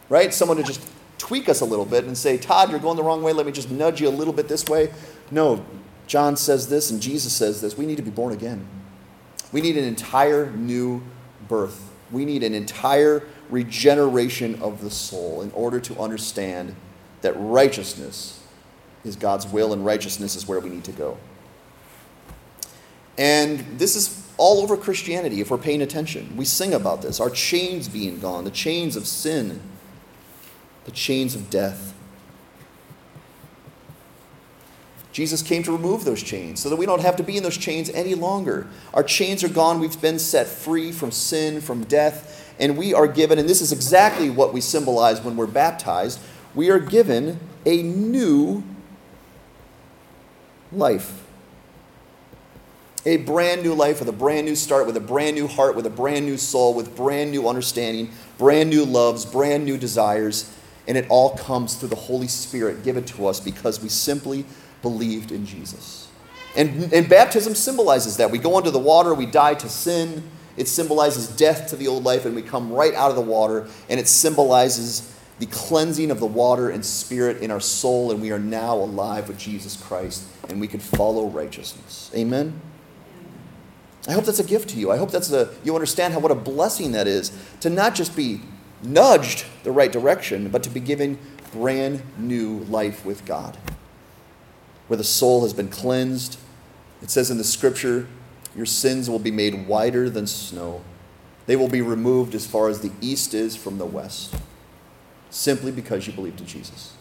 right? 0.10 0.34
Someone 0.34 0.58
to 0.58 0.64
just 0.64 0.88
tweak 1.18 1.50
us 1.50 1.62
a 1.62 1.66
little 1.66 1.86
bit 1.86 2.06
and 2.06 2.18
say, 2.18 2.38
Todd, 2.38 2.70
you're 2.70 2.80
going 2.80 2.98
the 2.98 3.04
wrong 3.04 3.22
way. 3.22 3.34
Let 3.34 3.46
me 3.46 3.52
just 3.52 3.70
nudge 3.70 4.02
you 4.02 4.08
a 4.08 4.10
little 4.10 4.34
bit 4.34 4.48
this 4.48 4.66
way. 4.66 4.92
No, 5.32 5.66
John 6.08 6.38
says 6.38 6.70
this 6.70 6.92
and 6.92 7.02
Jesus 7.02 7.34
says 7.34 7.62
this. 7.62 7.78
We 7.78 7.86
need 7.86 7.98
to 7.98 8.04
be 8.04 8.12
born 8.12 8.34
again. 8.34 8.66
We 9.52 9.62
need 9.62 9.78
an 9.78 9.84
entire 9.84 10.52
new 10.52 11.02
birth. 11.48 11.90
We 12.12 12.26
need 12.26 12.44
an 12.44 12.54
entire 12.54 13.24
regeneration 13.50 14.62
of 14.62 14.82
the 14.82 14.90
soul 14.90 15.42
in 15.42 15.52
order 15.52 15.80
to 15.82 16.00
understand 16.00 16.76
that 17.22 17.34
righteousness 17.38 18.44
is 19.04 19.16
God's 19.16 19.48
will 19.48 19.74
and 19.74 19.86
righteousness 19.86 20.36
is 20.36 20.48
where 20.48 20.60
we 20.60 20.70
need 20.70 20.84
to 20.86 20.92
go. 20.92 21.18
And 23.18 23.60
this 23.80 23.96
is 23.96 24.27
all 24.38 24.62
over 24.62 24.78
Christianity 24.78 25.42
if 25.42 25.52
we're 25.52 25.58
paying 25.58 25.82
attention. 25.82 26.36
We 26.38 26.46
sing 26.46 26.74
about 26.74 27.02
this 27.02 27.20
our 27.20 27.30
chains 27.30 27.88
being 27.88 28.20
gone, 28.20 28.44
the 28.44 28.52
chains 28.52 28.96
of 28.96 29.08
sin, 29.08 29.62
the 30.86 30.92
chains 30.92 31.36
of 31.36 31.50
death. 31.50 31.94
Jesus 35.12 35.42
came 35.42 35.64
to 35.64 35.72
remove 35.72 36.06
those 36.06 36.22
chains 36.22 36.60
so 36.60 36.70
that 36.70 36.76
we 36.76 36.86
don't 36.86 37.02
have 37.02 37.16
to 37.16 37.24
be 37.24 37.38
in 37.38 37.44
those 37.44 37.58
chains 37.58 37.90
any 37.90 38.14
longer. 38.14 38.68
Our 38.94 39.02
chains 39.02 39.44
are 39.44 39.50
gone. 39.50 39.80
We've 39.80 40.00
been 40.00 40.20
set 40.20 40.46
free 40.46 40.92
from 40.92 41.10
sin, 41.12 41.60
from 41.60 41.86
death, 41.86 42.54
and 42.60 42.78
we 42.78 42.94
are 42.94 43.08
given, 43.08 43.40
and 43.40 43.50
this 43.50 43.62
is 43.62 43.72
exactly 43.72 44.30
what 44.30 44.54
we 44.54 44.62
symbolize 44.62 45.22
when 45.22 45.36
we're 45.36 45.48
baptized, 45.48 46.20
we 46.54 46.70
are 46.70 46.80
given 46.80 47.40
a 47.66 47.82
new 47.82 48.64
life 50.72 51.27
a 53.08 53.16
brand 53.16 53.64
new 53.64 53.74
life 53.74 54.00
with 54.00 54.10
a 54.10 54.14
brand 54.14 54.46
new 54.46 54.56
start, 54.56 54.86
with 54.86 54.98
a 54.98 55.00
brand 55.00 55.38
new 55.38 55.48
heart, 55.48 55.78
with 55.78 55.86
a 55.86 55.90
brand 55.90 56.26
new 56.26 56.36
soul, 56.36 56.74
with 56.74 56.94
brand 56.94 57.32
new 57.32 57.48
understanding, 57.48 58.12
brand 58.38 58.70
new 58.70 58.84
loves, 58.84 59.26
brand 59.26 59.64
new 59.64 59.78
desires. 59.78 60.54
And 60.90 60.98
it 60.98 61.06
all 61.08 61.38
comes 61.38 61.76
through 61.76 61.88
the 61.88 61.96
Holy 61.96 62.28
Spirit 62.28 62.84
given 62.84 63.06
to 63.06 63.28
us 63.28 63.40
because 63.40 63.82
we 63.82 63.88
simply 63.88 64.44
believed 64.82 65.32
in 65.32 65.46
Jesus. 65.46 66.10
And, 66.58 66.92
and 66.92 67.08
baptism 67.08 67.56
symbolizes 67.56 68.18
that. 68.18 68.30
We 68.30 68.40
go 68.40 68.58
under 68.58 68.72
the 68.72 68.80
water, 68.80 69.14
we 69.14 69.26
die 69.26 69.54
to 69.54 69.70
sin. 69.70 70.30
It 70.58 70.68
symbolizes 70.68 71.30
death 71.30 71.70
to 71.70 71.78
the 71.78 71.88
old 71.88 72.04
life, 72.04 72.26
and 72.26 72.36
we 72.36 72.42
come 72.42 72.74
right 72.74 72.94
out 72.94 73.10
of 73.10 73.16
the 73.16 73.22
water. 73.22 73.68
And 73.90 74.02
it 74.02 74.10
symbolizes 74.10 75.16
the 75.40 75.46
cleansing 75.46 76.12
of 76.12 76.20
the 76.20 76.26
water 76.26 76.70
and 76.70 76.84
spirit 76.84 77.42
in 77.42 77.52
our 77.52 77.62
soul, 77.62 78.12
and 78.12 78.22
we 78.22 78.32
are 78.32 78.40
now 78.40 78.76
alive 78.76 79.30
with 79.30 79.38
Jesus 79.38 79.82
Christ, 79.82 80.28
and 80.50 80.60
we 80.60 80.68
can 80.68 80.82
follow 80.82 81.28
righteousness. 81.28 82.12
Amen? 82.14 82.60
I 84.08 84.14
hope 84.14 84.26
that's 84.26 84.40
a 84.40 84.44
gift 84.44 84.70
to 84.70 84.78
you. 84.78 84.90
I 84.90 84.98
hope 84.98 85.12
that's 85.12 85.32
a, 85.32 85.54
you 85.64 85.76
understand 85.76 86.14
how 86.14 86.20
what 86.20 86.32
a 86.32 86.36
blessing 86.36 86.94
that 86.94 87.08
is 87.08 87.32
to 87.60 87.70
not 87.70 87.94
just 87.94 88.16
be 88.16 88.42
nudged 88.82 89.46
the 89.64 89.72
right 89.72 89.92
direction, 89.92 90.50
but 90.50 90.64
to 90.64 90.70
be 90.70 90.80
given 90.80 91.20
brand 91.52 92.02
new 92.18 92.60
life 92.70 93.06
with 93.06 93.26
God, 93.26 93.58
where 94.88 94.98
the 94.98 95.04
soul 95.04 95.42
has 95.42 95.54
been 95.54 95.70
cleansed. 95.70 96.40
It 97.02 97.10
says 97.10 97.30
in 97.30 97.38
the 97.38 97.44
scripture, 97.44 98.08
your 98.56 98.66
sins 98.66 99.10
will 99.10 99.20
be 99.20 99.32
made 99.32 99.68
whiter 99.68 100.10
than 100.10 100.26
snow. 100.26 100.82
They 101.46 101.56
will 101.56 101.70
be 101.70 101.82
removed 101.82 102.34
as 102.36 102.46
far 102.46 102.70
as 102.70 102.82
the 102.82 102.92
east 103.02 103.34
is 103.34 103.56
from 103.56 103.78
the 103.78 103.86
west, 103.86 104.36
simply 105.30 105.72
because 105.72 106.08
you 106.08 106.14
believed 106.14 106.40
in 106.40 106.48
Jesus. 106.48 106.94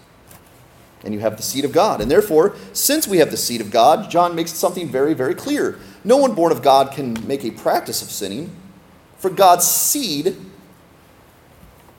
And 1.04 1.14
you 1.14 1.20
have 1.20 1.36
the 1.36 1.42
seed 1.42 1.64
of 1.64 1.72
God. 1.72 2.00
And 2.00 2.10
therefore, 2.10 2.56
since 2.72 3.06
we 3.06 3.18
have 3.18 3.30
the 3.30 3.36
seed 3.36 3.60
of 3.60 3.70
God, 3.70 4.10
John 4.10 4.34
makes 4.34 4.52
something 4.52 4.88
very, 4.88 5.14
very 5.14 5.34
clear. 5.34 5.78
No 6.06 6.16
one 6.16 6.34
born 6.34 6.52
of 6.52 6.62
God 6.62 6.92
can 6.92 7.26
make 7.26 7.44
a 7.44 7.50
practice 7.50 8.00
of 8.00 8.10
sinning, 8.10 8.54
for 9.18 9.28
God's 9.28 9.66
seed 9.66 10.36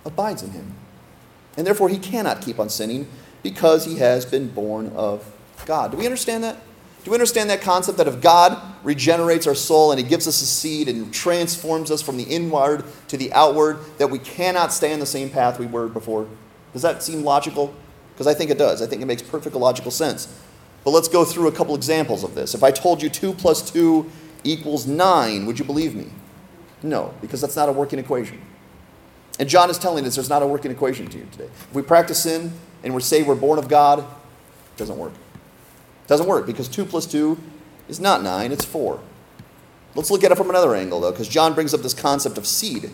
abides 0.06 0.41
in 0.41 0.52
him. 0.52 0.74
And 1.58 1.67
therefore, 1.67 1.89
he 1.89 1.98
cannot 2.00 2.41
keep 2.41 2.58
on 2.58 2.70
sinning 2.70 3.10
because 3.43 3.84
he 3.84 3.98
has 3.98 4.26
been 4.26 4.48
born 4.48 4.93
of 4.96 5.30
God. 5.65 5.91
Do 5.91 5.98
we 5.98 6.06
understand 6.06 6.46
that? 6.46 6.58
Do 7.04 7.12
we 7.12 7.15
understand 7.15 7.50
that 7.50 7.62
concept 7.62 7.98
that 7.98 8.08
if 8.08 8.22
God 8.22 8.62
regenerates 8.84 9.46
our 9.46 9.56
soul 9.56 9.91
and 9.91 10.00
He 10.00 10.06
gives 10.06 10.28
us 10.28 10.41
a 10.41 10.46
seed 10.46 10.89
and 10.89 11.13
transforms 11.13 11.89
us 11.89 12.02
from 12.02 12.17
the 12.17 12.24
inward 12.24 12.84
to 13.08 13.15
the 13.15 13.32
outward, 13.32 13.80
that 13.98 14.10
we 14.10 14.20
cannot 14.20 14.74
stay 14.74 14.91
on 14.91 15.00
the 15.00 15.06
same 15.06 15.30
path 15.30 15.58
we 15.58 15.67
were 15.67 15.88
before? 15.88 16.28
Does 16.74 16.82
that 16.82 17.02
seem 17.02 17.24
logical? 17.24 17.74
Because 18.13 18.28
I 18.28 18.34
think 18.34 18.52
it 18.52 18.58
does. 18.58 18.82
I 18.82 18.88
think 18.88 19.02
it 19.02 19.06
makes 19.06 19.22
perfect 19.22 19.56
logical 19.56 19.89
sense. 19.89 20.28
But 20.88 20.91
let's 20.91 21.10
go 21.10 21.26
through 21.26 21.50
a 21.50 21.52
couple 21.52 21.76
examples 21.76 22.23
of 22.23 22.34
this. 22.34 22.56
If 22.56 22.63
I 22.63 22.71
told 22.71 23.02
you 23.02 23.10
2 23.10 23.34
plus 23.34 23.71
2 23.71 24.10
equals 24.45 24.88
9, 24.88 25.45
would 25.45 25.60
you 25.60 25.65
believe 25.65 25.93
me? 25.93 26.06
No, 26.82 27.13
because 27.19 27.41
that's 27.41 27.58
not 27.58 27.67
a 27.67 27.73
working 27.73 28.00
equation. 28.00 28.39
And 29.38 29.50
John 29.50 29.69
is 29.69 29.78
telling 29.78 30.06
us 30.06 30.15
there's 30.15 30.30
not 30.30 30.43
a 30.43 30.47
working 30.47 30.71
equation 30.71 31.08
to 31.08 31.17
you 31.17 31.28
today. 31.30 31.50
If 31.54 31.73
we 31.73 31.82
practice 31.82 32.23
sin 32.23 32.54
and 32.86 32.95
we 32.95 33.02
say 33.02 33.21
we're 33.21 33.36
born 33.36 33.60
of 33.60 33.67
God, 33.67 34.00
it 34.00 34.78
doesn't 34.78 34.97
work. 34.97 35.12
It 35.12 36.08
doesn't 36.08 36.26
work 36.26 36.45
because 36.45 36.69
2 36.69 36.86
plus 36.86 37.06
2 37.06 37.38
is 37.89 38.00
not 38.00 38.23
9, 38.23 38.54
it's 38.54 38.63
4. 38.63 38.97
Let's 39.93 40.10
look 40.10 40.23
at 40.23 40.32
it 40.32 40.38
from 40.38 40.50
another 40.50 40.73
angle, 40.73 41.02
though, 41.02 41.12
because 41.12 41.28
John 41.28 41.54
brings 41.54 41.73
up 41.73 41.82
this 41.82 41.93
concept 41.93 42.38
of 42.38 42.47
seed. 42.47 42.91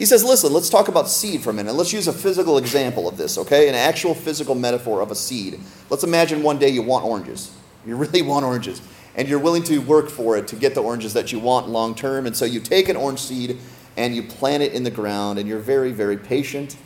He 0.00 0.06
says, 0.06 0.24
listen, 0.24 0.50
let's 0.54 0.70
talk 0.70 0.88
about 0.88 1.10
seed 1.10 1.42
for 1.42 1.50
a 1.50 1.52
minute. 1.52 1.74
Let's 1.74 1.92
use 1.92 2.08
a 2.08 2.12
physical 2.14 2.56
example 2.56 3.06
of 3.06 3.18
this, 3.18 3.36
okay? 3.36 3.68
An 3.68 3.74
actual 3.74 4.14
physical 4.14 4.54
metaphor 4.54 5.02
of 5.02 5.10
a 5.10 5.14
seed. 5.14 5.60
Let's 5.90 6.04
imagine 6.04 6.42
one 6.42 6.58
day 6.58 6.70
you 6.70 6.80
want 6.80 7.04
oranges. 7.04 7.54
You 7.84 7.96
really 7.96 8.22
want 8.32 8.46
oranges. 8.46 8.80
And 9.14 9.28
you're 9.28 9.38
willing 9.38 9.62
to 9.64 9.76
work 9.80 10.08
for 10.08 10.38
it 10.38 10.48
to 10.48 10.56
get 10.56 10.74
the 10.74 10.82
oranges 10.82 11.12
that 11.12 11.32
you 11.32 11.38
want 11.38 11.68
long 11.68 11.94
term. 11.94 12.24
And 12.24 12.34
so 12.34 12.46
you 12.46 12.60
take 12.60 12.88
an 12.88 12.96
orange 12.96 13.18
seed 13.18 13.58
and 13.98 14.16
you 14.16 14.22
plant 14.22 14.62
it 14.62 14.72
in 14.72 14.84
the 14.84 14.90
ground, 14.90 15.38
and 15.38 15.46
you're 15.46 15.58
very, 15.58 15.92
very 15.92 16.16
patient, 16.16 16.78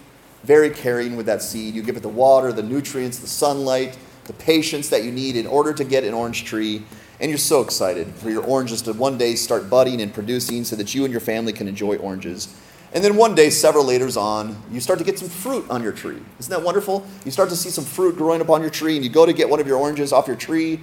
very 0.43 0.71
caring 0.71 1.15
with 1.15 1.27
that 1.27 1.41
seed. 1.41 1.77
You 1.77 1.85
give 1.85 1.97
it 1.97 2.03
the 2.03 2.09
water, 2.09 2.53
the 2.53 2.65
nutrients, 2.65 3.21
the 3.21 3.29
sunlight, 3.29 3.97
the 4.25 4.33
patience 4.33 4.89
that 4.89 5.05
you 5.05 5.13
need 5.13 5.37
in 5.37 5.47
order 5.47 5.73
to 5.73 5.85
get 5.85 6.03
an 6.03 6.15
orange 6.15 6.47
tree. 6.47 6.83
And 7.21 7.31
you're 7.31 7.39
so 7.39 7.61
excited 7.61 8.09
for 8.17 8.29
your 8.29 8.43
oranges 8.43 8.83
to 8.83 8.93
one 8.93 9.19
day 9.19 9.37
start 9.37 9.71
budding 9.71 10.01
and 10.01 10.13
producing 10.13 10.65
so 10.65 10.75
that 10.75 10.97
you 10.97 11.05
and 11.05 11.13
your 11.13 11.21
family 11.21 11.53
can 11.53 11.69
enjoy 11.69 11.95
oranges. 11.99 12.53
And 12.95 13.03
then 13.03 13.17
one 13.17 13.35
day, 13.35 13.51
several 13.51 13.85
later 13.85 14.09
on, 14.19 14.57
you 14.71 14.81
start 14.81 15.01
to 15.01 15.05
get 15.05 15.19
some 15.19 15.29
fruit 15.29 15.69
on 15.69 15.83
your 15.83 15.91
tree. 15.91 16.21
Isn't 16.39 16.51
that 16.51 16.63
wonderful? 16.63 17.05
You 17.25 17.33
start 17.33 17.49
to 17.49 17.57
see 17.57 17.69
some 17.69 17.85
fruit 17.85 18.17
growing 18.17 18.41
up 18.41 18.49
on 18.49 18.61
your 18.61 18.71
tree, 18.71 18.95
and 18.95 19.05
you 19.05 19.11
go 19.11 19.27
to 19.27 19.33
get 19.33 19.51
one 19.51 19.59
of 19.59 19.67
your 19.67 19.79
oranges 19.79 20.13
off 20.13 20.29
your 20.29 20.37
tree, 20.37 20.81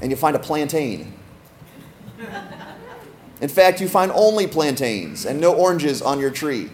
and 0.00 0.10
you 0.10 0.16
find 0.16 0.34
a 0.34 0.38
plantain. 0.38 1.12
In 3.42 3.48
fact, 3.48 3.82
you 3.82 3.88
find 3.88 4.10
only 4.12 4.46
plantains 4.46 5.26
and 5.26 5.40
no 5.40 5.52
oranges 5.52 6.00
on 6.00 6.18
your 6.18 6.30
tree. 6.30 6.70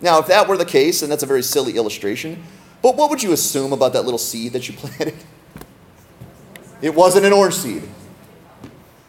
Now, 0.00 0.18
if 0.18 0.26
that 0.26 0.48
were 0.48 0.56
the 0.56 0.64
case, 0.64 1.02
and 1.02 1.12
that's 1.12 1.22
a 1.22 1.26
very 1.26 1.42
silly 1.42 1.76
illustration, 1.76 2.42
but 2.82 2.96
what 2.96 3.10
would 3.10 3.22
you 3.22 3.32
assume 3.32 3.72
about 3.72 3.92
that 3.92 4.02
little 4.02 4.18
seed 4.18 4.54
that 4.54 4.66
you 4.66 4.74
planted? 4.76 5.14
It 6.82 6.94
wasn't 6.94 7.26
an 7.26 7.32
orange 7.32 7.54
seed. 7.54 7.82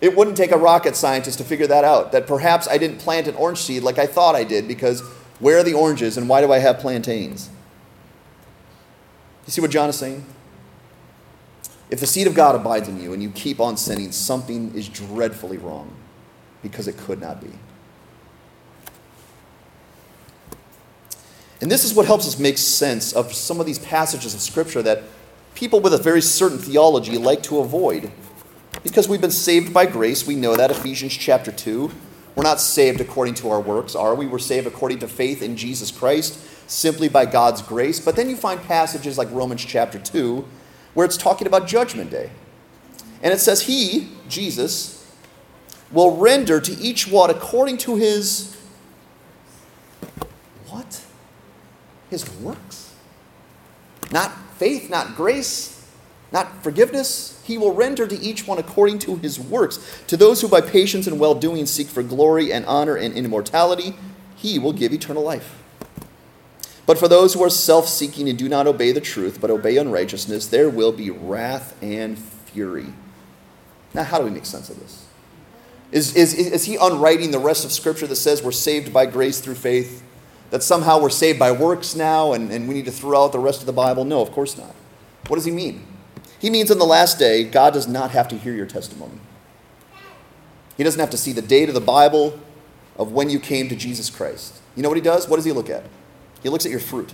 It 0.02 0.16
wouldn't 0.16 0.36
take 0.36 0.52
a 0.52 0.58
rocket 0.58 0.96
scientist 0.96 1.38
to 1.38 1.44
figure 1.44 1.68
that 1.68 1.84
out, 1.84 2.12
that 2.12 2.26
perhaps 2.26 2.68
I 2.68 2.80
didn't 2.80 2.98
plant 2.98 3.28
an 3.28 3.36
orange 3.36 3.60
seed 3.60 3.84
like 3.84 4.00
I 4.00 4.08
thought 4.08 4.36
I 4.36 4.44
did, 4.44 4.68
because 4.68 5.02
where 5.40 5.60
are 5.60 5.64
the 5.64 5.76
oranges 5.76 6.18
and 6.18 6.28
why 6.28 6.42
do 6.42 6.52
I 6.52 6.58
have 6.58 6.80
plantains? 6.80 7.50
You 9.46 9.52
see 9.52 9.62
what 9.62 9.72
John 9.72 9.90
is 9.90 9.98
saying? 9.98 10.26
If 11.92 12.00
the 12.00 12.08
seed 12.08 12.26
of 12.26 12.34
God 12.34 12.56
abides 12.56 12.88
in 12.88 13.02
you 13.02 13.14
and 13.14 13.22
you 13.22 13.30
keep 13.32 13.60
on 13.60 13.78
sinning, 13.78 14.12
something 14.12 14.74
is 14.74 14.88
dreadfully 14.88 15.58
wrong 15.58 15.94
because 16.64 16.88
it 16.88 16.98
could 16.98 17.20
not 17.20 17.42
be. 17.42 17.52
And 21.60 21.70
this 21.70 21.84
is 21.84 21.94
what 21.94 22.08
helps 22.08 22.28
us 22.28 22.40
make 22.40 22.58
sense 22.58 23.14
of 23.14 23.34
some 23.34 23.60
of 23.60 23.68
these 23.68 23.78
passages 23.78 24.34
of 24.34 24.42
Scripture 24.42 24.82
that 24.82 25.04
people 25.54 25.80
with 25.80 25.94
a 25.94 25.98
very 25.98 26.22
certain 26.22 26.58
theology 26.58 27.18
like 27.18 27.44
to 27.44 27.60
avoid. 27.60 28.12
Because 28.84 29.08
we've 29.08 29.22
been 29.22 29.32
saved 29.32 29.74
by 29.74 29.86
grace, 29.86 30.26
we 30.26 30.36
know 30.36 30.56
that, 30.56 30.72
Ephesians 30.72 31.14
chapter 31.14 31.52
2. 31.52 31.92
We're 32.36 32.44
not 32.44 32.62
saved 32.62 33.02
according 33.02 33.34
to 33.36 33.50
our 33.50 33.60
works, 33.60 33.96
are 33.96 34.16
we? 34.16 34.26
We're 34.26 34.40
saved 34.40 34.66
according 34.66 35.00
to 35.00 35.08
faith 35.08 35.42
in 35.42 35.58
Jesus 35.58 35.92
Christ, 35.92 36.40
simply 36.70 37.10
by 37.10 37.26
God's 37.26 37.62
grace. 37.62 38.00
But 38.00 38.16
then 38.16 38.30
you 38.30 38.38
find 38.38 38.62
passages 38.62 39.18
like 39.18 39.30
Romans 39.32 39.66
chapter 39.66 40.00
2, 40.00 40.46
where 40.94 41.06
it's 41.06 41.18
talking 41.18 41.46
about 41.46 41.68
Judgment 41.68 42.10
Day. 42.10 42.32
And 43.22 43.34
it 43.34 43.40
says, 43.40 43.64
He, 43.64 44.10
Jesus, 44.30 45.02
will 45.92 46.18
render 46.18 46.60
to 46.62 46.72
each 46.80 47.08
one 47.08 47.30
according 47.30 47.78
to 47.78 47.96
his 47.96 48.56
what? 50.68 51.04
His 52.10 52.30
works. 52.40 52.96
Not 54.12 54.32
faith, 54.58 54.90
not 54.90 55.16
grace, 55.16 55.86
not 56.32 56.64
forgiveness. 56.64 57.41
He 57.52 57.58
will 57.58 57.74
render 57.74 58.08
to 58.08 58.18
each 58.18 58.48
one 58.48 58.60
according 58.60 59.00
to 59.00 59.18
his 59.18 59.38
works. 59.38 60.02
To 60.08 60.16
those 60.16 60.40
who 60.40 60.48
by 60.48 60.62
patience 60.62 61.06
and 61.06 61.20
well 61.20 61.36
doing 61.36 61.66
seek 61.66 61.88
for 61.88 62.02
glory 62.02 62.54
and 62.54 62.66
honor 62.66 62.96
and 62.96 63.14
immortality, 63.14 63.94
he 64.38 64.58
will 64.58 64.72
give 64.72 64.94
eternal 64.94 65.22
life. 65.22 65.62
But 66.86 66.98
for 66.98 67.10
those 67.10 67.34
who 67.34 67.44
are 67.44 67.50
self 67.50 67.90
seeking 67.90 68.30
and 68.30 68.40
do 68.40 68.48
not 68.48 68.68
obey 68.68 68.94
the 68.94 69.02
truth, 69.02 69.42
but 69.42 69.52
obey 69.52 69.76
unrighteousness, 69.76 70.48
there 70.48 70.70
will 70.70 70.94
be 70.94 71.10
wrath 71.10 71.76
and 71.84 72.18
fury. 72.18 72.94
Now, 73.94 74.04
how 74.04 74.20
do 74.20 74.24
we 74.24 74.32
make 74.32 74.46
sense 74.46 74.70
of 74.70 74.80
this? 74.80 75.06
Is, 75.92 76.16
is, 76.16 76.34
is 76.34 76.64
he 76.64 76.78
unwriting 76.78 77.32
the 77.32 77.40
rest 77.40 77.66
of 77.66 77.74
Scripture 77.74 78.08
that 78.08 78.16
says 78.16 78.42
we're 78.42 78.54
saved 78.54 78.94
by 78.94 79.08
grace 79.08 79.42
through 79.42 79.56
faith? 79.56 80.04
That 80.52 80.64
somehow 80.64 81.02
we're 81.02 81.10
saved 81.10 81.38
by 81.38 81.52
works 81.52 81.98
now 81.98 82.32
and, 82.32 82.50
and 82.50 82.70
we 82.70 82.76
need 82.76 82.86
to 82.86 82.92
throw 82.92 83.26
out 83.26 83.34
the 83.34 83.40
rest 83.40 83.60
of 83.60 83.66
the 83.66 83.74
Bible? 83.74 84.06
No, 84.06 84.22
of 84.22 84.32
course 84.32 84.58
not. 84.58 84.74
What 85.28 85.36
does 85.36 85.44
he 85.44 85.52
mean? 85.52 85.86
He 86.42 86.50
means 86.50 86.72
in 86.72 86.80
the 86.80 86.86
last 86.86 87.20
day, 87.20 87.44
God 87.44 87.72
does 87.72 87.88
not 87.88 88.10
have 88.12 88.28
to 88.30 88.36
hear 88.36 88.54
your 88.54 88.66
testimony. 88.66 89.20
He 90.76 90.84
doesn't 90.84 91.00
have 91.00 91.12
to 91.12 91.18
see 91.18 91.34
the 91.34 91.42
date 91.42 91.70
of 91.70 91.76
the 91.76 91.82
Bible 91.82 92.40
of 92.98 93.12
when 93.12 93.30
you 93.30 93.40
came 93.40 93.70
to 93.70 93.76
Jesus 93.76 94.10
Christ. 94.10 94.60
You 94.76 94.82
know 94.82 94.90
what 94.90 94.98
he 94.98 95.04
does? 95.04 95.30
What 95.30 95.36
does 95.36 95.46
he 95.46 95.52
look 95.52 95.70
at? 95.70 95.84
He 96.42 96.50
looks 96.50 96.66
at 96.66 96.72
your 96.72 96.80
fruit. 96.80 97.14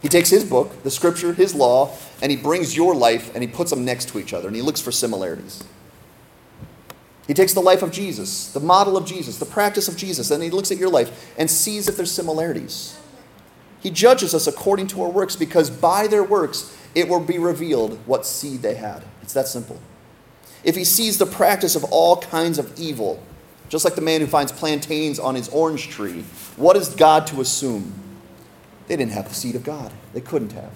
He 0.00 0.08
takes 0.08 0.30
his 0.30 0.44
book, 0.44 0.84
the 0.84 0.90
scripture, 0.90 1.32
his 1.32 1.52
law, 1.52 1.96
and 2.22 2.30
he 2.30 2.36
brings 2.36 2.76
your 2.76 2.94
life 2.94 3.34
and 3.34 3.42
he 3.42 3.48
puts 3.48 3.70
them 3.70 3.84
next 3.84 4.10
to 4.10 4.20
each 4.20 4.32
other 4.32 4.46
and 4.46 4.54
he 4.54 4.62
looks 4.62 4.80
for 4.80 4.92
similarities. 4.92 5.64
He 7.26 7.34
takes 7.34 7.54
the 7.54 7.60
life 7.60 7.82
of 7.82 7.90
Jesus, 7.90 8.52
the 8.52 8.60
model 8.60 8.96
of 8.96 9.04
Jesus, 9.04 9.38
the 9.38 9.46
practice 9.46 9.88
of 9.88 9.96
Jesus, 9.96 10.30
and 10.30 10.42
he 10.44 10.50
looks 10.50 10.70
at 10.70 10.78
your 10.78 10.88
life 10.88 11.34
and 11.36 11.50
sees 11.50 11.88
if 11.88 11.96
there's 11.96 12.12
similarities. 12.12 12.96
He 13.80 13.90
judges 13.90 14.32
us 14.32 14.46
according 14.46 14.86
to 14.88 15.02
our 15.02 15.08
works 15.08 15.36
because 15.36 15.70
by 15.70 16.06
their 16.06 16.24
works 16.24 16.76
it 16.94 17.08
will 17.08 17.20
be 17.20 17.38
revealed 17.38 17.98
what 18.06 18.26
seed 18.26 18.62
they 18.62 18.74
had. 18.74 19.04
It's 19.22 19.32
that 19.34 19.48
simple. 19.48 19.80
If 20.64 20.76
he 20.76 20.84
sees 20.84 21.18
the 21.18 21.26
practice 21.26 21.74
of 21.76 21.84
all 21.84 22.16
kinds 22.16 22.58
of 22.58 22.78
evil, 22.78 23.22
just 23.68 23.84
like 23.84 23.94
the 23.94 24.00
man 24.00 24.20
who 24.20 24.26
finds 24.26 24.52
plantains 24.52 25.18
on 25.18 25.34
his 25.34 25.48
orange 25.48 25.88
tree, 25.88 26.24
what 26.56 26.76
is 26.76 26.88
God 26.90 27.26
to 27.28 27.40
assume? 27.40 27.92
They 28.88 28.96
didn't 28.96 29.12
have 29.12 29.28
the 29.28 29.34
seed 29.34 29.54
of 29.54 29.62
God. 29.62 29.92
They 30.12 30.20
couldn't 30.20 30.52
have. 30.52 30.72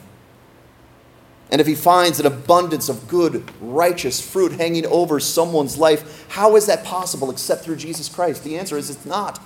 And 1.51 1.61
if 1.61 1.67
he 1.67 1.75
finds 1.75 2.19
an 2.21 2.27
abundance 2.27 2.89
of 2.89 3.07
good, 3.07 3.45
righteous 3.61 4.21
fruit 4.21 4.53
hanging 4.53 4.87
over 4.87 5.21
someone's 5.21 5.77
life, 5.77 6.27
how 6.29 6.57
is 6.57 6.67
that 6.67 6.85
possible 6.85 7.31
except 7.31 7.65
through 7.65 7.77
Jesus 7.77 8.09
Christ? 8.09 8.45
The 8.45 8.59
answer 8.59 8.79
is 8.79 8.89
it's 8.89 9.05
not. 9.05 9.41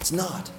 It's 0.00 0.12
not. 0.12 0.50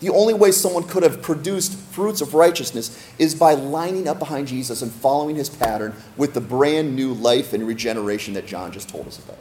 The 0.00 0.10
only 0.10 0.34
way 0.34 0.50
someone 0.50 0.82
could 0.82 1.02
have 1.02 1.22
produced 1.22 1.72
fruits 1.74 2.20
of 2.20 2.34
righteousness 2.34 3.12
is 3.18 3.34
by 3.34 3.54
lining 3.54 4.06
up 4.06 4.18
behind 4.18 4.46
Jesus 4.48 4.82
and 4.82 4.92
following 4.92 5.36
his 5.36 5.48
pattern 5.48 5.94
with 6.16 6.34
the 6.34 6.40
brand 6.40 6.94
new 6.94 7.14
life 7.14 7.52
and 7.54 7.66
regeneration 7.66 8.34
that 8.34 8.46
John 8.46 8.72
just 8.72 8.88
told 8.88 9.06
us 9.06 9.18
about. 9.18 9.38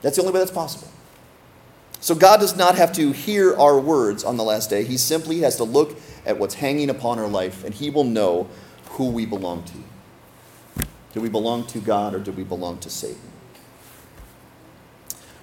That's 0.00 0.16
the 0.16 0.22
only 0.22 0.32
way 0.32 0.40
that's 0.40 0.50
possible. 0.50 0.88
So 2.00 2.14
God 2.14 2.40
does 2.40 2.56
not 2.56 2.76
have 2.76 2.92
to 2.94 3.12
hear 3.12 3.54
our 3.56 3.78
words 3.78 4.24
on 4.24 4.36
the 4.36 4.42
last 4.42 4.70
day. 4.70 4.84
He 4.84 4.96
simply 4.96 5.40
has 5.40 5.56
to 5.56 5.64
look 5.64 5.96
at 6.26 6.38
what's 6.38 6.54
hanging 6.54 6.90
upon 6.90 7.18
our 7.18 7.28
life, 7.28 7.62
and 7.62 7.74
he 7.74 7.90
will 7.90 8.04
know 8.04 8.48
who 8.90 9.10
we 9.10 9.26
belong 9.26 9.64
to. 9.64 10.84
Do 11.12 11.20
we 11.20 11.28
belong 11.28 11.66
to 11.68 11.78
God 11.78 12.14
or 12.14 12.18
do 12.18 12.32
we 12.32 12.42
belong 12.42 12.78
to 12.78 12.90
Satan? 12.90 13.31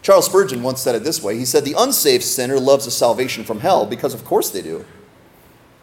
Charles 0.01 0.25
Spurgeon 0.25 0.63
once 0.63 0.81
said 0.81 0.95
it 0.95 1.03
this 1.03 1.21
way 1.21 1.37
He 1.37 1.45
said, 1.45 1.65
The 1.65 1.75
unsaved 1.77 2.23
sinner 2.23 2.59
loves 2.59 2.87
a 2.87 2.91
salvation 2.91 3.43
from 3.43 3.59
hell 3.59 3.85
because, 3.85 4.13
of 4.13 4.25
course, 4.25 4.49
they 4.49 4.61
do. 4.61 4.85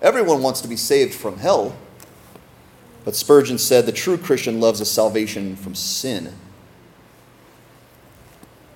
Everyone 0.03 0.43
wants 0.43 0.61
to 0.61 0.69
be 0.69 0.77
saved 0.77 1.15
from 1.15 1.39
hell. 1.39 1.77
But 3.05 3.17
Spurgeon 3.17 3.59
said, 3.59 3.87
The 3.87 3.93
true 3.93 4.19
Christian 4.19 4.61
loves 4.61 4.81
a 4.81 4.85
salvation 4.85 5.57
from 5.57 5.75
sin. 5.75 6.33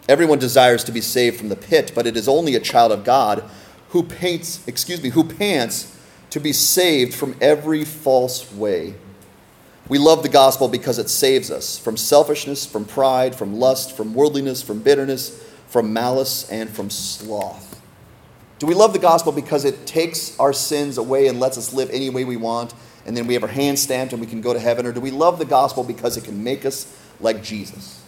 Everyone 0.09 0.39
desires 0.39 0.83
to 0.85 0.93
be 0.93 1.01
saved 1.01 1.37
from 1.37 1.51
the 1.51 1.57
pit, 1.57 1.93
but 1.95 2.07
it 2.07 2.17
is 2.17 2.27
only 2.27 2.55
a 2.55 2.61
child 2.61 2.91
of 2.91 3.05
God 3.05 3.45
who 3.91 4.03
paints, 4.03 4.67
excuse 4.67 5.03
me, 5.03 5.11
who 5.11 5.25
pants 5.25 5.97
to 6.31 6.41
be 6.41 6.53
saved 6.53 7.15
from 7.15 7.37
every 7.41 7.85
false 7.85 8.53
way. 8.53 8.95
We 9.91 9.99
love 9.99 10.23
the 10.23 10.29
gospel 10.29 10.69
because 10.69 11.01
it 11.01 11.11
saves 11.11 11.51
us 11.51 11.77
from 11.77 11.97
selfishness, 11.97 12.65
from 12.65 12.85
pride, 12.85 13.35
from 13.35 13.59
lust, 13.59 13.97
from 13.97 14.15
worldliness, 14.15 14.63
from 14.63 14.79
bitterness, 14.79 15.45
from 15.67 15.93
malice, 15.93 16.49
and 16.49 16.71
from 16.71 16.91
sloth. 16.91 17.83
Do 18.61 18.69
we 18.69 18.75
love 18.75 18.93
the 18.93 19.01
gospel 19.01 19.33
because 19.33 19.65
it 19.65 19.89
takes 19.89 20.39
our 20.39 20.53
sins 20.53 20.97
away 20.97 21.27
and 21.27 21.41
lets 21.41 21.59
us 21.59 21.73
live 21.73 21.91
any 21.91 22.09
way 22.09 22.25
we 22.25 22.37
want 22.37 22.73
and 23.05 23.17
then 23.17 23.27
we 23.27 23.35
have 23.35 23.43
our 23.43 23.49
hand 23.49 23.81
stamped 23.81 24.13
and 24.13 24.21
we 24.21 24.29
can 24.29 24.41
go 24.41 24.53
to 24.53 24.61
heaven? 24.61 24.87
Or 24.87 24.93
do 24.93 25.01
we 25.01 25.11
love 25.11 25.41
the 25.41 25.45
gospel 25.45 25.83
because 25.83 26.17
it 26.17 26.23
can 26.23 26.45
make 26.45 26.65
us 26.65 26.97
like 27.19 27.43
Jesus? 27.43 28.01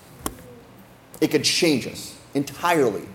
It 1.21 1.33
can 1.33 1.43
change 1.43 1.89
us 1.89 2.17
entirely. 2.33 3.09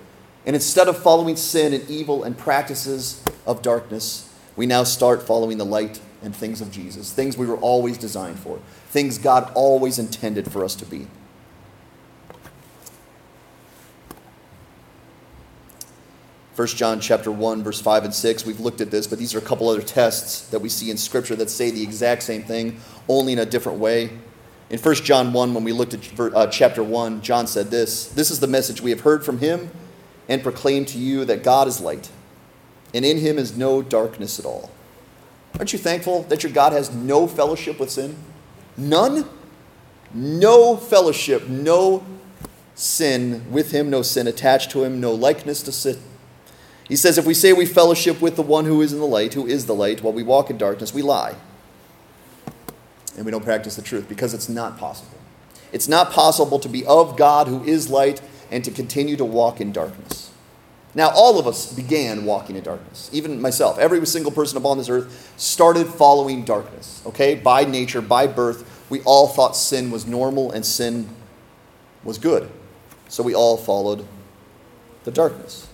And 0.45 0.57
instead 0.57 0.89
of 0.89 1.01
following 1.01 1.37
sin 1.37 1.73
and 1.73 1.89
evil 1.89 2.25
and 2.25 2.37
practices 2.37 3.23
of 3.45 3.61
darkness, 3.61 4.29
we 4.57 4.65
now 4.65 4.83
start 4.83 5.23
following 5.23 5.57
the 5.57 5.65
light 5.65 6.01
and 6.21 6.35
things 6.35 6.61
of 6.61 6.71
Jesus, 6.71 7.13
things 7.13 7.37
we 7.37 7.45
were 7.45 7.57
always 7.57 7.97
designed 7.97 8.39
for, 8.39 8.59
things 8.89 9.17
God 9.17 9.51
always 9.53 9.99
intended 9.99 10.51
for 10.51 10.63
us 10.63 10.75
to 10.75 10.85
be. 10.85 11.07
1 16.57 16.67
John 16.69 16.99
chapter 16.99 17.31
1 17.31 17.61
verse 17.61 17.79
5 17.79 18.05
and 18.05 18.13
6 18.13 18.43
we've 18.43 18.59
looked 18.59 18.81
at 18.81 18.89
this 18.89 19.05
but 19.05 19.19
these 19.19 19.35
are 19.35 19.37
a 19.37 19.41
couple 19.41 19.69
other 19.69 19.79
tests 19.79 20.47
that 20.47 20.57
we 20.57 20.69
see 20.69 20.89
in 20.89 20.97
scripture 20.97 21.35
that 21.35 21.51
say 21.51 21.69
the 21.69 21.83
exact 21.83 22.23
same 22.23 22.41
thing 22.41 22.79
only 23.07 23.33
in 23.33 23.37
a 23.37 23.45
different 23.45 23.77
way 23.77 24.09
in 24.71 24.79
1 24.79 24.95
John 24.95 25.33
1 25.33 25.53
when 25.53 25.63
we 25.63 25.71
looked 25.71 25.93
at 25.93 26.19
uh, 26.19 26.47
chapter 26.47 26.81
1 26.81 27.21
John 27.21 27.45
said 27.45 27.67
this 27.67 28.07
this 28.07 28.31
is 28.31 28.39
the 28.39 28.47
message 28.47 28.81
we 28.81 28.89
have 28.89 29.01
heard 29.01 29.23
from 29.23 29.37
him 29.37 29.69
and 30.27 30.41
proclaim 30.41 30.83
to 30.85 30.97
you 30.97 31.25
that 31.25 31.43
God 31.43 31.67
is 31.67 31.79
light 31.79 32.09
and 32.91 33.05
in 33.05 33.19
him 33.19 33.37
is 33.37 33.55
no 33.55 33.83
darkness 33.83 34.39
at 34.39 34.45
all 34.45 34.71
aren't 35.57 35.73
you 35.73 35.79
thankful 35.79 36.23
that 36.23 36.43
your 36.43 36.51
God 36.51 36.73
has 36.73 36.93
no 36.93 37.27
fellowship 37.27 37.79
with 37.79 37.89
sin 37.89 38.15
none 38.77 39.27
no 40.13 40.77
fellowship 40.77 41.47
no 41.47 42.05
sin 42.75 43.49
with 43.51 43.71
him 43.71 43.89
no 43.89 44.01
sin 44.01 44.27
attached 44.27 44.71
to 44.71 44.83
him 44.83 44.99
no 44.99 45.11
likeness 45.13 45.61
to 45.63 45.71
sin 45.71 45.99
he 46.87 46.95
says, 46.95 47.17
If 47.17 47.25
we 47.25 47.33
say 47.33 47.53
we 47.53 47.65
fellowship 47.65 48.21
with 48.21 48.35
the 48.35 48.41
one 48.41 48.65
who 48.65 48.81
is 48.81 48.93
in 48.93 48.99
the 48.99 49.05
light, 49.05 49.33
who 49.33 49.45
is 49.45 49.65
the 49.65 49.75
light, 49.75 50.01
while 50.01 50.13
we 50.13 50.23
walk 50.23 50.49
in 50.49 50.57
darkness, 50.57 50.93
we 50.93 51.01
lie. 51.01 51.35
And 53.15 53.25
we 53.25 53.31
don't 53.31 53.43
practice 53.43 53.75
the 53.75 53.81
truth 53.81 54.07
because 54.07 54.33
it's 54.33 54.47
not 54.47 54.77
possible. 54.77 55.17
It's 55.71 55.87
not 55.87 56.11
possible 56.11 56.59
to 56.59 56.69
be 56.69 56.85
of 56.85 57.17
God 57.17 57.47
who 57.47 57.63
is 57.63 57.89
light 57.89 58.21
and 58.51 58.63
to 58.63 58.71
continue 58.71 59.17
to 59.17 59.25
walk 59.25 59.59
in 59.59 59.73
darkness. 59.73 60.26
Now, 60.97 61.11
all 61.11 61.37
of 61.37 61.45
us 61.45 61.71
began 61.71 62.25
walking 62.25 62.55
in 62.55 62.63
darkness, 62.63 63.07
even 63.13 63.39
myself. 63.39 63.77
Every 63.77 64.03
single 64.07 64.31
person 64.31 64.57
upon 64.57 64.79
this 64.79 64.89
earth 64.89 65.31
started 65.37 65.85
following 65.85 66.43
darkness, 66.43 67.03
okay? 67.05 67.35
By 67.35 67.65
nature, 67.65 68.01
by 68.01 68.25
birth, 68.25 68.83
we 68.89 69.01
all 69.03 69.27
thought 69.27 69.55
sin 69.55 69.91
was 69.91 70.07
normal 70.07 70.51
and 70.51 70.65
sin 70.65 71.07
was 72.03 72.17
good. 72.17 72.49
So 73.09 73.21
we 73.21 73.35
all 73.35 73.57
followed 73.57 74.07
the 75.03 75.11
darkness. 75.11 75.67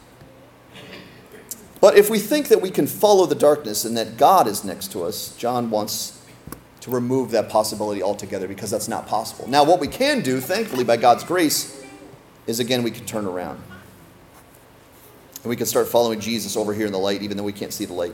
But 1.80 1.95
if 1.95 2.09
we 2.09 2.19
think 2.19 2.49
that 2.49 2.61
we 2.61 2.69
can 2.69 2.86
follow 2.86 3.26
the 3.26 3.34
darkness 3.34 3.86
and 3.86 3.95
that 3.95 4.17
God 4.17 4.45
is 4.45 4.65
next 4.65 4.91
to 4.91 5.05
us, 5.05 5.38
John 5.38 5.69
wants 5.69 6.21
to 6.82 6.91
remove 6.91 7.32
that 7.32 7.47
possibility 7.47 8.03
altogether 8.03 8.49
because 8.49 8.69
that's 8.69 8.89
not 8.89 9.07
possible. 9.07 9.47
Now, 9.47 9.63
what 9.63 9.80
we 9.80 9.88
can 9.88 10.19
do, 10.19 10.41
thankfully, 10.41 10.84
by 10.84 10.97
God's 10.97 11.24
grace, 11.24 11.82
is 12.45 12.59
again, 12.59 12.84
we 12.84 12.91
can 12.91 13.05
turn 13.05 13.26
around. 13.26 13.63
And 15.43 15.49
we 15.49 15.55
can 15.55 15.65
start 15.65 15.87
following 15.87 16.19
Jesus 16.19 16.55
over 16.55 16.73
here 16.73 16.85
in 16.85 16.93
the 16.93 16.99
light, 16.99 17.21
even 17.21 17.35
though 17.35 17.43
we 17.43 17.51
can't 17.51 17.73
see 17.73 17.85
the 17.85 17.93
light. 17.93 18.13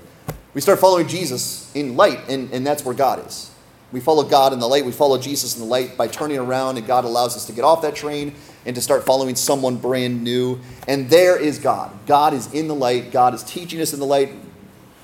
We 0.56 0.62
start 0.62 0.80
following 0.80 1.08
Jesus 1.08 1.72
in 1.76 1.96
light, 1.96 2.28
and, 2.28 2.52
and 2.52 2.66
that's 2.66 2.84
where 2.84 2.96
God 2.96 3.26
is. 3.28 3.52
We 3.92 4.00
follow 4.00 4.24
God 4.24 4.52
in 4.52 4.60
the 4.60 4.68
light. 4.68 4.86
We 4.86 4.92
follow 4.92 5.18
Jesus 5.18 5.56
in 5.56 5.62
the 5.62 5.68
light 5.68 5.96
by 5.96 6.08
turning 6.08 6.38
around, 6.38 6.78
and 6.78 6.86
God 6.86 7.06
allows 7.06 7.36
us 7.36 7.46
to 7.46 7.54
get 7.54 7.64
off 7.64 7.82
that 7.84 7.96
train 7.96 8.36
and 8.66 8.76
to 8.76 8.82
start 8.82 9.04
following 9.04 9.36
someone 9.36 9.78
brand 9.78 10.24
new. 10.24 10.60
And 10.88 11.10
there 11.10 11.40
is 11.40 11.60
God. 11.60 11.92
God 12.06 12.34
is 12.34 12.52
in 12.54 12.68
the 12.68 12.76
light. 12.76 13.12
God 13.12 13.34
is 13.34 13.44
teaching 13.44 13.80
us 13.80 13.94
in 13.94 14.00
the 14.00 14.06
light, 14.06 14.32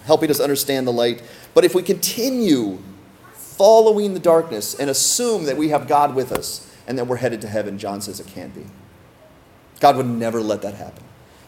helping 0.05 0.29
us 0.29 0.39
understand 0.39 0.87
the 0.87 0.93
light. 0.93 1.23
But 1.53 1.63
if 1.63 1.73
we 1.73 1.81
continue 1.81 2.79
following 3.33 4.13
the 4.13 4.19
darkness 4.19 4.75
and 4.75 4.89
assume 4.89 5.45
that 5.45 5.57
we 5.57 5.69
have 5.69 5.87
God 5.87 6.13
with 6.13 6.31
us 6.31 6.71
and 6.87 6.97
that 6.97 7.05
we're 7.05 7.17
headed 7.17 7.41
to 7.41 7.47
heaven, 7.47 7.79
John 7.79 8.01
says 8.01 8.19
it 8.19 8.27
can't 8.27 8.53
be. 8.53 8.65
God 9.79 9.97
would 9.97 10.07
never 10.07 10.41
let 10.41 10.61
that 10.63 10.75
happen. 10.75 11.03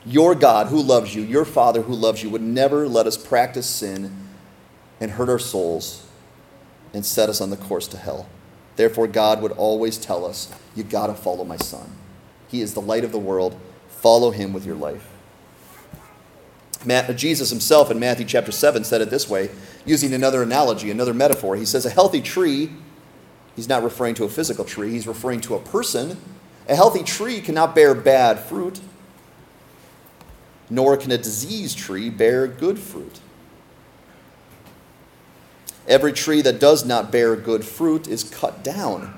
Your 0.05 0.35
God 0.35 0.67
who 0.67 0.81
loves 0.81 1.13
you, 1.15 1.21
your 1.21 1.45
Father 1.45 1.81
who 1.81 1.93
loves 1.93 2.23
you, 2.23 2.29
would 2.29 2.41
never 2.41 2.87
let 2.87 3.07
us 3.07 3.17
practice 3.17 3.67
sin 3.67 4.15
and 4.99 5.11
hurt 5.11 5.29
our 5.29 5.39
souls 5.39 6.07
and 6.93 7.05
set 7.05 7.29
us 7.29 7.41
on 7.41 7.49
the 7.49 7.57
course 7.57 7.87
to 7.89 7.97
hell. 7.97 8.29
Therefore, 8.75 9.07
God 9.07 9.41
would 9.41 9.51
always 9.53 9.97
tell 9.97 10.25
us, 10.25 10.51
You 10.75 10.83
got 10.83 11.07
to 11.07 11.13
follow 11.13 11.43
my 11.43 11.57
son. 11.57 11.91
He 12.47 12.61
is 12.61 12.73
the 12.73 12.81
light 12.81 13.03
of 13.03 13.11
the 13.11 13.19
world. 13.19 13.59
Follow 13.89 14.31
him 14.31 14.53
with 14.53 14.65
your 14.65 14.75
life. 14.75 15.07
Jesus 17.15 17.49
himself 17.49 17.91
in 17.91 17.99
Matthew 17.99 18.25
chapter 18.25 18.51
7 18.51 18.83
said 18.83 19.01
it 19.01 19.09
this 19.09 19.27
way, 19.27 19.49
using 19.85 20.13
another 20.13 20.43
analogy, 20.43 20.91
another 20.91 21.13
metaphor. 21.13 21.55
He 21.55 21.65
says, 21.65 21.85
A 21.85 21.89
healthy 21.89 22.21
tree, 22.21 22.71
he's 23.55 23.67
not 23.67 23.83
referring 23.83 24.15
to 24.15 24.23
a 24.23 24.29
physical 24.29 24.63
tree, 24.63 24.91
he's 24.91 25.07
referring 25.07 25.41
to 25.41 25.55
a 25.55 25.59
person. 25.59 26.17
A 26.69 26.75
healthy 26.75 27.03
tree 27.03 27.41
cannot 27.41 27.75
bear 27.75 27.95
bad 27.95 28.39
fruit, 28.39 28.79
nor 30.69 30.97
can 30.97 31.11
a 31.11 31.17
diseased 31.17 31.77
tree 31.77 32.09
bear 32.09 32.47
good 32.47 32.79
fruit. 32.79 33.19
Every 35.87 36.11
tree 36.11 36.41
that 36.41 36.59
does 36.59 36.85
not 36.85 37.11
bear 37.11 37.35
good 37.35 37.63
fruit 37.63 38.07
is 38.07 38.23
cut 38.23 38.63
down 38.63 39.13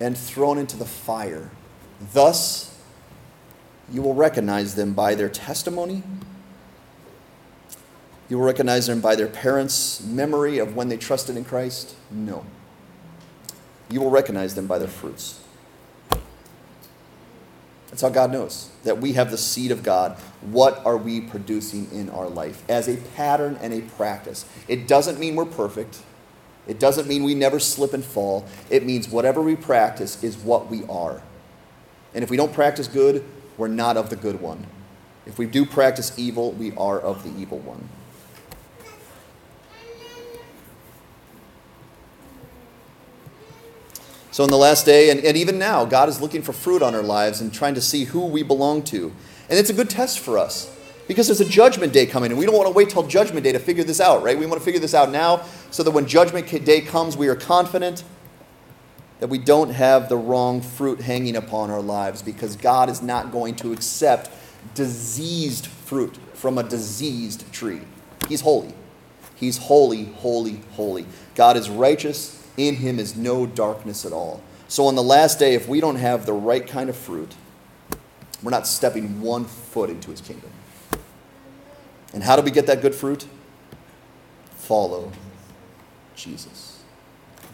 and 0.00 0.18
thrown 0.18 0.58
into 0.58 0.76
the 0.76 0.84
fire. 0.84 1.50
Thus, 2.12 2.76
you 3.92 4.02
will 4.02 4.14
recognize 4.14 4.74
them 4.74 4.92
by 4.92 5.14
their 5.14 5.28
testimony. 5.28 6.02
You 8.28 8.38
will 8.38 8.46
recognize 8.46 8.86
them 8.86 9.00
by 9.00 9.14
their 9.14 9.28
parents' 9.28 10.02
memory 10.02 10.58
of 10.58 10.74
when 10.74 10.88
they 10.88 10.96
trusted 10.96 11.36
in 11.36 11.44
Christ? 11.44 11.94
No. 12.10 12.44
You 13.90 14.00
will 14.00 14.10
recognize 14.10 14.54
them 14.54 14.66
by 14.66 14.78
their 14.78 14.88
fruits. 14.88 15.43
That's 17.94 18.02
how 18.02 18.08
God 18.08 18.32
knows 18.32 18.70
that 18.82 18.98
we 18.98 19.12
have 19.12 19.30
the 19.30 19.38
seed 19.38 19.70
of 19.70 19.84
God. 19.84 20.18
What 20.40 20.84
are 20.84 20.96
we 20.96 21.20
producing 21.20 21.88
in 21.92 22.10
our 22.10 22.28
life 22.28 22.64
as 22.68 22.88
a 22.88 22.96
pattern 23.14 23.56
and 23.62 23.72
a 23.72 23.82
practice? 23.82 24.46
It 24.66 24.88
doesn't 24.88 25.20
mean 25.20 25.36
we're 25.36 25.44
perfect. 25.44 26.00
It 26.66 26.80
doesn't 26.80 27.06
mean 27.06 27.22
we 27.22 27.36
never 27.36 27.60
slip 27.60 27.92
and 27.92 28.04
fall. 28.04 28.46
It 28.68 28.84
means 28.84 29.08
whatever 29.08 29.40
we 29.40 29.54
practice 29.54 30.24
is 30.24 30.36
what 30.36 30.68
we 30.68 30.82
are. 30.86 31.22
And 32.14 32.24
if 32.24 32.30
we 32.30 32.36
don't 32.36 32.52
practice 32.52 32.88
good, 32.88 33.24
we're 33.56 33.68
not 33.68 33.96
of 33.96 34.10
the 34.10 34.16
good 34.16 34.40
one. 34.40 34.66
If 35.24 35.38
we 35.38 35.46
do 35.46 35.64
practice 35.64 36.18
evil, 36.18 36.50
we 36.50 36.74
are 36.74 36.98
of 36.98 37.22
the 37.22 37.40
evil 37.40 37.60
one. 37.60 37.88
So, 44.34 44.42
in 44.42 44.50
the 44.50 44.58
last 44.58 44.84
day, 44.84 45.10
and, 45.10 45.24
and 45.24 45.36
even 45.36 45.60
now, 45.60 45.84
God 45.84 46.08
is 46.08 46.20
looking 46.20 46.42
for 46.42 46.52
fruit 46.52 46.82
on 46.82 46.92
our 46.92 47.04
lives 47.04 47.40
and 47.40 47.54
trying 47.54 47.74
to 47.74 47.80
see 47.80 48.02
who 48.02 48.26
we 48.26 48.42
belong 48.42 48.82
to. 48.86 49.12
And 49.48 49.56
it's 49.56 49.70
a 49.70 49.72
good 49.72 49.88
test 49.88 50.18
for 50.18 50.38
us 50.38 50.76
because 51.06 51.28
there's 51.28 51.40
a 51.40 51.48
judgment 51.48 51.92
day 51.92 52.04
coming, 52.04 52.32
and 52.32 52.38
we 52.40 52.44
don't 52.44 52.56
want 52.56 52.66
to 52.66 52.72
wait 52.72 52.90
till 52.90 53.06
judgment 53.06 53.44
day 53.44 53.52
to 53.52 53.60
figure 53.60 53.84
this 53.84 54.00
out, 54.00 54.24
right? 54.24 54.36
We 54.36 54.44
want 54.46 54.60
to 54.60 54.64
figure 54.64 54.80
this 54.80 54.92
out 54.92 55.10
now 55.10 55.44
so 55.70 55.84
that 55.84 55.92
when 55.92 56.08
judgment 56.08 56.48
day 56.64 56.80
comes, 56.80 57.16
we 57.16 57.28
are 57.28 57.36
confident 57.36 58.02
that 59.20 59.28
we 59.28 59.38
don't 59.38 59.70
have 59.70 60.08
the 60.08 60.16
wrong 60.16 60.60
fruit 60.60 61.00
hanging 61.00 61.36
upon 61.36 61.70
our 61.70 61.80
lives 61.80 62.20
because 62.20 62.56
God 62.56 62.90
is 62.90 63.00
not 63.00 63.30
going 63.30 63.54
to 63.58 63.72
accept 63.72 64.30
diseased 64.74 65.68
fruit 65.68 66.18
from 66.32 66.58
a 66.58 66.64
diseased 66.64 67.52
tree. 67.52 67.82
He's 68.28 68.40
holy. 68.40 68.74
He's 69.36 69.58
holy, 69.58 70.06
holy, 70.06 70.60
holy. 70.72 71.06
God 71.36 71.56
is 71.56 71.70
righteous 71.70 72.43
in 72.56 72.76
him 72.76 72.98
is 72.98 73.16
no 73.16 73.46
darkness 73.46 74.04
at 74.04 74.12
all. 74.12 74.42
So 74.68 74.86
on 74.86 74.94
the 74.94 75.02
last 75.02 75.38
day, 75.38 75.54
if 75.54 75.68
we 75.68 75.80
don't 75.80 75.96
have 75.96 76.26
the 76.26 76.32
right 76.32 76.66
kind 76.66 76.88
of 76.88 76.96
fruit, 76.96 77.34
we're 78.42 78.50
not 78.50 78.66
stepping 78.66 79.20
one 79.20 79.44
foot 79.44 79.90
into 79.90 80.10
his 80.10 80.20
kingdom. 80.20 80.50
And 82.12 82.22
how 82.22 82.36
do 82.36 82.42
we 82.42 82.50
get 82.50 82.66
that 82.66 82.82
good 82.82 82.94
fruit? 82.94 83.26
Follow 84.56 85.12
Jesus. 86.14 86.82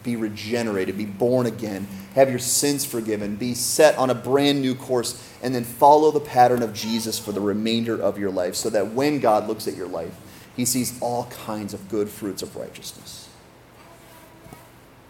Be 0.03 0.15
regenerated, 0.15 0.97
be 0.97 1.05
born 1.05 1.45
again, 1.45 1.87
have 2.15 2.29
your 2.29 2.39
sins 2.39 2.85
forgiven, 2.85 3.35
be 3.35 3.53
set 3.53 3.95
on 3.97 4.09
a 4.09 4.15
brand 4.15 4.61
new 4.61 4.73
course, 4.73 5.31
and 5.43 5.53
then 5.53 5.63
follow 5.63 6.09
the 6.09 6.19
pattern 6.19 6.63
of 6.63 6.73
Jesus 6.73 7.19
for 7.19 7.31
the 7.31 7.41
remainder 7.41 8.01
of 8.01 8.17
your 8.17 8.31
life 8.31 8.55
so 8.55 8.69
that 8.71 8.93
when 8.93 9.19
God 9.19 9.47
looks 9.47 9.67
at 9.67 9.75
your 9.75 9.87
life, 9.87 10.15
he 10.55 10.65
sees 10.65 10.99
all 11.01 11.25
kinds 11.25 11.73
of 11.73 11.87
good 11.87 12.09
fruits 12.09 12.41
of 12.41 12.55
righteousness. 12.55 13.20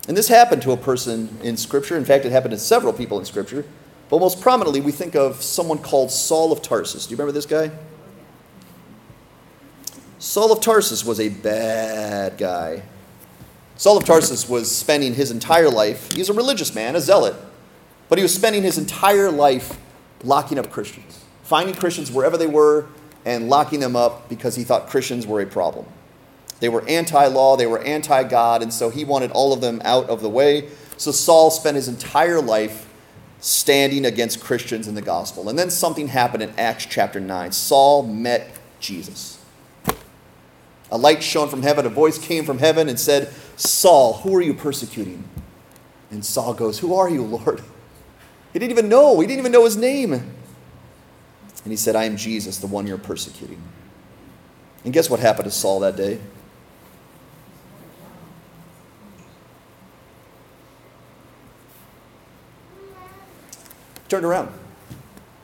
And 0.07 0.17
this 0.17 0.27
happened 0.27 0.61
to 0.63 0.71
a 0.71 0.77
person 0.77 1.37
in 1.43 1.57
Scripture. 1.57 1.97
In 1.97 2.05
fact, 2.05 2.25
it 2.25 2.31
happened 2.31 2.51
to 2.51 2.57
several 2.57 2.93
people 2.93 3.19
in 3.19 3.25
Scripture. 3.25 3.65
But 4.09 4.19
most 4.19 4.41
prominently, 4.41 4.81
we 4.81 4.91
think 4.91 5.15
of 5.15 5.41
someone 5.41 5.77
called 5.77 6.11
Saul 6.11 6.51
of 6.51 6.61
Tarsus. 6.61 7.05
Do 7.05 7.11
you 7.11 7.17
remember 7.17 7.31
this 7.31 7.45
guy? 7.45 7.71
Saul 10.19 10.51
of 10.51 10.59
Tarsus 10.59 11.05
was 11.05 11.19
a 11.19 11.29
bad 11.29 12.37
guy. 12.37 12.83
Saul 13.75 13.97
of 13.97 14.05
Tarsus 14.05 14.47
was 14.47 14.69
spending 14.69 15.15
his 15.15 15.31
entire 15.31 15.69
life, 15.69 16.11
he 16.11 16.19
was 16.19 16.29
a 16.29 16.33
religious 16.33 16.75
man, 16.75 16.95
a 16.95 17.01
zealot, 17.01 17.33
but 18.09 18.19
he 18.19 18.21
was 18.21 18.31
spending 18.31 18.61
his 18.61 18.77
entire 18.77 19.31
life 19.31 19.79
locking 20.23 20.59
up 20.59 20.69
Christians, 20.69 21.25
finding 21.41 21.73
Christians 21.73 22.11
wherever 22.11 22.37
they 22.37 22.45
were 22.45 22.85
and 23.25 23.49
locking 23.49 23.79
them 23.79 23.95
up 23.95 24.29
because 24.29 24.55
he 24.55 24.63
thought 24.63 24.87
Christians 24.87 25.25
were 25.25 25.41
a 25.41 25.47
problem. 25.47 25.87
They 26.61 26.69
were 26.69 26.87
anti 26.87 27.25
law, 27.25 27.57
they 27.57 27.65
were 27.65 27.79
anti 27.79 28.23
God, 28.23 28.61
and 28.61 28.73
so 28.73 28.89
he 28.89 29.03
wanted 29.03 29.31
all 29.31 29.51
of 29.51 29.59
them 29.59 29.81
out 29.83 30.09
of 30.09 30.21
the 30.21 30.29
way. 30.29 30.69
So 30.95 31.11
Saul 31.11 31.51
spent 31.51 31.75
his 31.75 31.87
entire 31.87 32.39
life 32.39 32.87
standing 33.39 34.05
against 34.05 34.39
Christians 34.39 34.87
in 34.87 34.93
the 34.93 35.01
gospel. 35.01 35.49
And 35.49 35.57
then 35.57 35.71
something 35.71 36.07
happened 36.07 36.43
in 36.43 36.53
Acts 36.59 36.85
chapter 36.85 37.19
9. 37.19 37.51
Saul 37.51 38.03
met 38.03 38.51
Jesus. 38.79 39.43
A 40.91 40.97
light 40.97 41.23
shone 41.23 41.49
from 41.49 41.63
heaven, 41.63 41.85
a 41.85 41.89
voice 41.89 42.19
came 42.19 42.45
from 42.45 42.59
heaven 42.59 42.87
and 42.87 42.99
said, 42.99 43.33
Saul, 43.55 44.13
who 44.17 44.35
are 44.35 44.41
you 44.41 44.53
persecuting? 44.53 45.23
And 46.11 46.23
Saul 46.23 46.53
goes, 46.53 46.77
Who 46.79 46.93
are 46.93 47.09
you, 47.09 47.23
Lord? 47.23 47.61
He 48.53 48.59
didn't 48.59 48.71
even 48.71 48.89
know. 48.89 49.19
He 49.19 49.25
didn't 49.25 49.39
even 49.39 49.51
know 49.51 49.65
his 49.65 49.77
name. 49.77 50.13
And 50.13 50.31
he 51.65 51.77
said, 51.77 51.95
I 51.95 52.03
am 52.03 52.17
Jesus, 52.17 52.57
the 52.57 52.67
one 52.67 52.85
you're 52.85 52.97
persecuting. 52.97 53.61
And 54.83 54.93
guess 54.93 55.09
what 55.09 55.19
happened 55.19 55.45
to 55.45 55.51
Saul 55.51 55.79
that 55.79 55.95
day? 55.95 56.19
Turned 64.11 64.25
around. 64.25 64.53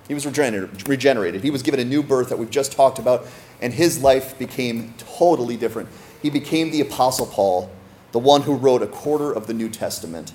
He 0.07 0.13
was 0.13 0.25
regenerated. 0.25 1.43
He 1.43 1.49
was 1.49 1.63
given 1.63 1.79
a 1.79 1.85
new 1.85 2.03
birth 2.03 2.29
that 2.29 2.37
we've 2.37 2.51
just 2.51 2.71
talked 2.71 2.99
about, 2.99 3.25
and 3.61 3.73
his 3.73 4.01
life 4.03 4.37
became 4.37 4.93
totally 4.97 5.57
different. 5.57 5.89
He 6.21 6.29
became 6.29 6.69
the 6.71 6.81
Apostle 6.81 7.25
Paul, 7.25 7.71
the 8.11 8.19
one 8.19 8.43
who 8.43 8.55
wrote 8.55 8.81
a 8.81 8.87
quarter 8.87 9.31
of 9.31 9.47
the 9.47 9.53
New 9.53 9.69
Testament. 9.69 10.33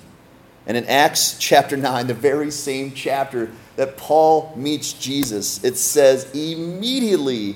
And 0.67 0.77
in 0.77 0.85
Acts 0.85 1.37
chapter 1.39 1.75
9, 1.75 2.07
the 2.07 2.13
very 2.13 2.51
same 2.51 2.91
chapter 2.93 3.51
that 3.75 3.97
Paul 3.97 4.53
meets 4.55 4.93
Jesus, 4.93 5.63
it 5.63 5.75
says, 5.75 6.29
immediately 6.33 7.55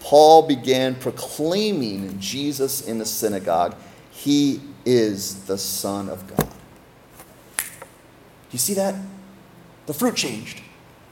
Paul 0.00 0.46
began 0.46 0.94
proclaiming 0.94 2.18
Jesus 2.18 2.86
in 2.86 2.98
the 2.98 3.06
synagogue. 3.06 3.76
He 4.10 4.60
is 4.84 5.44
the 5.44 5.58
Son 5.58 6.08
of 6.08 6.26
God. 6.26 6.48
Do 7.58 7.64
you 8.50 8.58
see 8.58 8.74
that? 8.74 8.94
The 9.86 9.94
fruit 9.94 10.16
changed 10.16 10.62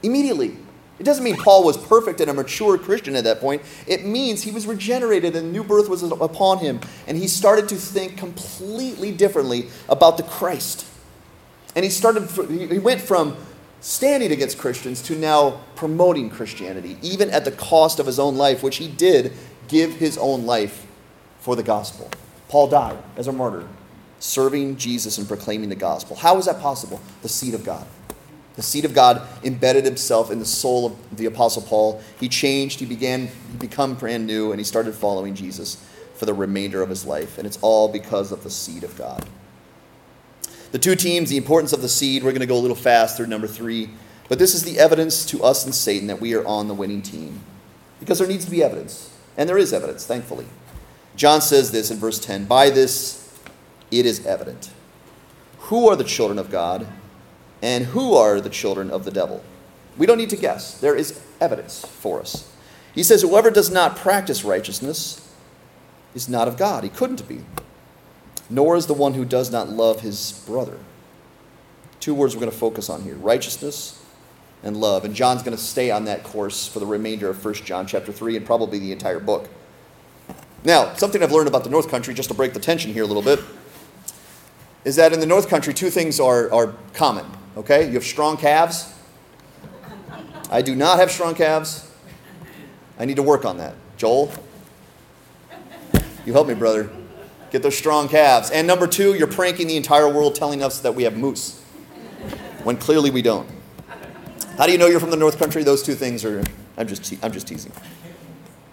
immediately. 0.01 0.57
It 0.99 1.03
doesn't 1.03 1.23
mean 1.23 1.37
Paul 1.37 1.63
was 1.63 1.75
perfect 1.75 2.21
and 2.21 2.29
a 2.29 2.33
mature 2.33 2.77
Christian 2.77 3.15
at 3.15 3.23
that 3.23 3.39
point. 3.39 3.61
It 3.87 4.05
means 4.05 4.43
he 4.43 4.51
was 4.51 4.67
regenerated 4.67 5.35
and 5.35 5.51
new 5.51 5.63
birth 5.63 5.89
was 5.89 6.03
upon 6.03 6.59
him, 6.59 6.79
and 7.07 7.17
he 7.17 7.27
started 7.27 7.67
to 7.69 7.75
think 7.75 8.17
completely 8.17 9.11
differently 9.11 9.69
about 9.89 10.17
the 10.17 10.23
Christ. 10.23 10.85
And 11.75 11.83
he 11.83 11.89
started 11.89 12.29
he 12.49 12.79
went 12.79 13.01
from 13.01 13.35
standing 13.81 14.31
against 14.31 14.57
Christians 14.57 15.01
to 15.03 15.15
now 15.15 15.61
promoting 15.75 16.29
Christianity, 16.29 16.97
even 17.01 17.29
at 17.31 17.43
the 17.43 17.51
cost 17.51 17.99
of 17.99 18.05
his 18.05 18.19
own 18.19 18.37
life, 18.37 18.63
which 18.63 18.77
he 18.77 18.87
did 18.87 19.33
give 19.67 19.95
his 19.95 20.17
own 20.17 20.45
life 20.45 20.85
for 21.39 21.55
the 21.55 21.63
gospel. 21.63 22.09
Paul 22.47 22.67
died 22.67 22.97
as 23.17 23.27
a 23.27 23.31
martyr, 23.31 23.67
serving 24.19 24.77
Jesus 24.77 25.17
and 25.17 25.27
proclaiming 25.27 25.69
the 25.69 25.75
gospel. 25.75 26.15
How 26.15 26.37
is 26.37 26.45
that 26.45 26.61
possible? 26.61 27.01
The 27.23 27.29
seed 27.29 27.55
of 27.55 27.65
God. 27.65 27.85
The 28.55 28.61
seed 28.61 28.85
of 28.85 28.93
God 28.93 29.21
embedded 29.43 29.83
himself 29.85 30.29
in 30.29 30.39
the 30.39 30.45
soul 30.45 30.85
of 30.85 31.17
the 31.17 31.25
Apostle 31.25 31.63
Paul. 31.63 32.01
He 32.19 32.29
changed, 32.29 32.79
he 32.79 32.85
began, 32.85 33.27
he 33.27 33.57
become 33.59 33.95
brand 33.95 34.27
new, 34.27 34.51
and 34.51 34.59
he 34.59 34.63
started 34.63 34.93
following 34.93 35.33
Jesus 35.33 35.83
for 36.15 36.25
the 36.25 36.33
remainder 36.33 36.81
of 36.81 36.89
his 36.89 37.05
life. 37.05 37.37
And 37.37 37.47
it's 37.47 37.57
all 37.61 37.87
because 37.87 38.31
of 38.31 38.43
the 38.43 38.51
seed 38.51 38.83
of 38.83 38.95
God. 38.97 39.25
The 40.71 40.79
two 40.79 40.95
teams, 40.95 41.29
the 41.29 41.37
importance 41.37 41.73
of 41.73 41.81
the 41.81 41.89
seed, 41.89 42.23
we're 42.23 42.31
going 42.31 42.41
to 42.41 42.47
go 42.47 42.57
a 42.57 42.59
little 42.59 42.75
fast 42.75 43.17
through 43.17 43.27
number 43.27 43.47
three. 43.47 43.89
But 44.29 44.39
this 44.39 44.55
is 44.55 44.63
the 44.63 44.79
evidence 44.79 45.25
to 45.27 45.43
us 45.43 45.65
and 45.65 45.73
Satan 45.73 46.07
that 46.07 46.21
we 46.21 46.33
are 46.35 46.45
on 46.45 46.67
the 46.67 46.73
winning 46.73 47.01
team. 47.01 47.41
Because 47.99 48.19
there 48.19 48.27
needs 48.27 48.45
to 48.45 48.51
be 48.51 48.63
evidence. 48.63 49.15
And 49.37 49.49
there 49.49 49.57
is 49.57 49.73
evidence, 49.73 50.05
thankfully. 50.05 50.45
John 51.15 51.41
says 51.41 51.71
this 51.71 51.91
in 51.91 51.97
verse 51.97 52.19
10 52.19 52.45
By 52.45 52.69
this 52.69 53.39
it 53.91 54.05
is 54.05 54.25
evident. 54.25 54.71
Who 55.59 55.87
are 55.87 55.95
the 55.95 56.03
children 56.03 56.39
of 56.39 56.49
God? 56.49 56.87
And 57.63 57.85
who 57.85 58.13
are 58.13 58.41
the 58.41 58.49
children 58.49 58.91
of 58.91 59.05
the 59.05 59.11
devil? 59.11 59.41
We 59.97 60.05
don't 60.05 60.17
need 60.17 60.31
to 60.31 60.35
guess. 60.35 60.77
There 60.79 60.97
is 60.97 61.21
evidence 61.39 61.85
for 61.85 62.19
us. 62.19 62.51
He 62.93 63.03
says, 63.03 63.21
Whoever 63.21 63.49
does 63.49 63.71
not 63.71 63.95
practice 63.95 64.43
righteousness 64.43 65.33
is 66.13 66.27
not 66.27 66.49
of 66.49 66.57
God. 66.57 66.83
He 66.83 66.89
couldn't 66.89 67.25
be. 67.25 67.45
Nor 68.49 68.75
is 68.75 68.87
the 68.87 68.93
one 68.93 69.13
who 69.13 69.23
does 69.23 69.49
not 69.49 69.69
love 69.69 70.01
his 70.01 70.43
brother. 70.45 70.77
Two 72.01 72.13
words 72.13 72.35
we're 72.35 72.41
going 72.41 72.51
to 72.51 72.57
focus 72.57 72.89
on 72.89 73.03
here 73.03 73.15
righteousness 73.15 74.03
and 74.61 74.75
love. 74.75 75.05
And 75.05 75.15
John's 75.15 75.41
going 75.41 75.55
to 75.55 75.63
stay 75.63 75.89
on 75.89 76.03
that 76.03 76.23
course 76.25 76.67
for 76.67 76.79
the 76.79 76.85
remainder 76.85 77.29
of 77.29 77.43
1 77.43 77.53
John 77.53 77.87
chapter 77.87 78.11
3 78.11 78.35
and 78.35 78.45
probably 78.45 78.77
the 78.77 78.91
entire 78.91 79.21
book. 79.21 79.47
Now, 80.65 80.93
something 80.95 81.23
I've 81.23 81.31
learned 81.31 81.47
about 81.47 81.63
the 81.63 81.69
North 81.69 81.89
Country, 81.89 82.13
just 82.13 82.27
to 82.27 82.35
break 82.35 82.53
the 82.53 82.59
tension 82.59 82.91
here 82.91 83.03
a 83.03 83.07
little 83.07 83.23
bit, 83.23 83.39
is 84.83 84.97
that 84.97 85.13
in 85.13 85.21
the 85.21 85.25
North 85.25 85.47
Country, 85.47 85.73
two 85.73 85.89
things 85.89 86.19
are, 86.19 86.53
are 86.53 86.75
common 86.93 87.25
Okay? 87.57 87.87
You 87.87 87.93
have 87.93 88.03
strong 88.03 88.37
calves. 88.37 88.93
I 90.49 90.61
do 90.61 90.75
not 90.75 90.99
have 90.99 91.11
strong 91.11 91.35
calves. 91.35 91.89
I 92.99 93.05
need 93.05 93.15
to 93.15 93.23
work 93.23 93.45
on 93.45 93.57
that. 93.57 93.75
Joel, 93.97 94.31
you 96.25 96.33
help 96.33 96.47
me, 96.47 96.53
brother. 96.53 96.89
Get 97.51 97.63
those 97.63 97.77
strong 97.77 98.07
calves. 98.07 98.49
And 98.49 98.65
number 98.65 98.87
two, 98.87 99.13
you're 99.13 99.27
pranking 99.27 99.67
the 99.67 99.77
entire 99.77 100.11
world 100.11 100.35
telling 100.35 100.63
us 100.63 100.79
that 100.81 100.95
we 100.95 101.03
have 101.03 101.17
moose 101.17 101.61
when 102.63 102.77
clearly 102.77 103.09
we 103.11 103.21
don't. 103.21 103.47
How 104.57 104.65
do 104.65 104.71
you 104.71 104.77
know 104.77 104.87
you're 104.87 104.99
from 104.99 105.09
the 105.09 105.17
North 105.17 105.39
Country? 105.39 105.63
Those 105.63 105.83
two 105.83 105.95
things 105.95 106.23
are, 106.23 106.43
I'm 106.77 106.87
just, 106.87 107.03
te- 107.03 107.19
I'm 107.21 107.31
just 107.31 107.47
teasing. 107.47 107.71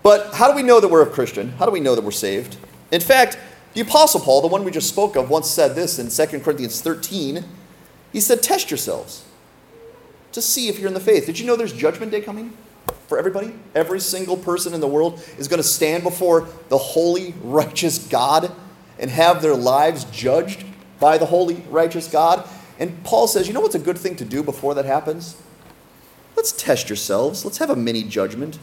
But 0.02 0.34
how 0.34 0.50
do 0.50 0.56
we 0.56 0.62
know 0.62 0.80
that 0.80 0.88
we're 0.88 1.02
a 1.02 1.10
Christian? 1.10 1.52
How 1.52 1.66
do 1.66 1.72
we 1.72 1.80
know 1.80 1.94
that 1.94 2.04
we're 2.04 2.10
saved? 2.10 2.56
In 2.90 3.00
fact, 3.00 3.38
the 3.74 3.82
Apostle 3.82 4.20
Paul, 4.20 4.40
the 4.40 4.48
one 4.48 4.64
we 4.64 4.70
just 4.70 4.88
spoke 4.88 5.16
of, 5.16 5.30
once 5.30 5.48
said 5.48 5.74
this 5.74 5.98
in 5.98 6.08
2 6.08 6.40
Corinthians 6.40 6.80
13 6.80 7.44
he 8.12 8.20
said, 8.20 8.42
Test 8.42 8.70
yourselves 8.70 9.24
to 10.32 10.42
see 10.42 10.68
if 10.68 10.78
you're 10.78 10.88
in 10.88 10.94
the 10.94 11.00
faith. 11.00 11.26
Did 11.26 11.38
you 11.38 11.46
know 11.46 11.56
there's 11.56 11.72
judgment 11.72 12.12
day 12.12 12.20
coming 12.20 12.56
for 13.08 13.18
everybody? 13.18 13.52
Every 13.74 14.00
single 14.00 14.36
person 14.36 14.74
in 14.74 14.80
the 14.80 14.88
world 14.88 15.22
is 15.38 15.48
going 15.48 15.58
to 15.58 15.68
stand 15.68 16.02
before 16.02 16.48
the 16.68 16.78
holy, 16.78 17.34
righteous 17.42 17.98
God 18.08 18.52
and 18.98 19.10
have 19.10 19.42
their 19.42 19.56
lives 19.56 20.04
judged 20.04 20.64
by 21.00 21.18
the 21.18 21.26
holy, 21.26 21.56
righteous 21.70 22.06
God. 22.06 22.48
And 22.78 23.02
Paul 23.04 23.26
says, 23.26 23.48
You 23.48 23.54
know 23.54 23.60
what's 23.60 23.74
a 23.74 23.80
good 23.80 23.98
thing 23.98 24.16
to 24.16 24.24
do 24.24 24.42
before 24.42 24.74
that 24.74 24.84
happens? 24.84 25.40
Let's 26.36 26.52
test 26.52 26.88
yourselves. 26.88 27.44
Let's 27.44 27.58
have 27.58 27.70
a 27.70 27.76
mini 27.76 28.02
judgment. 28.02 28.58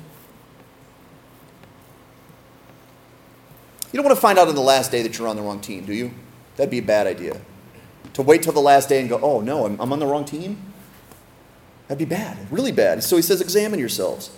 You 3.92 3.98
don't 3.98 4.06
want 4.06 4.16
to 4.16 4.22
find 4.22 4.38
out 4.38 4.48
on 4.48 4.56
the 4.56 4.62
last 4.62 4.92
day 4.92 5.02
that 5.02 5.18
you're 5.18 5.28
on 5.28 5.36
the 5.36 5.42
wrong 5.42 5.60
team, 5.60 5.86
do 5.86 5.94
you? 5.94 6.12
That'd 6.56 6.72
be 6.72 6.80
a 6.80 6.84
bad 6.84 7.08
idea. 7.08 7.40
To 8.14 8.22
wait 8.22 8.44
till 8.44 8.54
the 8.54 8.60
last 8.60 8.90
day 8.90 9.00
and 9.00 9.10
go, 9.10 9.20
oh 9.22 9.42
no, 9.42 9.66
I'm, 9.66 9.80
I'm 9.80 9.94
on 9.94 10.00
the 10.00 10.08
wrong 10.08 10.26
team? 10.26 10.58
That'd 11.88 12.00
be 12.00 12.06
bad, 12.06 12.52
really 12.52 12.72
bad. 12.72 13.04
So 13.04 13.16
he 13.16 13.22
says, 13.22 13.42
examine 13.42 13.80
yourselves. 13.80 14.32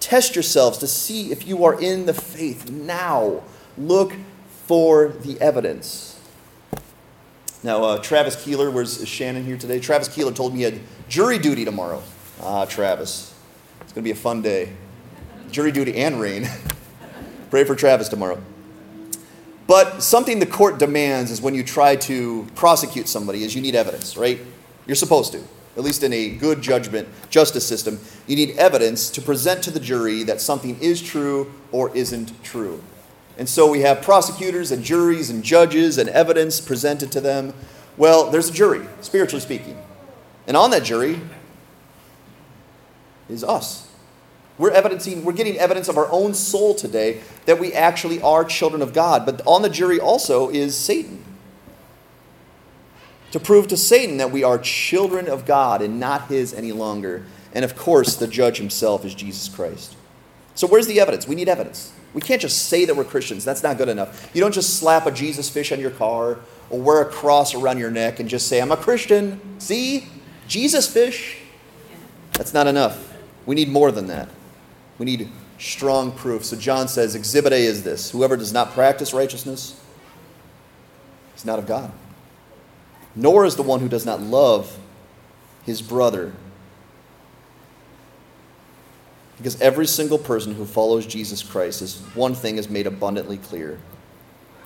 Test 0.00 0.34
yourselves 0.34 0.78
to 0.78 0.86
see 0.86 1.32
if 1.32 1.46
you 1.46 1.64
are 1.64 1.80
in 1.80 2.06
the 2.06 2.14
faith 2.14 2.70
now. 2.70 3.42
Look 3.76 4.14
for 4.66 5.08
the 5.08 5.40
evidence. 5.40 6.20
Now, 7.62 7.82
uh, 7.82 7.98
Travis 7.98 8.42
Keeler, 8.42 8.70
where's 8.70 9.06
Shannon 9.06 9.44
here 9.44 9.56
today? 9.56 9.80
Travis 9.80 10.08
Keeler 10.08 10.32
told 10.32 10.52
me 10.52 10.58
he 10.58 10.64
had 10.64 10.80
jury 11.08 11.38
duty 11.38 11.64
tomorrow. 11.64 12.02
Ah, 12.40 12.64
Travis. 12.64 13.34
It's 13.80 13.92
going 13.92 14.02
to 14.02 14.08
be 14.08 14.12
a 14.12 14.14
fun 14.14 14.42
day. 14.42 14.72
Jury 15.50 15.72
duty 15.72 15.96
and 15.96 16.20
rain. 16.20 16.48
Pray 17.50 17.64
for 17.64 17.74
Travis 17.74 18.08
tomorrow. 18.08 18.40
But 19.66 20.02
something 20.02 20.38
the 20.38 20.46
court 20.46 20.78
demands 20.78 21.30
is 21.30 21.42
when 21.42 21.54
you 21.54 21.64
try 21.64 21.96
to 21.96 22.46
prosecute 22.54 23.08
somebody 23.08 23.42
is 23.42 23.54
you 23.54 23.62
need 23.62 23.74
evidence, 23.74 24.16
right? 24.16 24.38
You're 24.86 24.96
supposed 24.96 25.32
to. 25.32 25.42
At 25.76 25.82
least 25.82 26.02
in 26.02 26.12
a 26.12 26.30
good 26.30 26.62
judgment 26.62 27.08
justice 27.28 27.66
system, 27.66 27.98
you 28.26 28.36
need 28.36 28.56
evidence 28.56 29.10
to 29.10 29.20
present 29.20 29.62
to 29.64 29.70
the 29.70 29.80
jury 29.80 30.22
that 30.22 30.40
something 30.40 30.78
is 30.80 31.02
true 31.02 31.52
or 31.72 31.94
isn't 31.94 32.32
true. 32.42 32.82
And 33.36 33.48
so 33.48 33.70
we 33.70 33.80
have 33.80 34.00
prosecutors 34.00 34.70
and 34.70 34.82
juries 34.82 35.28
and 35.28 35.42
judges 35.42 35.98
and 35.98 36.08
evidence 36.08 36.60
presented 36.60 37.12
to 37.12 37.20
them. 37.20 37.52
Well, 37.98 38.30
there's 38.30 38.48
a 38.48 38.52
jury, 38.52 38.86
spiritually 39.02 39.40
speaking. 39.40 39.76
And 40.46 40.56
on 40.56 40.70
that 40.70 40.84
jury 40.84 41.20
is 43.28 43.44
us. 43.44 43.85
We're 44.58 44.70
evidencing, 44.70 45.24
we're 45.24 45.32
getting 45.32 45.58
evidence 45.58 45.88
of 45.88 45.98
our 45.98 46.10
own 46.10 46.32
soul 46.32 46.74
today 46.74 47.20
that 47.44 47.60
we 47.60 47.72
actually 47.72 48.22
are 48.22 48.44
children 48.44 48.80
of 48.80 48.94
God. 48.94 49.26
But 49.26 49.42
on 49.46 49.62
the 49.62 49.68
jury 49.68 50.00
also 50.00 50.48
is 50.48 50.76
Satan. 50.76 51.22
To 53.32 53.40
prove 53.40 53.68
to 53.68 53.76
Satan 53.76 54.16
that 54.16 54.30
we 54.30 54.44
are 54.44 54.58
children 54.58 55.28
of 55.28 55.44
God 55.44 55.82
and 55.82 56.00
not 56.00 56.28
his 56.28 56.54
any 56.54 56.72
longer. 56.72 57.24
And 57.52 57.64
of 57.64 57.76
course, 57.76 58.16
the 58.16 58.26
judge 58.26 58.56
himself 58.56 59.04
is 59.04 59.14
Jesus 59.14 59.48
Christ. 59.48 59.94
So 60.54 60.66
where's 60.66 60.86
the 60.86 61.00
evidence? 61.00 61.28
We 61.28 61.34
need 61.34 61.48
evidence. 61.48 61.92
We 62.14 62.22
can't 62.22 62.40
just 62.40 62.68
say 62.68 62.86
that 62.86 62.96
we're 62.96 63.04
Christians. 63.04 63.44
That's 63.44 63.62
not 63.62 63.76
good 63.76 63.90
enough. 63.90 64.30
You 64.32 64.40
don't 64.40 64.54
just 64.54 64.78
slap 64.78 65.04
a 65.04 65.10
Jesus 65.10 65.50
fish 65.50 65.70
on 65.70 65.80
your 65.80 65.90
car 65.90 66.38
or 66.70 66.80
wear 66.80 67.02
a 67.02 67.04
cross 67.04 67.54
around 67.54 67.76
your 67.78 67.90
neck 67.90 68.20
and 68.20 68.28
just 68.28 68.48
say, 68.48 68.62
I'm 68.62 68.72
a 68.72 68.76
Christian. 68.76 69.60
See? 69.60 70.08
Jesus 70.48 70.90
fish. 70.90 71.36
That's 72.32 72.54
not 72.54 72.66
enough. 72.66 73.12
We 73.44 73.54
need 73.54 73.68
more 73.68 73.92
than 73.92 74.06
that. 74.06 74.30
We 74.98 75.04
need 75.04 75.28
strong 75.58 76.12
proof. 76.12 76.44
So 76.44 76.56
John 76.56 76.88
says, 76.88 77.14
Exhibit 77.14 77.52
A 77.52 77.56
is 77.56 77.82
this 77.82 78.10
whoever 78.10 78.36
does 78.36 78.52
not 78.52 78.72
practice 78.72 79.12
righteousness 79.12 79.80
is 81.36 81.44
not 81.44 81.58
of 81.58 81.66
God, 81.66 81.92
nor 83.14 83.44
is 83.44 83.56
the 83.56 83.62
one 83.62 83.80
who 83.80 83.88
does 83.88 84.06
not 84.06 84.20
love 84.20 84.78
his 85.64 85.82
brother. 85.82 86.32
Because 89.36 89.60
every 89.60 89.86
single 89.86 90.16
person 90.16 90.54
who 90.54 90.64
follows 90.64 91.04
Jesus 91.04 91.42
Christ 91.42 91.82
is 91.82 92.00
one 92.14 92.34
thing 92.34 92.56
is 92.56 92.70
made 92.70 92.86
abundantly 92.86 93.36
clear. 93.36 93.78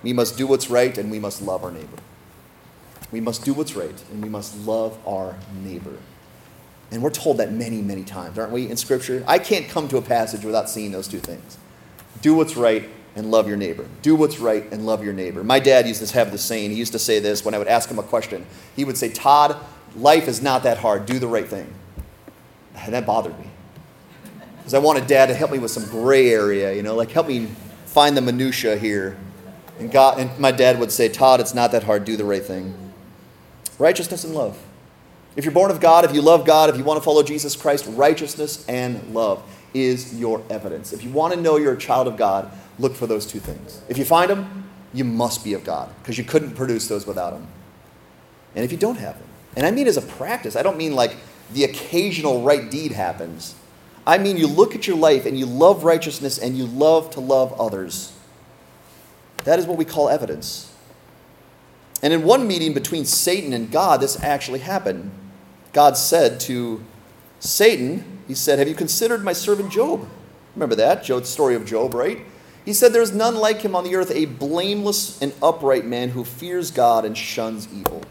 We 0.02 0.12
must 0.12 0.38
do 0.38 0.46
what's 0.46 0.70
right 0.70 0.96
and 0.96 1.10
we 1.10 1.18
must 1.18 1.42
love 1.42 1.64
our 1.64 1.72
neighbor. 1.72 1.98
We 3.10 3.20
must 3.20 3.44
do 3.44 3.52
what's 3.52 3.74
right 3.74 4.00
and 4.12 4.22
we 4.22 4.28
must 4.28 4.56
love 4.64 4.96
our 5.06 5.36
neighbor. 5.64 5.96
And 6.90 7.02
we're 7.02 7.10
told 7.10 7.38
that 7.38 7.52
many, 7.52 7.82
many 7.82 8.02
times, 8.02 8.38
aren't 8.38 8.52
we, 8.52 8.68
in 8.68 8.76
Scripture? 8.76 9.24
I 9.26 9.38
can't 9.38 9.68
come 9.68 9.88
to 9.88 9.96
a 9.96 10.02
passage 10.02 10.44
without 10.44 10.68
seeing 10.68 10.90
those 10.90 11.06
two 11.06 11.20
things. 11.20 11.56
Do 12.20 12.34
what's 12.34 12.56
right 12.56 12.88
and 13.16 13.30
love 13.30 13.48
your 13.48 13.56
neighbor. 13.56 13.86
Do 14.02 14.16
what's 14.16 14.38
right 14.38 14.64
and 14.72 14.86
love 14.86 15.04
your 15.04 15.12
neighbor. 15.12 15.44
My 15.44 15.60
dad 15.60 15.86
used 15.86 16.04
to 16.04 16.14
have 16.14 16.32
the 16.32 16.38
saying, 16.38 16.70
he 16.70 16.76
used 16.76 16.92
to 16.92 16.98
say 16.98 17.18
this 17.18 17.44
when 17.44 17.54
I 17.54 17.58
would 17.58 17.68
ask 17.68 17.88
him 17.88 17.98
a 17.98 18.02
question. 18.02 18.44
He 18.76 18.84
would 18.84 18.96
say, 18.96 19.08
Todd, 19.08 19.56
life 19.96 20.28
is 20.28 20.42
not 20.42 20.64
that 20.64 20.78
hard. 20.78 21.06
Do 21.06 21.18
the 21.18 21.26
right 21.26 21.46
thing. 21.46 21.72
And 22.76 22.94
that 22.94 23.06
bothered 23.06 23.38
me. 23.38 23.46
Because 24.58 24.74
I 24.74 24.78
wanted 24.78 25.06
dad 25.06 25.26
to 25.26 25.34
help 25.34 25.50
me 25.50 25.58
with 25.58 25.70
some 25.70 25.84
gray 25.86 26.30
area, 26.30 26.72
you 26.74 26.82
know, 26.82 26.94
like 26.94 27.10
help 27.10 27.26
me 27.26 27.48
find 27.86 28.16
the 28.16 28.20
minutia 28.20 28.76
here. 28.76 29.16
And 29.78 29.90
God 29.90 30.18
and 30.18 30.38
my 30.38 30.52
dad 30.52 30.78
would 30.78 30.92
say, 30.92 31.08
Todd, 31.08 31.40
it's 31.40 31.54
not 31.54 31.72
that 31.72 31.84
hard. 31.84 32.04
Do 32.04 32.16
the 32.16 32.24
right 32.24 32.44
thing. 32.44 32.74
Righteousness 33.78 34.24
and 34.24 34.34
love. 34.34 34.58
If 35.36 35.44
you're 35.44 35.54
born 35.54 35.70
of 35.70 35.80
God, 35.80 36.04
if 36.04 36.12
you 36.12 36.22
love 36.22 36.44
God, 36.44 36.70
if 36.70 36.76
you 36.76 36.84
want 36.84 36.98
to 36.98 37.04
follow 37.04 37.22
Jesus 37.22 37.54
Christ, 37.54 37.86
righteousness 37.88 38.66
and 38.68 39.14
love 39.14 39.42
is 39.72 40.18
your 40.18 40.42
evidence. 40.50 40.92
If 40.92 41.04
you 41.04 41.10
want 41.10 41.34
to 41.34 41.40
know 41.40 41.56
you're 41.56 41.74
a 41.74 41.78
child 41.78 42.08
of 42.08 42.16
God, 42.16 42.50
look 42.78 42.94
for 42.94 43.06
those 43.06 43.26
two 43.26 43.38
things. 43.38 43.80
If 43.88 43.96
you 43.96 44.04
find 44.04 44.28
them, 44.28 44.68
you 44.92 45.04
must 45.04 45.44
be 45.44 45.54
of 45.54 45.62
God 45.62 45.94
because 46.02 46.18
you 46.18 46.24
couldn't 46.24 46.56
produce 46.56 46.88
those 46.88 47.06
without 47.06 47.30
them. 47.30 47.46
And 48.54 48.64
if 48.64 48.72
you 48.72 48.78
don't 48.78 48.96
have 48.96 49.18
them, 49.18 49.28
and 49.56 49.64
I 49.64 49.70
mean 49.70 49.86
as 49.86 49.96
a 49.96 50.02
practice, 50.02 50.56
I 50.56 50.62
don't 50.62 50.76
mean 50.76 50.94
like 50.94 51.16
the 51.52 51.64
occasional 51.64 52.42
right 52.42 52.68
deed 52.68 52.92
happens. 52.92 53.54
I 54.06 54.18
mean 54.18 54.36
you 54.36 54.48
look 54.48 54.74
at 54.74 54.86
your 54.86 54.96
life 54.96 55.26
and 55.26 55.38
you 55.38 55.46
love 55.46 55.84
righteousness 55.84 56.38
and 56.38 56.56
you 56.56 56.66
love 56.66 57.10
to 57.10 57.20
love 57.20 57.52
others. 57.60 58.12
That 59.44 59.58
is 59.58 59.66
what 59.66 59.78
we 59.78 59.84
call 59.84 60.08
evidence. 60.08 60.74
And 62.02 62.12
in 62.12 62.24
one 62.24 62.48
meeting 62.48 62.72
between 62.72 63.04
Satan 63.04 63.52
and 63.52 63.70
God, 63.70 64.00
this 64.00 64.20
actually 64.22 64.60
happened. 64.60 65.10
God 65.72 65.96
said 65.96 66.40
to 66.40 66.82
Satan, 67.38 68.20
He 68.26 68.34
said, 68.34 68.58
Have 68.58 68.68
you 68.68 68.74
considered 68.74 69.24
my 69.24 69.32
servant 69.32 69.70
Job? 69.70 70.06
Remember 70.54 70.74
that, 70.74 71.04
Job's 71.04 71.28
story 71.28 71.54
of 71.54 71.64
Job, 71.64 71.94
right? 71.94 72.20
He 72.64 72.72
said, 72.72 72.92
There 72.92 73.02
is 73.02 73.12
none 73.12 73.36
like 73.36 73.62
him 73.62 73.74
on 73.74 73.84
the 73.84 73.94
earth, 73.96 74.10
a 74.10 74.26
blameless 74.26 75.20
and 75.22 75.32
upright 75.42 75.84
man 75.84 76.10
who 76.10 76.24
fears 76.24 76.70
God 76.70 77.04
and 77.04 77.16
shuns 77.16 77.68
evil. 77.72 78.02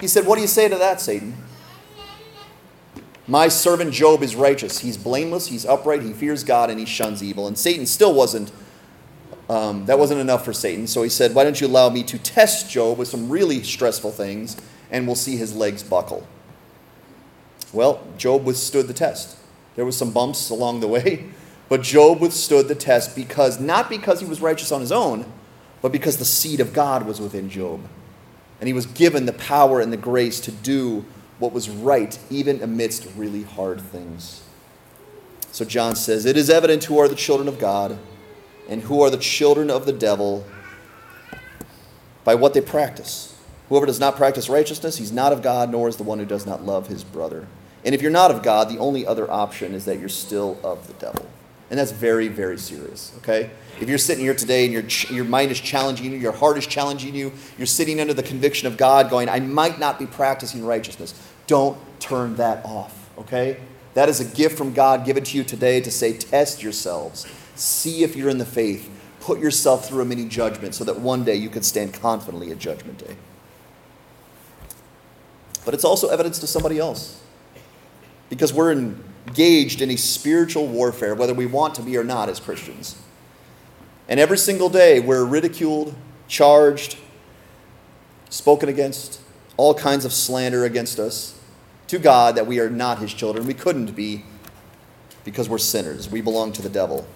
He 0.00 0.08
said, 0.08 0.26
What 0.26 0.36
do 0.36 0.42
you 0.42 0.46
say 0.46 0.68
to 0.68 0.76
that, 0.76 1.00
Satan? 1.00 1.36
My 3.28 3.48
servant 3.48 3.92
Job 3.92 4.22
is 4.22 4.36
righteous. 4.36 4.78
He's 4.78 4.96
blameless, 4.96 5.48
he's 5.48 5.66
upright, 5.66 6.02
he 6.02 6.12
fears 6.12 6.44
God, 6.44 6.70
and 6.70 6.78
he 6.78 6.86
shuns 6.86 7.22
evil. 7.22 7.48
And 7.48 7.58
Satan 7.58 7.86
still 7.86 8.14
wasn't, 8.14 8.52
um, 9.50 9.86
that 9.86 9.98
wasn't 9.98 10.20
enough 10.20 10.44
for 10.44 10.52
Satan. 10.52 10.86
So 10.86 11.02
he 11.02 11.08
said, 11.08 11.34
Why 11.34 11.42
don't 11.42 11.60
you 11.60 11.66
allow 11.66 11.88
me 11.88 12.04
to 12.04 12.18
test 12.18 12.70
Job 12.70 12.98
with 12.98 13.08
some 13.08 13.28
really 13.28 13.62
stressful 13.62 14.12
things, 14.12 14.56
and 14.90 15.06
we'll 15.06 15.16
see 15.16 15.36
his 15.36 15.56
legs 15.56 15.82
buckle. 15.82 16.26
Well, 17.72 18.02
Job 18.16 18.44
withstood 18.44 18.88
the 18.88 18.94
test. 18.94 19.36
There 19.74 19.84
was 19.84 19.96
some 19.96 20.12
bumps 20.12 20.50
along 20.50 20.80
the 20.80 20.88
way, 20.88 21.26
but 21.68 21.82
Job 21.82 22.20
withstood 22.20 22.68
the 22.68 22.74
test 22.74 23.14
because 23.14 23.60
not 23.60 23.90
because 23.90 24.20
he 24.20 24.26
was 24.26 24.40
righteous 24.40 24.72
on 24.72 24.80
his 24.80 24.92
own, 24.92 25.30
but 25.82 25.92
because 25.92 26.16
the 26.16 26.24
seed 26.24 26.60
of 26.60 26.72
God 26.72 27.06
was 27.06 27.20
within 27.20 27.50
Job. 27.50 27.80
And 28.60 28.66
he 28.66 28.72
was 28.72 28.86
given 28.86 29.26
the 29.26 29.34
power 29.34 29.80
and 29.80 29.92
the 29.92 29.98
grace 29.98 30.40
to 30.40 30.52
do 30.52 31.04
what 31.38 31.52
was 31.52 31.68
right, 31.68 32.18
even 32.30 32.62
amidst 32.62 33.06
really 33.16 33.42
hard 33.42 33.80
things. 33.80 34.42
So 35.52 35.64
John 35.64 35.94
says, 35.94 36.24
It 36.24 36.36
is 36.36 36.48
evident 36.48 36.84
who 36.84 36.98
are 36.98 37.08
the 37.08 37.14
children 37.14 37.48
of 37.48 37.58
God 37.58 37.98
and 38.68 38.82
who 38.82 39.02
are 39.02 39.10
the 39.10 39.18
children 39.18 39.70
of 39.70 39.86
the 39.86 39.92
devil 39.92 40.44
by 42.24 42.34
what 42.34 42.54
they 42.54 42.60
practice. 42.60 43.35
Whoever 43.68 43.86
does 43.86 44.00
not 44.00 44.16
practice 44.16 44.48
righteousness, 44.48 44.96
he's 44.96 45.12
not 45.12 45.32
of 45.32 45.42
God, 45.42 45.70
nor 45.70 45.88
is 45.88 45.96
the 45.96 46.04
one 46.04 46.18
who 46.18 46.24
does 46.24 46.46
not 46.46 46.64
love 46.64 46.88
his 46.88 47.02
brother. 47.02 47.46
And 47.84 47.94
if 47.94 48.02
you're 48.02 48.10
not 48.10 48.30
of 48.30 48.42
God, 48.42 48.68
the 48.68 48.78
only 48.78 49.06
other 49.06 49.30
option 49.30 49.74
is 49.74 49.84
that 49.84 49.98
you're 49.98 50.08
still 50.08 50.58
of 50.62 50.86
the 50.86 50.92
devil. 50.94 51.26
And 51.68 51.78
that's 51.78 51.90
very, 51.90 52.28
very 52.28 52.58
serious, 52.58 53.12
okay? 53.18 53.50
If 53.80 53.88
you're 53.88 53.98
sitting 53.98 54.24
here 54.24 54.34
today 54.34 54.64
and 54.64 54.72
your, 54.72 54.84
your 55.10 55.24
mind 55.24 55.50
is 55.50 55.60
challenging 55.60 56.12
you, 56.12 56.18
your 56.18 56.32
heart 56.32 56.58
is 56.58 56.66
challenging 56.66 57.14
you, 57.14 57.32
you're 57.58 57.66
sitting 57.66 58.00
under 58.00 58.14
the 58.14 58.22
conviction 58.22 58.68
of 58.68 58.76
God 58.76 59.10
going, 59.10 59.28
I 59.28 59.40
might 59.40 59.80
not 59.80 59.98
be 59.98 60.06
practicing 60.06 60.64
righteousness, 60.64 61.14
don't 61.48 61.76
turn 61.98 62.36
that 62.36 62.64
off, 62.64 63.10
okay? 63.18 63.58
That 63.94 64.08
is 64.08 64.20
a 64.20 64.36
gift 64.36 64.56
from 64.56 64.74
God 64.74 65.04
given 65.04 65.24
to 65.24 65.36
you 65.36 65.42
today 65.42 65.80
to 65.80 65.90
say, 65.90 66.16
test 66.16 66.62
yourselves, 66.62 67.26
see 67.56 68.04
if 68.04 68.14
you're 68.14 68.30
in 68.30 68.38
the 68.38 68.44
faith, 68.44 68.88
put 69.20 69.40
yourself 69.40 69.88
through 69.88 70.02
a 70.02 70.04
mini 70.04 70.26
judgment 70.26 70.74
so 70.74 70.84
that 70.84 71.00
one 71.00 71.24
day 71.24 71.34
you 71.34 71.50
can 71.50 71.62
stand 71.62 71.94
confidently 71.94 72.52
at 72.52 72.58
Judgment 72.58 72.98
Day. 72.98 73.16
But 75.66 75.74
it's 75.74 75.84
also 75.84 76.08
evidence 76.08 76.38
to 76.38 76.46
somebody 76.46 76.78
else 76.78 77.20
because 78.30 78.52
we're 78.54 78.72
engaged 78.72 79.82
in 79.82 79.90
a 79.90 79.96
spiritual 79.96 80.68
warfare, 80.68 81.14
whether 81.14 81.34
we 81.34 81.44
want 81.44 81.74
to 81.74 81.82
be 81.82 81.96
or 81.96 82.04
not 82.04 82.28
as 82.28 82.40
Christians. 82.40 82.96
And 84.08 84.20
every 84.20 84.38
single 84.38 84.68
day, 84.68 85.00
we're 85.00 85.24
ridiculed, 85.24 85.94
charged, 86.28 86.96
spoken 88.30 88.68
against, 88.68 89.20
all 89.56 89.74
kinds 89.74 90.04
of 90.04 90.12
slander 90.12 90.64
against 90.64 91.00
us 91.00 91.38
to 91.88 91.98
God 91.98 92.36
that 92.36 92.46
we 92.46 92.60
are 92.60 92.70
not 92.70 93.00
His 93.00 93.12
children. 93.12 93.44
We 93.44 93.54
couldn't 93.54 93.96
be 93.96 94.24
because 95.24 95.48
we're 95.48 95.58
sinners. 95.58 96.08
We 96.08 96.20
belong 96.20 96.52
to 96.52 96.62
the 96.62 96.68
devil. 96.68 97.08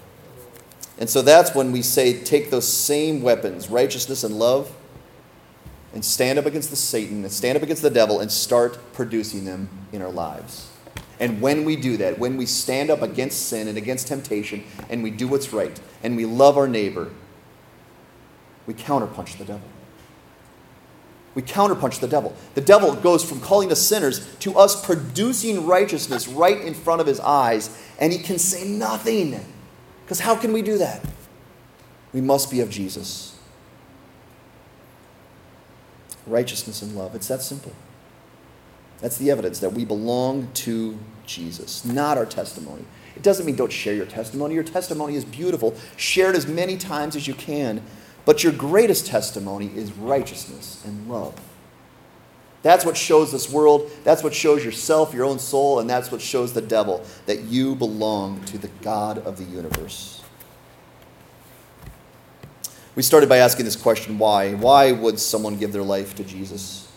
And 0.99 1.09
so 1.09 1.23
that's 1.23 1.55
when 1.55 1.71
we 1.71 1.83
say, 1.83 2.21
take 2.21 2.51
those 2.51 2.67
same 2.67 3.23
weapons, 3.23 3.71
righteousness 3.71 4.25
and 4.25 4.41
love, 4.41 4.75
and 5.93 6.05
stand 6.05 6.39
up 6.39 6.47
against 6.47 6.71
the 6.71 6.77
Satan, 6.77 7.23
and 7.23 7.33
stand 7.33 7.57
up 7.57 7.63
against 7.63 7.83
the 7.83 7.91
devil, 7.91 8.21
and 8.21 8.31
start 8.31 8.79
producing 8.93 9.45
them 9.45 9.69
in 9.93 10.03
our 10.03 10.11
lives. 10.11 10.71
And 11.19 11.43
when 11.43 11.65
we 11.65 11.77
do 11.77 11.97
that, 11.99 12.19
when 12.19 12.37
we 12.37 12.47
stand 12.47 12.91
up 12.91 13.03
against 13.03 13.49
sin 13.49 13.69
and 13.69 13.77
against 13.77 14.07
temptation, 14.07 14.65
and 14.89 15.03
we 15.03 15.11
do 15.11 15.29
what's 15.29 15.53
right, 15.53 15.79
and 16.03 16.17
we 16.17 16.25
love 16.25 16.57
our 16.57 16.69
neighbor, 16.69 17.11
we 18.67 18.75
counterpunch 18.75 19.37
the 19.37 19.45
devil. 19.45 19.69
We 21.35 21.43
counterpunch 21.43 22.01
the 22.01 22.09
devil. 22.09 22.35
The 22.55 22.61
devil 22.61 22.95
goes 22.95 23.25
from 23.25 23.41
calling 23.41 23.71
us 23.71 23.81
sinners 23.81 24.27
to 24.39 24.59
us 24.59 24.85
producing 24.85 25.67
righteousness 25.67 26.27
right 26.27 26.61
in 26.61 26.75
front 26.75 27.01
of 27.01 27.07
his 27.07 27.21
eyes, 27.21 27.71
and 27.99 28.13
he 28.13 28.19
can 28.19 28.39
say 28.39 28.67
nothing. 28.67 29.39
Because 30.05 30.21
how 30.21 30.35
can 30.35 30.53
we 30.53 30.63
do 30.63 30.79
that? 30.79 31.05
We 32.13 32.21
must 32.21 32.51
be 32.51 32.61
of 32.61 32.71
Jesus. 32.71 33.30
Righteousness 36.27 36.83
and 36.83 36.97
love. 36.97 37.15
It's 37.15 37.29
that 37.29 37.43
simple. 37.43 37.73
That's 39.01 39.17
the 39.17 39.31
evidence 39.31 39.61
that 39.61 39.73
we 39.73 39.85
belong 39.85 40.51
to 40.55 40.99
Jesus, 41.27 41.85
not 41.85 42.19
our 42.19 42.27
testimony. 42.27 42.85
It 43.17 43.23
doesn't 43.23 43.47
mean 43.47 43.57
don't 43.57 43.73
share 43.73 43.95
your 43.95 44.07
testimony. 44.07 44.55
Your 44.55 44.65
testimony 44.65 45.17
is 45.17 45.25
beautiful. 45.25 45.75
Share 45.97 46.31
it 46.31 46.37
as 46.37 46.47
many 46.47 46.77
times 46.77 47.17
as 47.17 47.27
you 47.27 47.35
can. 47.35 47.83
But 48.25 48.45
your 48.45 48.53
greatest 48.53 49.07
testimony 49.07 49.71
is 49.75 49.93
righteousness 49.93 50.83
and 50.85 51.09
love. 51.09 51.35
That's 52.63 52.85
what 52.85 52.97
shows 52.97 53.33
this 53.33 53.51
world. 53.51 53.91
That's 54.05 54.23
what 54.23 54.35
shows 54.35 54.63
yourself, 54.65 55.15
your 55.15 55.25
own 55.25 55.39
soul, 55.39 55.81
and 55.81 55.89
that's 55.89 56.13
what 56.13 56.21
shows 56.21 56.53
the 56.53 56.61
devil 56.61 57.05
that 57.25 57.41
you 57.45 57.75
belong 57.75 58.45
to 58.45 58.59
the 58.59 58.69
God 58.83 59.19
of 59.19 59.39
the 59.39 59.45
universe. 59.45 60.20
We 62.97 63.03
started 63.03 63.29
by 63.29 63.39
asking 63.39 63.65
this 63.65 63.77
question 63.77 64.19
why? 64.19 64.55
Why 64.55 64.93
would 64.93 65.19
someone 65.21 65.57
give 65.57 65.73
their 65.73 65.83
life 65.83 66.15
to 66.17 66.25
Jesus? 66.25 66.91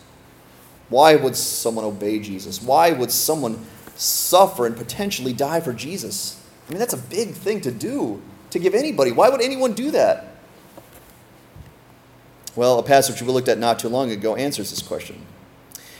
Why 0.88 1.16
would 1.16 1.36
someone 1.36 1.84
obey 1.84 2.18
Jesus? 2.18 2.62
Why 2.62 2.92
would 2.92 3.10
someone 3.10 3.64
suffer 3.96 4.66
and 4.66 4.76
potentially 4.76 5.32
die 5.32 5.60
for 5.60 5.72
Jesus? 5.72 6.44
I 6.68 6.72
mean, 6.72 6.78
that's 6.78 6.94
a 6.94 6.98
big 6.98 7.32
thing 7.32 7.60
to 7.62 7.70
do, 7.70 8.20
to 8.50 8.58
give 8.58 8.74
anybody. 8.74 9.12
Why 9.12 9.28
would 9.28 9.40
anyone 9.40 9.72
do 9.72 9.90
that? 9.92 10.36
Well, 12.56 12.78
a 12.78 12.82
passage 12.82 13.20
we 13.20 13.28
looked 13.28 13.48
at 13.48 13.58
not 13.58 13.78
too 13.78 13.88
long 13.88 14.10
ago 14.10 14.36
answers 14.36 14.70
this 14.70 14.82
question. 14.82 15.26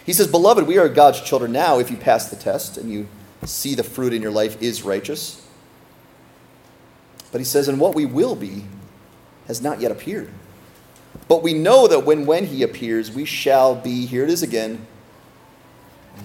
He 0.05 0.13
says, 0.13 0.27
Beloved, 0.27 0.67
we 0.67 0.79
are 0.79 0.89
God's 0.89 1.21
children 1.21 1.53
now 1.53 1.79
if 1.79 1.91
you 1.91 1.97
pass 1.97 2.29
the 2.29 2.37
test 2.37 2.77
and 2.77 2.91
you 2.91 3.09
see 3.45 3.75
the 3.75 3.83
fruit 3.83 4.13
in 4.13 4.23
your 4.23 4.31
life 4.31 4.61
is 4.63 4.83
righteous. 4.83 5.47
But 7.33 7.41
he 7.41 7.45
says, 7.45 7.69
And 7.69 7.81
what 7.81 7.95
we 7.95 8.07
will 8.07 8.37
be 8.37 8.65
has 9.47 9.61
not 9.63 9.81
yet 9.81 9.91
appeared. 9.91 10.31
But 11.29 11.43
we 11.43 11.55
know 11.55 11.87
that 11.89 12.05
when, 12.05 12.27
when 12.27 12.47
he 12.47 12.63
appears, 12.63 13.11
we 13.11 13.25
shall 13.25 13.75
be, 13.75 14.07
here 14.07 14.25
it 14.25 14.31
is 14.31 14.43
again, 14.43 14.87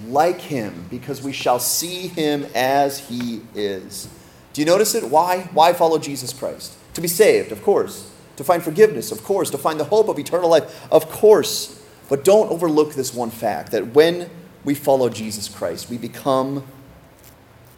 like 0.05 0.41
him, 0.41 0.85
because 0.89 1.21
we 1.21 1.31
shall 1.31 1.59
see 1.59 2.07
him 2.07 2.45
as 2.53 2.99
he 3.07 3.41
is. 3.55 4.09
Do 4.53 4.61
you 4.61 4.65
notice 4.65 4.95
it? 4.95 5.05
Why? 5.05 5.49
Why 5.53 5.73
follow 5.73 5.97
Jesus 5.99 6.33
Christ? 6.33 6.75
To 6.95 7.01
be 7.01 7.07
saved, 7.07 7.51
of 7.51 7.63
course. 7.63 8.11
To 8.37 8.43
find 8.43 8.63
forgiveness, 8.63 9.11
of 9.11 9.23
course. 9.23 9.49
To 9.51 9.57
find 9.57 9.79
the 9.79 9.85
hope 9.85 10.09
of 10.09 10.19
eternal 10.19 10.49
life, 10.49 10.87
of 10.91 11.09
course. 11.09 11.83
But 12.07 12.23
don't 12.23 12.49
overlook 12.49 12.93
this 12.93 13.13
one 13.13 13.29
fact 13.29 13.71
that 13.71 13.93
when 13.93 14.29
we 14.65 14.75
follow 14.75 15.09
Jesus 15.09 15.47
Christ, 15.47 15.89
we 15.89 15.97
become 15.97 16.65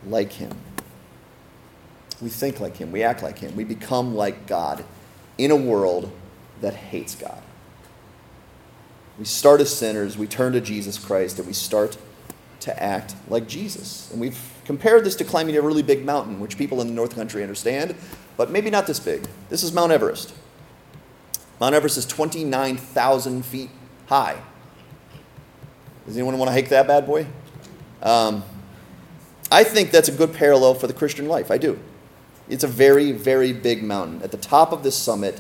like 0.08 0.34
him. 0.34 0.56
We 2.22 2.30
think 2.30 2.60
like 2.60 2.78
him, 2.78 2.92
we 2.92 3.04
act 3.04 3.24
like 3.24 3.40
him, 3.40 3.56
we 3.56 3.64
become 3.64 4.16
like 4.16 4.48
God 4.48 4.84
in 5.38 5.52
a 5.52 5.56
world 5.56 6.12
that 6.62 6.74
hates 6.74 7.16
God. 7.16 7.42
We 9.20 9.26
start 9.26 9.62
as 9.62 9.76
sinners, 9.76 10.18
we 10.18 10.28
turn 10.28 10.54
to 10.54 10.62
Jesus 10.62 10.98
Christ, 10.98 11.38
and 11.38 11.48
we 11.48 11.54
start 11.54 11.98
to 12.62 12.84
act 12.84 13.16
like 13.28 13.48
Jesus. 13.48 14.10
And 14.12 14.22
we've 14.22 14.40
compared 14.66 15.04
this 15.04 15.16
to 15.18 15.24
climbing 15.24 15.58
a 15.58 15.62
really 15.62 15.84
big 15.84 16.06
mountain, 16.06 16.40
which 16.40 16.58
people 16.58 16.82
in 16.82 16.88
the 16.88 16.94
North 16.94 17.16
Country 17.16 17.44
understand, 17.44 17.96
but 18.38 18.52
maybe 18.52 18.70
not 18.70 18.88
this 18.88 19.00
big. 19.00 19.28
This 19.50 19.64
is 19.64 19.74
Mount 19.74 19.92
Everest. 19.92 20.34
Mount 21.60 21.76
Everest 21.76 21.98
is 21.98 22.06
29,000 22.06 23.46
feet 23.46 23.70
high. 24.08 24.42
Does 26.06 26.18
anyone 26.18 26.38
want 26.38 26.50
to 26.50 26.54
hike 26.54 26.70
that 26.70 26.88
bad 26.88 27.06
boy? 27.06 27.28
Um, 28.02 28.44
I 29.52 29.64
think 29.64 29.92
that's 29.92 30.10
a 30.10 30.12
good 30.12 30.34
parallel 30.34 30.74
for 30.74 30.88
the 30.88 30.94
Christian 30.94 31.28
life. 31.28 31.52
I 31.52 31.58
do. 31.58 31.80
It's 32.50 32.64
a 32.64 32.68
very, 32.68 33.12
very 33.12 33.54
big 33.54 33.84
mountain. 33.84 34.22
At 34.24 34.32
the 34.32 34.38
top 34.38 34.72
of 34.72 34.84
this 34.84 34.96
summit 34.96 35.40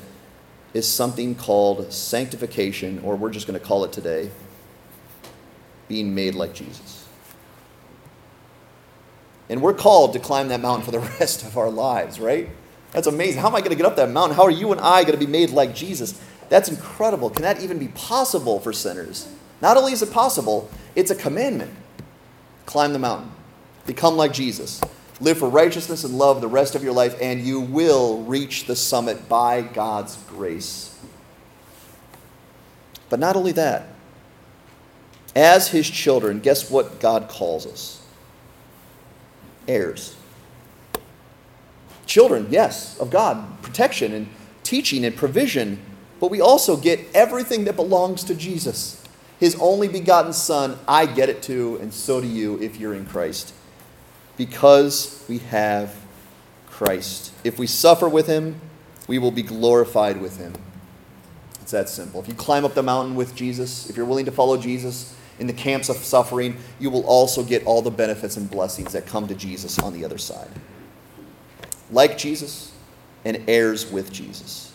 is 0.74 0.88
something 0.88 1.36
called 1.36 1.91
sanctification, 1.91 3.02
or 3.04 3.16
we're 3.16 3.32
just 3.32 3.47
going 3.47 3.60
to 3.60 3.66
call 3.66 3.84
it 3.84 3.91
today 3.91 4.32
being 5.88 6.16
made 6.16 6.36
like 6.36 6.54
Jesus. 6.54 7.06
And 9.49 9.62
we're 9.62 9.74
called 9.74 10.14
to 10.14 10.20
climb 10.20 10.47
that 10.47 10.62
mountain 10.62 10.86
for 10.86 10.91
the 10.91 10.99
rest 11.20 11.43
of 11.43 11.58
our 11.58 11.70
lives, 11.70 12.20
right? 12.20 12.49
That's 12.91 13.08
amazing. 13.08 13.41
How 13.41 13.47
am 13.47 13.56
I 13.56 13.60
going 13.60 13.72
to 13.72 13.76
get 13.76 13.86
up 13.86 13.97
that 13.97 14.10
mountain? 14.10 14.36
How 14.36 14.43
are 14.43 14.52
you 14.52 14.72
and 14.72 14.80
I 14.80 15.04
going 15.04 15.18
to 15.20 15.26
be 15.26 15.30
made 15.30 15.49
like 15.49 15.76
Jesus? 15.76 16.20
That's 16.49 16.70
incredible. 16.70 17.30
Can 17.30 17.43
that 17.43 17.62
even 17.62 17.80
be 17.80 17.89
possible 17.89 18.60
for 18.60 18.72
sinners? 18.72 19.28
Not 19.62 19.78
only 19.78 19.93
is 19.93 20.02
it 20.02 20.12
possible, 20.12 20.70
it's 20.95 21.12
a 21.12 21.16
commandment. 21.16 21.74
Climb 22.66 22.93
the 22.93 22.99
mountain, 22.99 23.32
become 23.86 24.16
like 24.16 24.34
Jesus, 24.34 24.82
live 25.22 25.38
for 25.38 25.49
righteousness 25.49 26.03
and 26.03 26.17
love 26.17 26.41
the 26.41 26.47
rest 26.47 26.76
of 26.76 26.84
your 26.84 26.93
life, 26.93 27.15
and 27.22 27.41
you 27.41 27.59
will 27.59 28.24
reach 28.24 28.65
the 28.65 28.76
summit 28.76 29.30
by 29.30 29.61
God's 29.61 30.17
grace. 30.28 30.99
But 33.09 33.19
not 33.19 33.36
only 33.36 33.51
that, 33.53 33.88
as 35.36 35.69
his 35.69 35.89
children, 35.89 36.39
guess 36.39 36.69
what 36.69 36.99
God 36.99 37.30
calls 37.30 37.65
us? 37.65 38.05
Heirs. 39.67 40.15
Children, 42.05 42.47
yes, 42.49 42.99
of 42.99 43.09
God, 43.09 43.61
protection 43.61 44.13
and 44.13 44.28
teaching 44.63 45.05
and 45.05 45.15
provision, 45.15 45.80
but 46.19 46.30
we 46.30 46.41
also 46.41 46.76
get 46.76 46.99
everything 47.13 47.65
that 47.65 47.76
belongs 47.76 48.24
to 48.26 48.36
Jesus 48.36 49.01
his 49.41 49.57
only 49.59 49.88
begotten 49.88 50.34
Son, 50.34 50.78
I 50.88 51.07
get 51.07 51.28
it 51.28 51.41
too, 51.41 51.80
and 51.82 51.91
so 51.91 52.22
do 52.22 52.28
you 52.28 52.61
if 52.61 52.80
you're 52.80 52.93
in 52.93 53.07
Christ. 53.07 53.55
Because 54.42 55.24
we 55.30 55.38
have 55.38 55.96
Christ. 56.68 57.32
If 57.44 57.60
we 57.60 57.68
suffer 57.68 58.10
with 58.10 58.26
him, 58.26 58.60
we 59.08 59.20
will 59.20 59.30
be 59.30 59.44
glorified 59.44 60.20
with 60.20 60.38
him. 60.38 60.56
It's 61.62 61.70
that 61.70 61.89
simple. 61.89 62.20
If 62.22 62.28
you 62.28 62.34
climb 62.34 62.66
up 62.66 62.74
the 62.74 62.82
mountain 62.82 63.14
with 63.14 63.36
Jesus, 63.36 63.88
if 63.88 63.96
you're 63.96 64.06
willing 64.08 64.26
to 64.26 64.32
follow 64.32 64.58
Jesus 64.58 65.16
in 65.38 65.46
the 65.46 65.54
camps 65.54 65.89
of 65.89 65.98
suffering, 65.98 66.58
you 66.80 66.89
will 66.89 67.06
also 67.06 67.44
get 67.44 67.64
all 67.68 67.84
the 67.84 67.92
benefits 67.92 68.36
and 68.36 68.50
blessings 68.50 68.94
that 68.94 69.06
come 69.06 69.28
to 69.28 69.36
Jesus 69.36 69.78
on 69.78 69.94
the 69.94 70.04
other 70.04 70.18
side. 70.18 70.50
Like 71.92 72.18
Jesus 72.18 72.74
and 73.24 73.44
heirs 73.48 73.92
with 73.92 74.12
Jesus. 74.12 74.74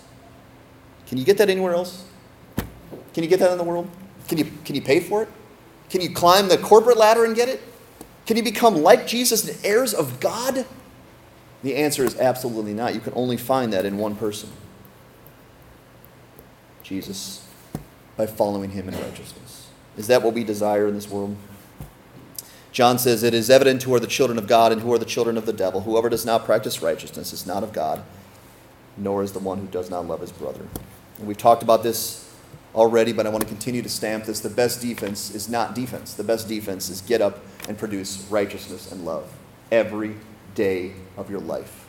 Can 1.08 1.18
you 1.18 1.24
get 1.24 1.38
that 1.38 1.50
anywhere 1.50 1.74
else? 1.74 2.04
Can 3.14 3.24
you 3.24 3.28
get 3.28 3.40
that 3.40 3.50
in 3.50 3.58
the 3.58 3.64
world? 3.64 3.90
Can 4.28 4.38
you, 4.38 4.44
can 4.64 4.76
you 4.76 4.82
pay 4.82 5.00
for 5.00 5.24
it? 5.24 5.28
Can 5.90 6.02
you 6.02 6.10
climb 6.10 6.46
the 6.46 6.58
corporate 6.58 6.98
ladder 6.98 7.24
and 7.24 7.34
get 7.34 7.48
it? 7.48 7.60
Can 8.26 8.36
you 8.36 8.42
become 8.42 8.82
like 8.82 9.06
Jesus 9.06 9.48
and 9.48 9.64
heirs 9.64 9.94
of 9.94 10.20
God? 10.20 10.66
The 11.62 11.76
answer 11.76 12.04
is 12.04 12.18
absolutely 12.18 12.74
not. 12.74 12.94
You 12.94 13.00
can 13.00 13.12
only 13.16 13.36
find 13.36 13.72
that 13.72 13.86
in 13.86 13.98
one 13.98 14.16
person 14.16 14.50
Jesus, 16.82 17.44
by 18.16 18.26
following 18.26 18.70
him 18.70 18.88
in 18.88 18.94
righteousness. 18.94 19.70
Is 19.96 20.06
that 20.06 20.22
what 20.22 20.34
we 20.34 20.44
desire 20.44 20.86
in 20.86 20.94
this 20.94 21.10
world? 21.10 21.36
John 22.70 23.00
says, 23.00 23.24
It 23.24 23.34
is 23.34 23.50
evident 23.50 23.82
who 23.82 23.92
are 23.92 23.98
the 23.98 24.06
children 24.06 24.38
of 24.38 24.46
God 24.46 24.70
and 24.70 24.82
who 24.82 24.92
are 24.92 24.98
the 24.98 25.04
children 25.04 25.36
of 25.36 25.46
the 25.46 25.52
devil. 25.52 25.80
Whoever 25.80 26.08
does 26.08 26.24
not 26.24 26.44
practice 26.44 26.82
righteousness 26.82 27.32
is 27.32 27.44
not 27.44 27.64
of 27.64 27.72
God, 27.72 28.04
nor 28.96 29.24
is 29.24 29.32
the 29.32 29.40
one 29.40 29.58
who 29.58 29.66
does 29.66 29.90
not 29.90 30.06
love 30.06 30.20
his 30.20 30.30
brother. 30.30 30.64
And 31.18 31.26
we've 31.26 31.36
talked 31.36 31.64
about 31.64 31.82
this 31.82 32.32
already, 32.72 33.12
but 33.12 33.26
I 33.26 33.30
want 33.30 33.42
to 33.42 33.48
continue 33.48 33.82
to 33.82 33.88
stamp 33.88 34.26
this. 34.26 34.38
The 34.38 34.50
best 34.50 34.80
defense 34.80 35.34
is 35.34 35.48
not 35.48 35.74
defense. 35.74 36.14
The 36.14 36.22
best 36.22 36.46
defense 36.46 36.88
is 36.88 37.00
get 37.00 37.20
up 37.20 37.40
and 37.68 37.78
produce 37.78 38.26
righteousness 38.30 38.92
and 38.92 39.04
love 39.04 39.32
every 39.70 40.14
day 40.54 40.92
of 41.16 41.30
your 41.30 41.40
life. 41.40 41.86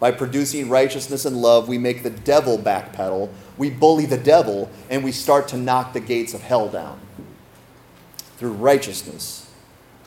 By 0.00 0.10
producing 0.10 0.68
righteousness 0.68 1.24
and 1.24 1.40
love, 1.40 1.68
we 1.68 1.78
make 1.78 2.02
the 2.02 2.10
devil 2.10 2.58
backpedal, 2.58 3.30
we 3.56 3.70
bully 3.70 4.06
the 4.06 4.18
devil, 4.18 4.68
and 4.90 5.04
we 5.04 5.12
start 5.12 5.46
to 5.48 5.56
knock 5.56 5.92
the 5.92 6.00
gates 6.00 6.34
of 6.34 6.42
hell 6.42 6.68
down 6.68 7.00
through 8.36 8.52
righteousness 8.52 9.48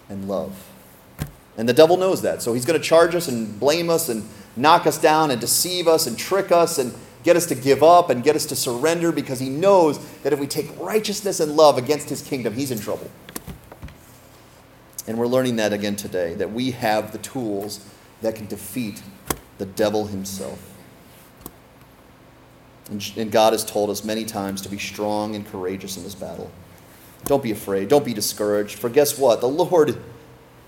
and 0.09 0.27
love. 0.27 0.69
And 1.57 1.69
the 1.69 1.73
devil 1.73 1.95
knows 1.95 2.21
that. 2.23 2.41
So 2.41 2.53
he's 2.53 2.65
going 2.65 2.79
to 2.79 2.85
charge 2.85 3.15
us 3.15 3.29
and 3.29 3.57
blame 3.57 3.89
us 3.89 4.09
and 4.09 4.27
knock 4.57 4.85
us 4.85 4.97
down 4.97 5.31
and 5.31 5.39
deceive 5.39 5.87
us 5.87 6.07
and 6.07 6.17
trick 6.17 6.51
us 6.51 6.77
and 6.77 6.93
get 7.23 7.37
us 7.37 7.45
to 7.47 7.55
give 7.55 7.81
up 7.81 8.09
and 8.09 8.23
get 8.23 8.35
us 8.35 8.45
to 8.47 8.55
surrender 8.55 9.11
because 9.11 9.39
he 9.39 9.49
knows 9.49 9.97
that 10.23 10.33
if 10.33 10.39
we 10.39 10.47
take 10.47 10.77
righteousness 10.79 11.39
and 11.39 11.55
love 11.55 11.77
against 11.77 12.09
his 12.09 12.21
kingdom, 12.21 12.53
he's 12.53 12.71
in 12.71 12.79
trouble. 12.79 13.09
And 15.07 15.17
we're 15.17 15.27
learning 15.27 15.57
that 15.57 15.71
again 15.71 15.95
today 15.95 16.33
that 16.35 16.51
we 16.51 16.71
have 16.71 17.11
the 17.11 17.19
tools 17.19 17.85
that 18.21 18.35
can 18.35 18.47
defeat 18.47 19.01
the 19.57 19.65
devil 19.65 20.07
himself. 20.07 20.71
And 22.89 23.31
God 23.31 23.53
has 23.53 23.65
told 23.65 23.89
us 23.89 24.03
many 24.03 24.25
times 24.25 24.61
to 24.61 24.69
be 24.69 24.77
strong 24.77 25.35
and 25.35 25.45
courageous 25.47 25.97
in 25.97 26.03
this 26.03 26.15
battle. 26.15 26.51
Don't 27.25 27.41
be 27.41 27.51
afraid. 27.51 27.87
Don't 27.87 28.05
be 28.05 28.13
discouraged. 28.13 28.77
For 28.77 28.89
guess 28.89 29.17
what? 29.17 29.41
The 29.41 29.47
Lord, 29.47 29.97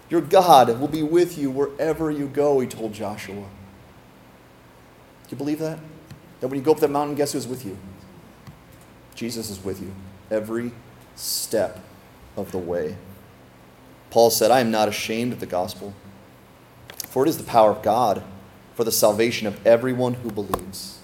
your 0.10 0.22
God, 0.22 0.80
will 0.80 0.88
be 0.88 1.04
with 1.04 1.38
you 1.38 1.52
wherever 1.52 2.10
you 2.10 2.28
go, 2.28 2.60
he 2.60 2.68
told 2.68 2.94
Joshua. 2.94 3.36
Do 3.36 5.30
you 5.30 5.38
believe 5.38 5.60
that? 5.60 5.78
That 6.40 6.48
when 6.48 6.58
you 6.58 6.66
go 6.66 6.72
up 6.72 6.80
that 6.80 6.90
mountain, 6.90 7.16
guess 7.16 7.34
who's 7.34 7.48
with 7.48 7.66
you? 7.66 7.78
Jesus 9.14 9.50
is 9.50 9.64
with 9.64 9.82
you 9.82 9.94
every 10.32 10.72
step 11.16 11.84
of 12.36 12.52
the 12.52 12.58
way. 12.58 12.96
Paul 14.18 14.32
said, 14.32 14.50
I 14.50 14.62
am 14.62 14.72
not 14.72 14.90
ashamed 14.90 15.32
of 15.32 15.40
the 15.40 15.46
gospel, 15.46 15.94
for 17.08 17.24
it 17.24 17.30
is 17.30 17.38
the 17.38 17.44
power 17.44 17.70
of 17.70 17.84
God 17.84 18.24
for 18.74 18.84
the 18.84 18.92
salvation 18.92 19.46
of 19.46 19.64
everyone 19.64 20.16
who 20.16 20.32
believes. 20.32 20.98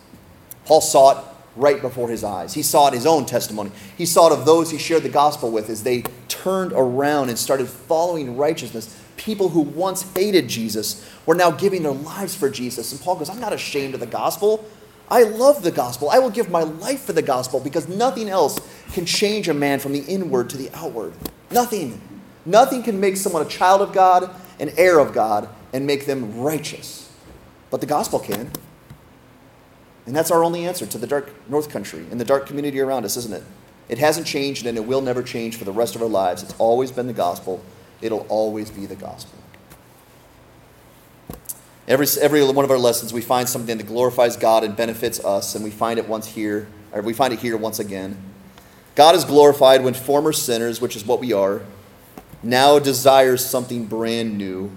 Paul 0.65 0.81
saw 0.81 1.11
it 1.11 1.25
right 1.55 1.79
before 1.79 2.09
his 2.09 2.23
eyes. 2.23 2.55
He 2.55 2.63
saw 2.63 2.87
it 2.87 2.95
his 2.95 3.05
own 3.05 3.27
testimony. 3.27 3.69
He 3.95 4.07
saw 4.07 4.31
it 4.31 4.33
of 4.33 4.47
those 4.47 4.71
he 4.71 4.79
shared 4.79 5.03
the 5.03 5.09
gospel 5.09 5.51
with 5.51 5.69
as 5.69 5.83
they 5.83 6.01
turned 6.27 6.73
around 6.73 7.29
and 7.29 7.37
started 7.37 7.67
following 7.67 8.35
righteousness. 8.35 8.99
People 9.15 9.49
who 9.49 9.61
once 9.61 10.11
hated 10.15 10.47
Jesus 10.47 11.07
were 11.27 11.35
now 11.35 11.51
giving 11.51 11.83
their 11.83 11.91
lives 11.91 12.33
for 12.33 12.49
Jesus. 12.49 12.91
And 12.93 12.99
Paul 12.99 13.17
goes, 13.17 13.29
I'm 13.29 13.39
not 13.39 13.53
ashamed 13.53 13.93
of 13.93 13.99
the 13.99 14.07
gospel. 14.07 14.67
I 15.07 15.21
love 15.21 15.61
the 15.61 15.69
gospel. 15.69 16.09
I 16.09 16.17
will 16.17 16.31
give 16.31 16.49
my 16.49 16.63
life 16.63 17.03
for 17.03 17.13
the 17.13 17.21
gospel 17.21 17.59
because 17.59 17.87
nothing 17.87 18.27
else 18.27 18.57
can 18.91 19.05
change 19.05 19.49
a 19.49 19.53
man 19.53 19.77
from 19.77 19.91
the 19.93 20.03
inward 20.05 20.49
to 20.49 20.57
the 20.57 20.71
outward. 20.73 21.13
Nothing. 21.51 22.01
Nothing 22.45 22.83
can 22.83 22.99
make 22.99 23.17
someone 23.17 23.45
a 23.45 23.49
child 23.49 23.81
of 23.81 23.93
God, 23.93 24.29
an 24.59 24.71
heir 24.77 24.99
of 24.99 25.13
God, 25.13 25.49
and 25.71 25.87
make 25.87 26.05
them 26.05 26.39
righteous. 26.39 27.11
But 27.69 27.81
the 27.81 27.87
gospel 27.87 28.19
can. 28.19 28.51
And 30.05 30.15
that's 30.15 30.31
our 30.31 30.43
only 30.43 30.65
answer 30.65 30.85
to 30.85 30.97
the 30.97 31.07
dark 31.07 31.31
North 31.49 31.69
Country 31.69 32.05
and 32.11 32.19
the 32.19 32.25
dark 32.25 32.45
community 32.45 32.79
around 32.79 33.05
us, 33.05 33.15
isn't 33.17 33.33
it? 33.33 33.43
It 33.89 33.97
hasn't 33.97 34.27
changed 34.27 34.65
and 34.65 34.77
it 34.77 34.85
will 34.85 35.01
never 35.01 35.23
change 35.23 35.55
for 35.55 35.65
the 35.65 35.71
rest 35.71 35.95
of 35.95 36.01
our 36.01 36.07
lives. 36.07 36.43
It's 36.43 36.55
always 36.57 36.91
been 36.91 37.07
the 37.07 37.13
gospel. 37.13 37.63
It'll 38.01 38.25
always 38.29 38.69
be 38.69 38.85
the 38.85 38.95
gospel. 38.95 39.39
Every, 41.87 42.07
every 42.21 42.43
one 42.43 42.63
of 42.63 42.71
our 42.71 42.77
lessons, 42.77 43.11
we 43.11 43.21
find 43.21 43.47
something 43.47 43.77
that 43.77 43.87
glorifies 43.87 44.37
God 44.37 44.63
and 44.63 44.75
benefits 44.75 45.23
us, 45.23 45.53
and 45.53 45.63
we 45.63 45.69
find 45.69 45.99
it 45.99 46.07
once 46.07 46.27
here, 46.27 46.67
or 46.93 47.01
we 47.01 47.13
find 47.13 47.33
it 47.33 47.39
here 47.39 47.57
once 47.57 47.79
again. 47.79 48.17
God 48.95 49.15
is 49.15 49.25
glorified 49.25 49.83
when 49.83 49.93
former 49.93 50.31
sinners, 50.31 50.79
which 50.79 50.95
is 50.95 51.05
what 51.05 51.19
we 51.19 51.33
are, 51.33 51.61
now 52.43 52.77
desires 52.79 53.45
something 53.45 53.85
brand 53.85 54.37
new. 54.37 54.69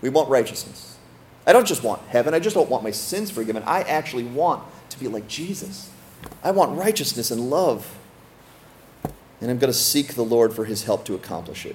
We 0.00 0.10
want 0.10 0.28
righteousness. 0.28 0.96
I 1.46 1.52
don't 1.52 1.66
just 1.66 1.82
want 1.82 2.02
heaven, 2.08 2.34
I 2.34 2.38
just 2.38 2.54
don't 2.54 2.70
want 2.70 2.84
my 2.84 2.90
sins 2.92 3.30
forgiven. 3.30 3.62
I 3.64 3.82
actually 3.82 4.24
want 4.24 4.62
to 4.90 5.00
be 5.00 5.08
like 5.08 5.26
Jesus. 5.26 5.90
I 6.44 6.52
want 6.52 6.78
righteousness 6.78 7.30
and 7.30 7.50
love. 7.50 7.98
And 9.40 9.50
I'm 9.50 9.58
going 9.58 9.72
to 9.72 9.78
seek 9.78 10.14
the 10.14 10.22
Lord 10.22 10.52
for 10.52 10.64
his 10.64 10.84
help 10.84 11.04
to 11.06 11.14
accomplish 11.14 11.66
it. 11.66 11.74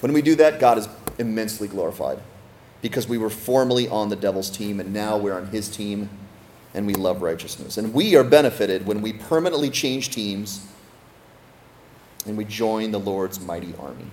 When 0.00 0.12
we 0.12 0.22
do 0.22 0.34
that, 0.36 0.58
God 0.58 0.78
is 0.78 0.88
immensely 1.18 1.68
glorified. 1.68 2.20
because 2.80 3.08
we 3.08 3.18
were 3.18 3.30
formerly 3.30 3.88
on 3.88 4.08
the 4.08 4.16
devil's 4.16 4.50
team 4.50 4.80
and 4.80 4.92
now 4.92 5.16
we're 5.18 5.34
on 5.36 5.46
his 5.48 5.68
team 5.68 6.08
and 6.74 6.86
we 6.86 6.94
love 6.94 7.22
righteousness. 7.22 7.76
And 7.76 7.92
we 7.92 8.14
are 8.14 8.24
benefited 8.24 8.86
when 8.86 9.02
we 9.02 9.12
permanently 9.12 9.70
change 9.70 10.10
teams 10.10 10.66
and 12.28 12.36
we 12.38 12.44
join 12.44 12.90
the 12.90 13.00
Lord's 13.00 13.40
mighty 13.40 13.74
army. 13.78 14.06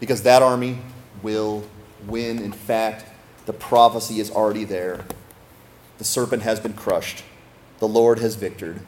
Because 0.00 0.22
that 0.22 0.42
army 0.42 0.78
will 1.22 1.64
win. 2.06 2.38
In 2.38 2.52
fact, 2.52 3.04
the 3.46 3.52
prophecy 3.52 4.20
is 4.20 4.30
already 4.30 4.64
there. 4.64 5.04
The 5.98 6.04
serpent 6.04 6.42
has 6.42 6.60
been 6.60 6.74
crushed, 6.74 7.24
the 7.78 7.88
Lord 7.88 8.18
has 8.18 8.34
victored. 8.34 8.80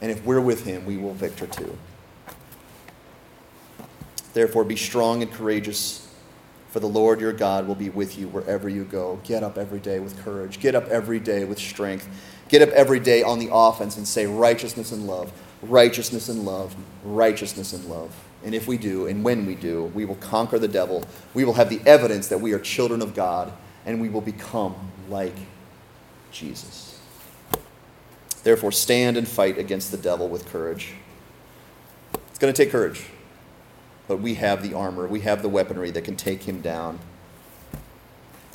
And 0.00 0.10
if 0.10 0.22
we're 0.24 0.40
with 0.40 0.64
him, 0.64 0.84
we 0.84 0.98
will 0.98 1.14
victor 1.14 1.46
too. 1.46 1.78
Therefore, 4.34 4.64
be 4.64 4.76
strong 4.76 5.22
and 5.22 5.32
courageous, 5.32 6.06
for 6.70 6.80
the 6.80 6.86
Lord 6.86 7.22
your 7.22 7.32
God 7.32 7.66
will 7.66 7.74
be 7.74 7.88
with 7.88 8.18
you 8.18 8.28
wherever 8.28 8.68
you 8.68 8.84
go. 8.84 9.18
Get 9.24 9.42
up 9.42 9.56
every 9.56 9.80
day 9.80 9.98
with 9.98 10.22
courage. 10.22 10.60
Get 10.60 10.74
up 10.74 10.86
every 10.88 11.18
day 11.18 11.44
with 11.44 11.58
strength. 11.58 12.06
Get 12.50 12.60
up 12.60 12.68
every 12.70 13.00
day 13.00 13.22
on 13.22 13.38
the 13.38 13.48
offense 13.50 13.96
and 13.96 14.06
say, 14.06 14.26
righteousness 14.26 14.92
and 14.92 15.06
love, 15.06 15.32
righteousness 15.68 16.28
and 16.28 16.44
love, 16.44 16.74
righteousness 17.04 17.72
and 17.72 17.84
love. 17.86 18.14
And 18.44 18.54
if 18.54 18.66
we 18.66 18.76
do, 18.76 19.06
and 19.06 19.24
when 19.24 19.46
we 19.46 19.54
do, 19.54 19.84
we 19.94 20.04
will 20.04 20.16
conquer 20.16 20.58
the 20.58 20.68
devil. 20.68 21.04
We 21.34 21.44
will 21.44 21.54
have 21.54 21.68
the 21.68 21.80
evidence 21.86 22.28
that 22.28 22.40
we 22.40 22.52
are 22.52 22.58
children 22.58 23.02
of 23.02 23.14
God, 23.14 23.52
and 23.84 24.00
we 24.00 24.08
will 24.08 24.20
become 24.20 24.74
like 25.08 25.34
Jesus. 26.30 27.00
Therefore, 28.44 28.70
stand 28.72 29.16
and 29.16 29.26
fight 29.26 29.58
against 29.58 29.90
the 29.90 29.96
devil 29.96 30.28
with 30.28 30.46
courage. 30.46 30.94
It's 32.28 32.38
going 32.38 32.52
to 32.52 32.56
take 32.56 32.70
courage, 32.70 33.06
but 34.06 34.18
we 34.18 34.34
have 34.34 34.62
the 34.62 34.74
armor, 34.74 35.06
we 35.06 35.20
have 35.20 35.42
the 35.42 35.48
weaponry 35.48 35.90
that 35.90 36.04
can 36.04 36.16
take 36.16 36.42
him 36.42 36.60
down. 36.60 37.00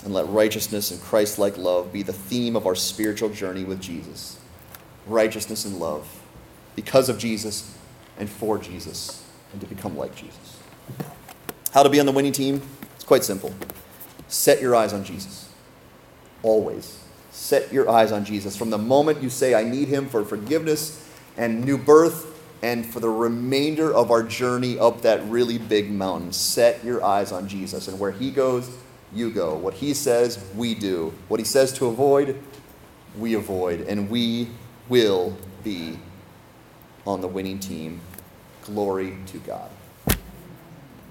And 0.04 0.14
let 0.14 0.28
righteousness 0.30 0.90
and 0.90 1.02
Christ 1.02 1.38
like 1.38 1.58
love 1.58 1.94
be 1.94 2.02
the 2.02 2.14
theme 2.14 2.56
of 2.56 2.66
our 2.66 2.74
spiritual 2.74 3.30
journey 3.30 3.64
with 3.64 3.82
Jesus. 3.82 4.40
Righteousness 5.06 5.66
and 5.66 5.80
love 5.80 6.21
because 6.76 7.10
of 7.10 7.18
Jesus 7.18 7.78
and 8.18 8.30
for 8.30 8.58
Jesus, 8.58 9.24
and 9.52 9.62
to 9.62 9.68
become 9.68 9.98
like 9.98 10.16
Jesus. 10.16 10.60
How 11.74 11.84
to 11.84 11.90
be 11.90 12.00
on 12.00 12.06
the 12.06 12.12
winning 12.12 12.34
team? 12.34 12.62
It's 12.96 13.04
quite 13.04 13.24
simple. 13.24 13.54
Set 14.28 14.62
your 14.62 14.76
eyes 14.76 14.94
on 14.94 15.04
Jesus. 15.04 15.50
Always. 16.44 17.00
Set 17.32 17.72
your 17.72 17.90
eyes 17.90 18.12
on 18.12 18.26
Jesus. 18.26 18.58
From 18.58 18.70
the 18.70 18.78
moment 18.78 19.22
you 19.22 19.30
say, 19.30 19.56
I 19.56 19.64
need 19.64 19.88
him 19.88 20.08
for 20.08 20.24
forgiveness 20.24 21.08
and 21.38 21.64
new 21.64 21.78
birth, 21.78 22.28
and 22.64 22.86
for 22.86 23.00
the 23.00 23.10
remainder 23.10 23.92
of 23.92 24.12
our 24.12 24.22
journey 24.22 24.78
up 24.78 25.02
that 25.02 25.26
really 25.26 25.58
big 25.58 25.90
mountain, 25.90 26.32
set 26.32 26.84
your 26.84 27.04
eyes 27.04 27.32
on 27.32 27.48
Jesus. 27.48 27.88
And 27.88 28.00
where 28.00 28.12
he 28.12 28.30
goes, 28.30 28.70
you 29.14 29.32
go. 29.32 29.56
What 29.56 29.74
he 29.74 29.94
says, 29.94 30.46
we 30.56 30.76
do. 30.76 31.14
What 31.28 31.40
he 31.40 31.46
says 31.46 31.74
to 31.74 31.88
avoid, 31.88 32.40
we 33.18 33.34
avoid. 33.34 33.82
And 33.82 34.10
we 34.10 34.50
will 34.90 35.36
be 35.64 35.98
on 37.06 37.22
the 37.22 37.28
winning 37.28 37.60
team. 37.60 38.02
Glory 38.64 39.18
to 39.28 39.38
God. 39.40 39.70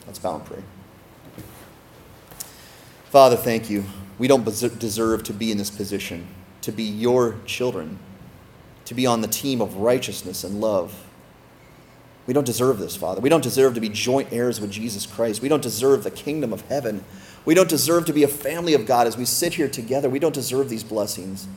Let's 0.07 0.18
bow 0.18 0.36
and 0.36 0.45
pray. 0.45 0.62
Father, 3.11 3.36
thank 3.36 3.68
you. 3.68 3.84
We 4.18 4.28
don't 4.28 4.45
deserve 4.45 5.24
to 5.24 5.32
be 5.32 5.51
in 5.51 5.59
this 5.59 5.70
position, 5.70 6.28
to 6.62 6.70
be 6.72 6.84
your 6.84 7.36
children, 7.47 7.99
to 8.84 8.95
be 8.95 9.07
on 9.07 9.20
the 9.20 9.28
team 9.28 9.61
of 9.61 9.76
righteousness 9.76 10.45
and 10.45 10.61
love. 10.61 11.07
We 12.26 12.34
don't 12.34 12.47
deserve 12.47 12.78
this, 12.78 12.95
Father. 12.95 13.20
We 13.20 13.28
don't 13.28 13.43
deserve 13.43 13.74
to 13.74 13.80
be 13.80 13.88
joint 13.88 14.28
heirs 14.32 14.61
with 14.61 14.70
Jesus 14.70 15.07
Christ. 15.07 15.43
We 15.43 15.49
don't 15.49 15.62
deserve 15.62 16.05
the 16.05 16.11
kingdom 16.11 16.53
of 16.53 16.61
heaven. 16.68 17.03
We 17.45 17.55
don't 17.55 17.68
deserve 17.68 18.05
to 18.07 18.12
be 18.12 18.22
a 18.22 18.28
family 18.28 18.74
of 18.74 18.86
God 18.86 19.07
as 19.07 19.16
we 19.16 19.24
sit 19.24 19.55
here 19.55 19.68
together. 19.68 20.09
We 20.09 20.18
don't 20.18 20.34
deserve 20.34 20.68
these 20.68 20.84
blessings. 20.84 21.49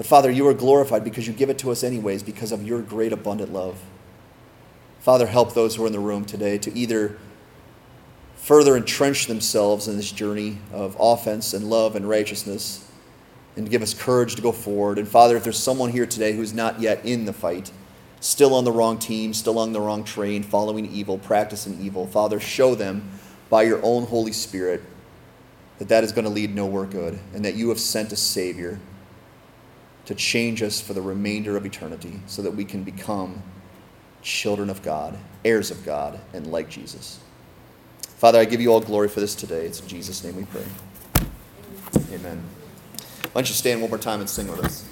But 0.00 0.06
Father, 0.06 0.30
you 0.30 0.48
are 0.48 0.54
glorified 0.54 1.04
because 1.04 1.26
you 1.26 1.34
give 1.34 1.50
it 1.50 1.58
to 1.58 1.70
us 1.70 1.84
anyways 1.84 2.22
because 2.22 2.52
of 2.52 2.66
your 2.66 2.80
great 2.80 3.12
abundant 3.12 3.52
love. 3.52 3.78
Father, 5.00 5.26
help 5.26 5.52
those 5.52 5.76
who 5.76 5.84
are 5.84 5.88
in 5.88 5.92
the 5.92 5.98
room 5.98 6.24
today 6.24 6.56
to 6.56 6.74
either 6.74 7.18
further 8.34 8.78
entrench 8.78 9.26
themselves 9.26 9.88
in 9.88 9.98
this 9.98 10.10
journey 10.10 10.56
of 10.72 10.96
offense 10.98 11.52
and 11.52 11.68
love 11.68 11.96
and 11.96 12.08
righteousness 12.08 12.90
and 13.56 13.68
give 13.68 13.82
us 13.82 13.92
courage 13.92 14.36
to 14.36 14.40
go 14.40 14.52
forward. 14.52 14.96
And 14.96 15.06
Father, 15.06 15.36
if 15.36 15.44
there's 15.44 15.58
someone 15.58 15.90
here 15.90 16.06
today 16.06 16.32
who's 16.32 16.54
not 16.54 16.80
yet 16.80 17.04
in 17.04 17.26
the 17.26 17.34
fight, 17.34 17.70
still 18.20 18.54
on 18.54 18.64
the 18.64 18.72
wrong 18.72 18.98
team, 18.98 19.34
still 19.34 19.58
on 19.58 19.74
the 19.74 19.82
wrong 19.82 20.02
train, 20.02 20.42
following 20.42 20.90
evil, 20.90 21.18
practicing 21.18 21.78
evil, 21.78 22.06
Father, 22.06 22.40
show 22.40 22.74
them 22.74 23.10
by 23.50 23.64
your 23.64 23.84
own 23.84 24.06
Holy 24.06 24.32
Spirit 24.32 24.80
that 25.76 25.88
that 25.88 26.04
is 26.04 26.12
going 26.12 26.24
to 26.24 26.30
lead 26.30 26.54
nowhere 26.54 26.86
good 26.86 27.18
and 27.34 27.44
that 27.44 27.54
you 27.54 27.68
have 27.68 27.78
sent 27.78 28.12
a 28.12 28.16
Savior 28.16 28.80
to 30.10 30.14
change 30.16 30.60
us 30.60 30.80
for 30.80 30.92
the 30.92 31.00
remainder 31.00 31.56
of 31.56 31.64
eternity 31.64 32.18
so 32.26 32.42
that 32.42 32.50
we 32.50 32.64
can 32.64 32.82
become 32.82 33.40
children 34.22 34.68
of 34.68 34.82
God, 34.82 35.16
heirs 35.44 35.70
of 35.70 35.84
God, 35.84 36.18
and 36.34 36.48
like 36.48 36.68
Jesus. 36.68 37.20
Father, 38.16 38.40
I 38.40 38.44
give 38.44 38.60
you 38.60 38.72
all 38.72 38.80
glory 38.80 39.06
for 39.06 39.20
this 39.20 39.36
today. 39.36 39.66
It's 39.66 39.80
in 39.80 39.86
Jesus' 39.86 40.24
name 40.24 40.34
we 40.34 40.46
pray. 40.46 40.64
Amen. 42.12 42.42
Why 43.30 43.30
don't 43.34 43.48
you 43.48 43.54
stand 43.54 43.82
one 43.82 43.88
more 43.88 44.00
time 44.00 44.18
and 44.18 44.28
sing 44.28 44.48
with 44.48 44.64
us? 44.64 44.84